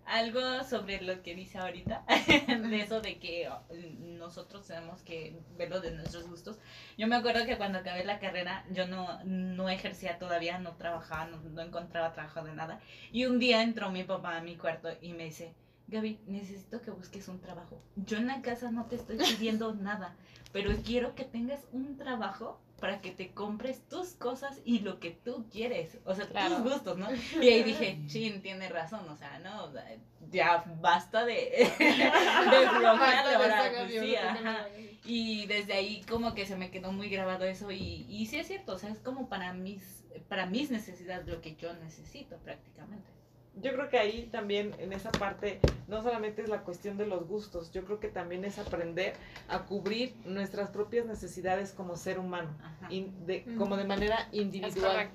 Algo 0.09 0.65
sobre 0.65 1.03
lo 1.03 1.23
que 1.23 1.35
dice 1.35 1.59
ahorita, 1.59 2.05
de 2.49 2.81
eso 2.81 3.01
de 3.01 3.19
que 3.19 3.49
oh, 3.49 3.63
nosotros 4.01 4.67
tenemos 4.67 5.03
que 5.03 5.39
verlo 5.57 5.81
de 5.81 5.91
nuestros 5.91 6.27
gustos. 6.29 6.59
Yo 6.97 7.07
me 7.07 7.17
acuerdo 7.17 7.45
que 7.45 7.59
cuando 7.59 7.79
acabé 7.79 8.05
la 8.05 8.19
carrera, 8.19 8.65
yo 8.71 8.87
no, 8.87 9.23
no 9.25 9.69
ejercía 9.69 10.19
todavía, 10.19 10.59
no 10.59 10.77
trabajaba, 10.77 11.27
no, 11.27 11.39
no 11.39 11.61
encontraba 11.61 12.13
trabajo 12.13 12.43
de 12.43 12.55
nada. 12.55 12.81
Y 13.13 13.27
un 13.27 13.39
día 13.39 13.63
entró 13.63 13.91
mi 13.91 14.05
papá 14.05 14.37
a 14.37 14.41
mi 14.41 14.57
cuarto 14.57 14.89
y 15.03 15.13
me 15.13 15.25
dice, 15.25 15.55
Gaby, 15.89 16.21
necesito 16.27 16.83
que 16.83 16.91
busques 16.91 17.29
un 17.29 17.41
trabajo. 17.41 17.83
Yo 17.97 18.19
en 18.19 18.27
la 18.27 18.43
casa 18.43 18.71
no 18.71 18.87
te 18.87 18.97
estoy 18.97 19.17
pidiendo 19.17 19.75
nada, 19.81 20.17
pero 20.53 20.71
quiero 20.85 21.15
que 21.15 21.25
tengas 21.25 21.67
un 21.73 21.97
trabajo 21.97 22.61
para 22.81 23.01
que 23.01 23.11
te 23.11 23.33
compres 23.33 23.87
tus 23.89 24.15
cosas 24.15 24.61
y 24.65 24.81
lo 24.81 25.01
que 25.01 25.11
tú 25.11 25.47
quieres, 25.51 25.99
o 26.05 26.15
sea, 26.15 26.27
Claro. 26.27 26.57
tus 26.57 26.73
gustos, 26.73 26.99
¿no? 26.99 27.09
Y 27.43 27.49
ahí 27.49 27.63
dije, 27.63 27.99
chin, 28.07 28.41
tiene 28.43 28.69
razón, 28.69 29.09
o 29.09 29.17
sea, 29.17 29.39
no, 29.41 29.73
ya 30.31 30.65
basta 30.81 31.25
de, 31.25 31.35
de 31.79 32.11
pues, 33.77 33.91
sí, 34.01 34.17
ajá. 34.17 34.69
Y 35.05 35.47
desde 35.47 35.73
ahí 35.73 36.03
como 36.09 36.35
que 36.35 36.47
se 36.47 36.57
me 36.57 36.71
quedó 36.71 36.93
muy 36.93 37.09
grabado 37.09 37.45
eso 37.45 37.71
y, 37.71 38.07
y 38.09 38.27
sí 38.27 38.39
es 38.39 38.47
cierto, 38.47 38.75
o 38.75 38.79
sea, 38.79 38.91
es 38.91 38.99
como 38.99 39.29
para 39.29 39.53
mis, 39.55 40.05
para 40.29 40.47
mis 40.47 40.71
necesidades 40.71 41.27
lo 41.27 41.41
que 41.41 41.57
yo 41.57 41.73
necesito 41.75 42.37
prácticamente. 42.39 43.18
Yo 43.61 43.73
creo 43.73 43.89
que 43.89 43.99
ahí 43.99 44.29
también 44.31 44.75
en 44.79 44.93
esa 44.93 45.11
parte 45.11 45.61
no 45.89 46.03
solamente 46.03 46.43
es 46.43 46.49
la 46.49 46.63
cuestión 46.63 46.97
de 46.97 47.07
los 47.07 47.27
gustos, 47.27 47.73
yo 47.73 47.85
creo 47.85 47.99
que 48.01 48.09
también 48.09 48.45
es 48.45 48.59
aprender 48.59 49.15
a 49.49 49.65
cubrir 49.65 50.15
nuestras 50.25 50.71
propias 50.71 51.07
necesidades 51.07 51.73
como 51.73 51.97
ser 51.97 52.19
humano, 52.19 52.51
in- 52.91 53.27
de, 53.27 53.45
como 53.57 53.77
de 53.77 53.85
manera 53.85 54.29
individual. 54.33 55.11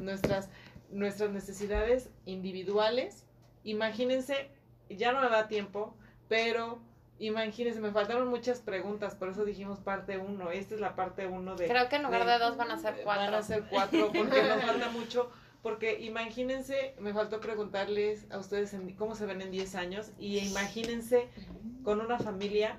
nuestras, 0.00 0.48
nuestras 0.90 1.30
necesidades 1.30 2.10
individuales. 2.26 3.24
Imagínense, 3.64 4.50
ya 4.88 5.12
no 5.12 5.20
me 5.20 5.28
da 5.28 5.48
tiempo, 5.48 5.96
pero 6.28 6.78
imagínense, 7.18 7.80
me 7.80 7.90
faltaron 7.90 8.28
muchas 8.28 8.60
preguntas, 8.60 9.14
por 9.16 9.28
eso 9.28 9.44
dijimos 9.44 9.80
parte 9.80 10.18
1. 10.18 10.50
Esta 10.52 10.74
es 10.76 10.80
la 10.80 10.94
parte 10.94 11.26
1 11.26 11.56
de... 11.56 11.66
Creo 11.66 11.88
que 11.88 11.96
en 11.96 12.04
lugar 12.04 12.24
de- 12.24 12.32
de 12.32 12.38
dos 12.38 12.56
van 12.56 12.70
a 12.70 12.78
ser 12.78 13.00
cuatro. 13.02 13.24
Van 13.24 13.34
a 13.34 13.42
ser 13.42 13.64
cuatro, 13.68 14.10
porque 14.14 14.42
nos 14.42 14.62
falta 14.64 14.88
mucho. 14.90 15.30
Porque 15.68 16.00
imagínense, 16.00 16.94
me 16.98 17.12
faltó 17.12 17.40
preguntarles 17.40 18.24
a 18.30 18.38
ustedes 18.38 18.72
en- 18.72 18.94
cómo 18.96 19.14
se 19.14 19.26
ven 19.26 19.42
en 19.42 19.50
10 19.50 19.74
años 19.74 20.12
y 20.18 20.38
imagínense 20.38 21.28
con 21.84 22.00
una 22.00 22.18
familia 22.18 22.76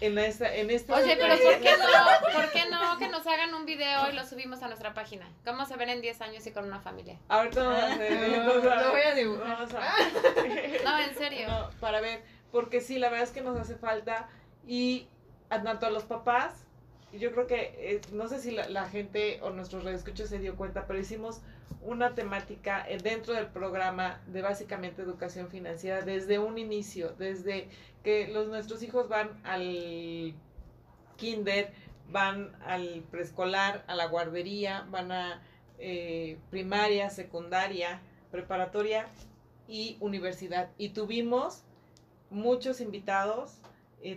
en 0.00 0.16
esta... 0.18 0.54
En 0.54 0.70
esta 0.70 0.94
Oye, 0.94 1.16
pero 1.16 1.34
¿por 1.36 1.60
qué 1.60 1.70
no? 1.76 2.32
¿Por 2.34 2.50
qué 2.52 2.70
no 2.70 2.98
que 2.98 3.08
nos 3.08 3.26
hagan 3.26 3.52
un 3.54 3.66
video 3.66 4.08
y 4.10 4.12
lo 4.14 4.24
subimos 4.24 4.62
a 4.62 4.68
nuestra 4.68 4.94
página? 4.94 5.28
¿Cómo 5.44 5.66
se 5.66 5.76
ven 5.76 5.90
en 5.90 6.00
10 6.00 6.20
años 6.20 6.46
y 6.46 6.52
con 6.52 6.64
una 6.66 6.78
familia? 6.78 7.18
Ahorita 7.28 7.64
vamos 7.64 7.82
a 7.82 7.92
hacer... 7.94 8.12
entonces, 8.12 8.64
Lo 8.84 8.90
voy 8.92 9.00
a 9.02 9.14
dibujar. 9.16 9.46
vamos 9.48 9.74
a- 9.74 10.84
No, 10.84 10.98
en 11.00 11.14
serio. 11.16 11.48
No, 11.48 11.70
para 11.80 12.00
ver, 12.00 12.22
porque 12.52 12.80
sí, 12.80 13.00
la 13.00 13.08
verdad 13.08 13.24
es 13.26 13.32
que 13.32 13.40
nos 13.42 13.58
hace 13.58 13.74
falta 13.74 14.28
y 14.68 15.08
tanto 15.48 15.86
a 15.86 15.90
los 15.90 16.04
papás, 16.04 16.61
yo 17.18 17.32
creo 17.32 17.46
que, 17.46 17.74
eh, 17.78 18.00
no 18.12 18.28
sé 18.28 18.40
si 18.40 18.52
la, 18.52 18.88
gente 18.88 19.38
o 19.42 19.50
nuestros 19.50 19.84
radioescuchos 19.84 20.28
se 20.28 20.38
dio 20.38 20.56
cuenta, 20.56 20.86
pero 20.86 20.98
hicimos 20.98 21.42
una 21.82 22.14
temática 22.14 22.86
eh, 22.88 22.98
dentro 22.98 23.34
del 23.34 23.48
programa 23.48 24.20
de 24.26 24.40
básicamente 24.40 25.02
educación 25.02 25.48
financiera 25.48 26.02
desde 26.02 26.38
un 26.38 26.58
inicio, 26.58 27.14
desde 27.18 27.68
que 28.02 28.28
los 28.28 28.48
nuestros 28.48 28.82
hijos 28.82 29.08
van 29.08 29.40
al 29.44 30.34
kinder, 31.16 31.72
van 32.10 32.56
al 32.64 33.04
preescolar, 33.10 33.84
a 33.86 33.94
la 33.94 34.06
guardería, 34.06 34.86
van 34.90 35.12
a 35.12 35.42
eh, 35.78 36.38
primaria, 36.50 37.10
secundaria, 37.10 38.00
preparatoria 38.30 39.06
y 39.68 39.98
universidad. 40.00 40.70
Y 40.78 40.90
tuvimos 40.90 41.62
muchos 42.30 42.80
invitados, 42.80 43.58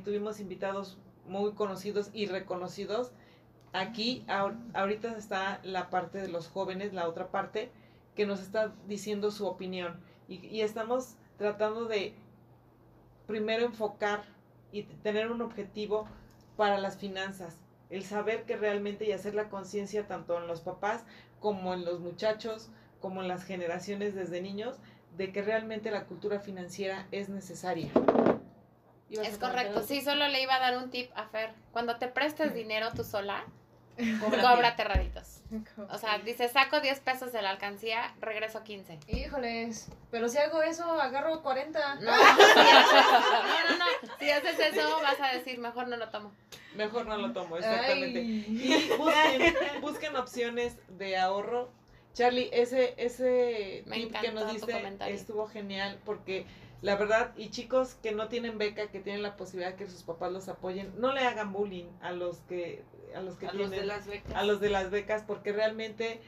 tuvimos 0.03 0.39
invitados 0.39 0.97
muy 1.28 1.53
conocidos 1.53 2.09
y 2.13 2.28
reconocidos. 2.28 3.11
Aquí 3.73 4.23
ahor- 4.28 4.57
ahorita 4.73 5.17
está 5.17 5.59
la 5.63 5.89
parte 5.89 6.19
de 6.19 6.28
los 6.30 6.47
jóvenes, 6.47 6.93
la 6.93 7.07
otra 7.07 7.28
parte, 7.30 7.71
que 8.15 8.26
nos 8.26 8.39
está 8.39 8.73
diciendo 8.88 9.32
su 9.32 9.45
opinión. 9.45 9.99
Y, 10.28 10.45
y 10.47 10.61
estamos 10.61 11.15
tratando 11.38 11.86
de 11.86 12.13
primero 13.28 13.65
enfocar 13.65 14.23
y 14.71 14.84
tener 14.84 15.32
un 15.32 15.41
objetivo 15.41 16.07
para 16.55 16.78
las 16.78 16.97
finanzas. 16.97 17.57
El 17.89 18.03
saber 18.03 18.45
que 18.45 18.55
realmente 18.55 19.05
y 19.05 19.11
hacer 19.11 19.36
la 19.36 19.49
conciencia 19.49 20.07
tanto 20.07 20.38
en 20.38 20.47
los 20.47 20.61
papás 20.61 21.03
como 21.39 21.73
en 21.73 21.86
los 21.86 21.99
muchachos, 21.99 22.69
como 23.01 23.21
en 23.21 23.28
las 23.28 23.43
generaciones 23.43 24.15
desde 24.15 24.41
niños, 24.41 24.78
de 25.17 25.32
que 25.32 25.41
realmente 25.41 25.91
la 25.91 26.05
cultura 26.05 26.39
financiera 26.39 27.07
es 27.11 27.30
necesaria. 27.30 27.91
Es 29.10 29.38
correcto, 29.38 29.84
sí, 29.84 30.01
solo 30.01 30.28
le 30.28 30.41
iba 30.41 30.56
a 30.56 30.60
dar 30.60 30.78
un 30.78 30.89
tip 30.89 31.12
a 31.16 31.26
Fer. 31.28 31.51
Cuando 31.72 31.97
te 31.97 32.08
prestes 32.08 32.53
dinero 32.53 32.91
tú 32.95 33.03
sola, 33.03 33.43
Cóbrate. 34.41 34.84
raditos. 34.84 35.41
O 35.89 35.97
sea, 35.97 36.18
dice, 36.20 36.49
saco 36.49 36.82
10 36.82 36.99
pesos 36.99 37.32
de 37.32 37.41
la 37.41 37.51
alcancía, 37.51 38.14
regreso 38.20 38.64
15. 38.64 38.99
Híjoles, 39.08 39.88
pero 40.12 40.28
si 40.28 40.38
hago 40.38 40.62
eso, 40.62 40.84
agarro 40.99 41.41
40. 41.43 41.95
No, 41.95 42.01
no, 42.01 42.12
no, 42.12 43.78
no. 43.78 43.86
Si 44.20 44.30
haces 44.30 44.60
eso, 44.60 44.99
vas 45.01 45.22
a 45.22 45.34
decir, 45.36 45.60
mejor 45.60 45.88
no 45.88 45.97
lo 45.97 46.10
tomo. 46.10 46.34
Mejor 46.76 47.06
no 47.06 47.18
lo 47.18 47.32
tomo, 47.32 47.58
exactamente. 47.58 48.20
Ay. 48.20 48.45
Y 48.47 48.97
busquen, 48.97 49.56
busquen 49.82 50.16
opciones 50.16 50.78
de 50.89 51.18
ahorro. 51.18 51.70
Charlie, 52.14 52.49
ese, 52.53 52.95
ese 52.97 53.84
Me 53.88 53.97
tip 53.97 54.20
que 54.20 54.32
nos 54.32 54.51
diste 54.51 54.74
estuvo 55.08 55.47
genial 55.47 55.99
porque 56.06 56.45
la 56.82 56.95
verdad, 56.95 57.34
y 57.36 57.49
chicos 57.49 57.95
que 57.95 58.11
no 58.11 58.28
tienen 58.28 58.57
beca, 58.57 58.88
que 58.88 58.99
tienen 58.99 59.23
la 59.23 59.36
posibilidad 59.38 59.71
de 59.71 59.78
que 59.78 59.89
sus 59.89 60.03
papás 60.03 60.32
los 60.32 60.47
apoyen, 60.49 60.93
no 60.99 61.13
le 61.13 61.21
hagan 61.21 61.51
bullying 61.53 61.86
a 62.01 62.11
los 62.11 62.39
que, 62.41 62.84
a 63.15 63.21
los 63.21 63.38
que 63.38 63.47
A 63.47 63.53
los 63.53 63.69
tienen, 63.69 63.80
de 63.80 63.86
las 63.86 64.07
becas. 64.07 64.36
a 64.36 64.43
los 64.43 64.59
de 64.59 64.69
las 64.69 64.89
becas, 64.91 65.23
porque 65.23 65.51
realmente 65.51 66.21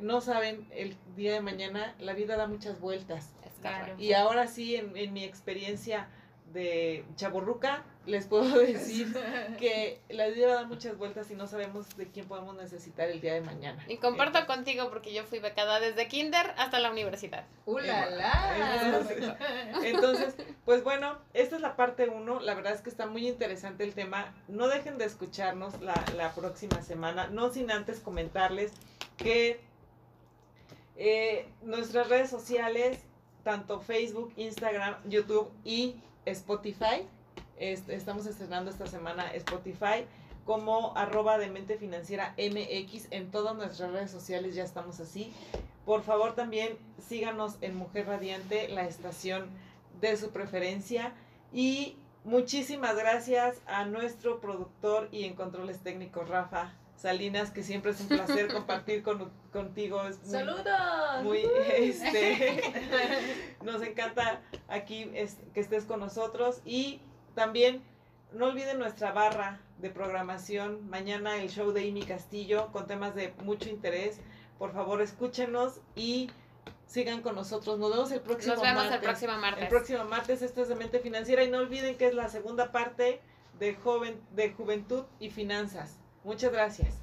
no 0.00 0.20
saben 0.20 0.66
el 0.72 0.96
día 1.16 1.32
de 1.32 1.40
mañana, 1.40 1.94
la 1.98 2.12
vida 2.14 2.36
da 2.36 2.46
muchas 2.46 2.80
vueltas. 2.80 3.32
Claro. 3.60 3.94
Y 3.98 4.12
ahora 4.12 4.46
sí, 4.46 4.76
en, 4.76 4.96
en 4.96 5.12
mi 5.12 5.24
experiencia 5.24 6.08
de 6.54 7.04
chaborruca, 7.16 7.84
les 8.06 8.26
puedo 8.26 8.58
decir 8.58 9.14
que 9.58 10.00
la 10.08 10.28
vida 10.28 10.54
da 10.54 10.64
muchas 10.64 10.96
vueltas 10.96 11.30
y 11.30 11.34
no 11.34 11.46
sabemos 11.46 11.96
de 11.96 12.08
quién 12.08 12.26
podemos 12.26 12.56
necesitar 12.56 13.10
el 13.10 13.20
día 13.20 13.34
de 13.34 13.42
mañana. 13.42 13.84
Y 13.88 13.98
comparto 13.98 14.46
contigo 14.46 14.88
porque 14.88 15.12
yo 15.12 15.24
fui 15.24 15.40
becada 15.40 15.80
desde 15.80 16.08
kinder 16.08 16.54
hasta 16.56 16.78
la 16.78 16.90
universidad. 16.90 17.44
¡Uh, 17.66 17.78
la, 17.78 18.08
la! 18.10 18.86
Entonces, 18.86 19.34
entonces, 19.82 20.34
pues 20.64 20.82
bueno, 20.82 21.18
esta 21.34 21.56
es 21.56 21.62
la 21.62 21.76
parte 21.76 22.08
uno. 22.08 22.40
La 22.40 22.54
verdad 22.54 22.72
es 22.72 22.80
que 22.80 22.90
está 22.90 23.06
muy 23.06 23.28
interesante 23.28 23.84
el 23.84 23.94
tema. 23.94 24.32
No 24.48 24.68
dejen 24.68 24.96
de 24.96 25.04
escucharnos 25.04 25.80
la, 25.80 26.02
la 26.16 26.32
próxima 26.32 26.80
semana, 26.82 27.28
no 27.28 27.52
sin 27.52 27.70
antes 27.70 28.00
comentarles 28.00 28.72
que 29.16 29.60
eh, 30.96 31.48
nuestras 31.62 32.08
redes 32.08 32.30
sociales, 32.30 32.98
tanto 33.42 33.80
Facebook, 33.80 34.32
Instagram, 34.36 34.96
YouTube 35.08 35.50
y 35.64 35.96
Spotify, 36.26 37.06
est- 37.58 37.88
estamos 37.90 38.26
estrenando 38.26 38.70
esta 38.70 38.86
semana 38.86 39.32
Spotify 39.34 40.06
como 40.44 40.96
arroba 40.96 41.38
de 41.38 41.48
mente 41.50 41.76
financiera 41.78 42.34
MX 42.36 43.08
en 43.10 43.30
todas 43.30 43.56
nuestras 43.56 43.92
redes 43.92 44.10
sociales 44.10 44.54
ya 44.54 44.64
estamos 44.64 45.00
así. 45.00 45.32
Por 45.86 46.02
favor 46.02 46.34
también 46.34 46.76
síganos 47.08 47.56
en 47.60 47.76
Mujer 47.76 48.06
Radiante, 48.06 48.68
la 48.68 48.84
estación 48.86 49.48
de 50.00 50.16
su 50.16 50.30
preferencia. 50.30 51.12
Y 51.52 51.96
muchísimas 52.24 52.96
gracias 52.96 53.60
a 53.66 53.84
nuestro 53.84 54.40
productor 54.40 55.08
y 55.12 55.24
en 55.24 55.34
controles 55.34 55.80
técnicos, 55.80 56.28
Rafa 56.28 56.72
Salinas, 56.96 57.50
que 57.50 57.62
siempre 57.62 57.90
es 57.90 58.00
un 58.00 58.08
placer 58.08 58.52
compartir 58.52 59.02
con, 59.02 59.30
contigo. 59.52 60.02
Es 60.04 60.18
muy- 60.22 60.30
¡Saludos! 60.30 60.64
muy 61.22 61.42
este 61.76 62.60
nos 63.62 63.82
encanta 63.82 64.40
aquí 64.68 65.10
es- 65.14 65.38
que 65.52 65.60
estés 65.60 65.84
con 65.84 66.00
nosotros 66.00 66.60
y 66.64 67.00
también 67.34 67.82
no 68.32 68.46
olviden 68.46 68.78
nuestra 68.78 69.12
barra 69.12 69.60
de 69.78 69.90
programación 69.90 70.88
mañana 70.88 71.36
el 71.36 71.50
show 71.50 71.72
de 71.72 71.88
Amy 71.88 72.02
Castillo 72.02 72.70
con 72.72 72.86
temas 72.86 73.14
de 73.14 73.32
mucho 73.42 73.68
interés 73.68 74.18
por 74.58 74.72
favor 74.72 75.02
escúchenos 75.02 75.80
y 75.94 76.30
sigan 76.86 77.22
con 77.22 77.34
nosotros 77.34 77.78
nos 77.78 77.90
vemos 77.90 78.10
el 78.12 78.20
próximo 78.20 78.54
Nos 78.54 78.62
vemos 78.62 78.84
el 78.84 78.90
martes. 78.90 79.08
próximo 79.08 79.36
martes. 79.38 79.62
el 79.62 79.68
próximo 79.68 80.04
martes 80.04 80.42
esto 80.42 80.62
es 80.62 80.68
de 80.68 80.74
mente 80.76 81.00
financiera 81.00 81.42
y 81.44 81.50
no 81.50 81.58
olviden 81.58 81.96
que 81.96 82.06
es 82.06 82.14
la 82.14 82.28
segunda 82.28 82.72
parte 82.72 83.20
de 83.58 83.74
joven 83.74 84.20
de 84.32 84.52
juventud 84.52 85.04
y 85.20 85.30
finanzas 85.30 85.98
muchas 86.24 86.52
gracias 86.52 86.94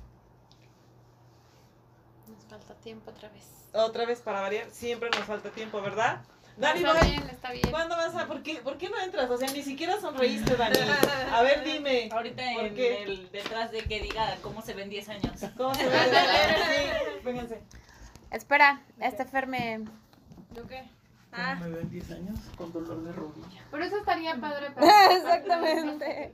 Nos 2.28 2.44
falta 2.46 2.74
tiempo 2.76 3.12
otra 3.12 3.30
vez. 3.30 3.46
otra 3.74 4.06
vez 4.06 4.20
para 4.22 4.42
variar 4.42 4.70
siempre 4.72 5.10
nos 5.10 5.26
falta 5.26 5.50
tiempo 5.52 5.82
verdad 5.82 6.22
Dani, 6.58 6.80
está 6.82 6.94
¿vas- 6.94 7.10
bien, 7.10 7.30
está 7.30 7.52
bien. 7.54 7.72
¿Cuándo 7.72 7.96
vas 7.96 8.14
a.? 8.14 8.28
¿por 8.28 8.44
qué, 8.44 8.56
¿Por 8.58 8.78
qué 8.78 8.90
no 8.90 9.00
entras? 9.00 9.32
O 9.32 9.38
sea, 9.38 9.50
ni 9.52 9.64
siquiera 9.64 10.00
sonreíste, 10.02 10.58
Dani. 10.58 10.76
A 11.34 11.42
ver, 11.44 11.64
dime. 11.64 12.10
Ahorita 12.12 12.44
¿Por 12.54 12.66
en 12.66 12.76
qué? 12.76 13.04
el, 13.04 13.32
detrás 13.32 13.72
de 13.72 13.84
que 13.86 14.02
diga 14.02 14.36
cómo 14.44 14.62
se 14.62 14.74
ven 14.74 14.90
10 14.90 15.10
años. 15.10 15.42
¿Cómo 15.56 15.74
se 15.74 15.88
ve? 15.88 15.96
Sí, 17.16 17.24
vénganse. 17.24 17.62
Espera, 18.32 18.82
este 19.00 19.24
Fer 19.26 19.48
me... 19.48 19.86
¿Yo 20.54 20.68
qué? 20.68 20.84
¿Cómo 21.32 21.56
me 21.62 21.70
ven 21.70 21.90
10 21.90 22.12
años 22.12 22.40
con 22.58 22.74
dolor 22.74 23.02
de 23.02 23.14
rodilla? 23.14 23.64
Por 23.72 23.82
eso 23.82 23.98
estaría 23.98 24.36
padre 24.36 24.72
para... 24.72 25.06
Exactamente. 25.16 26.34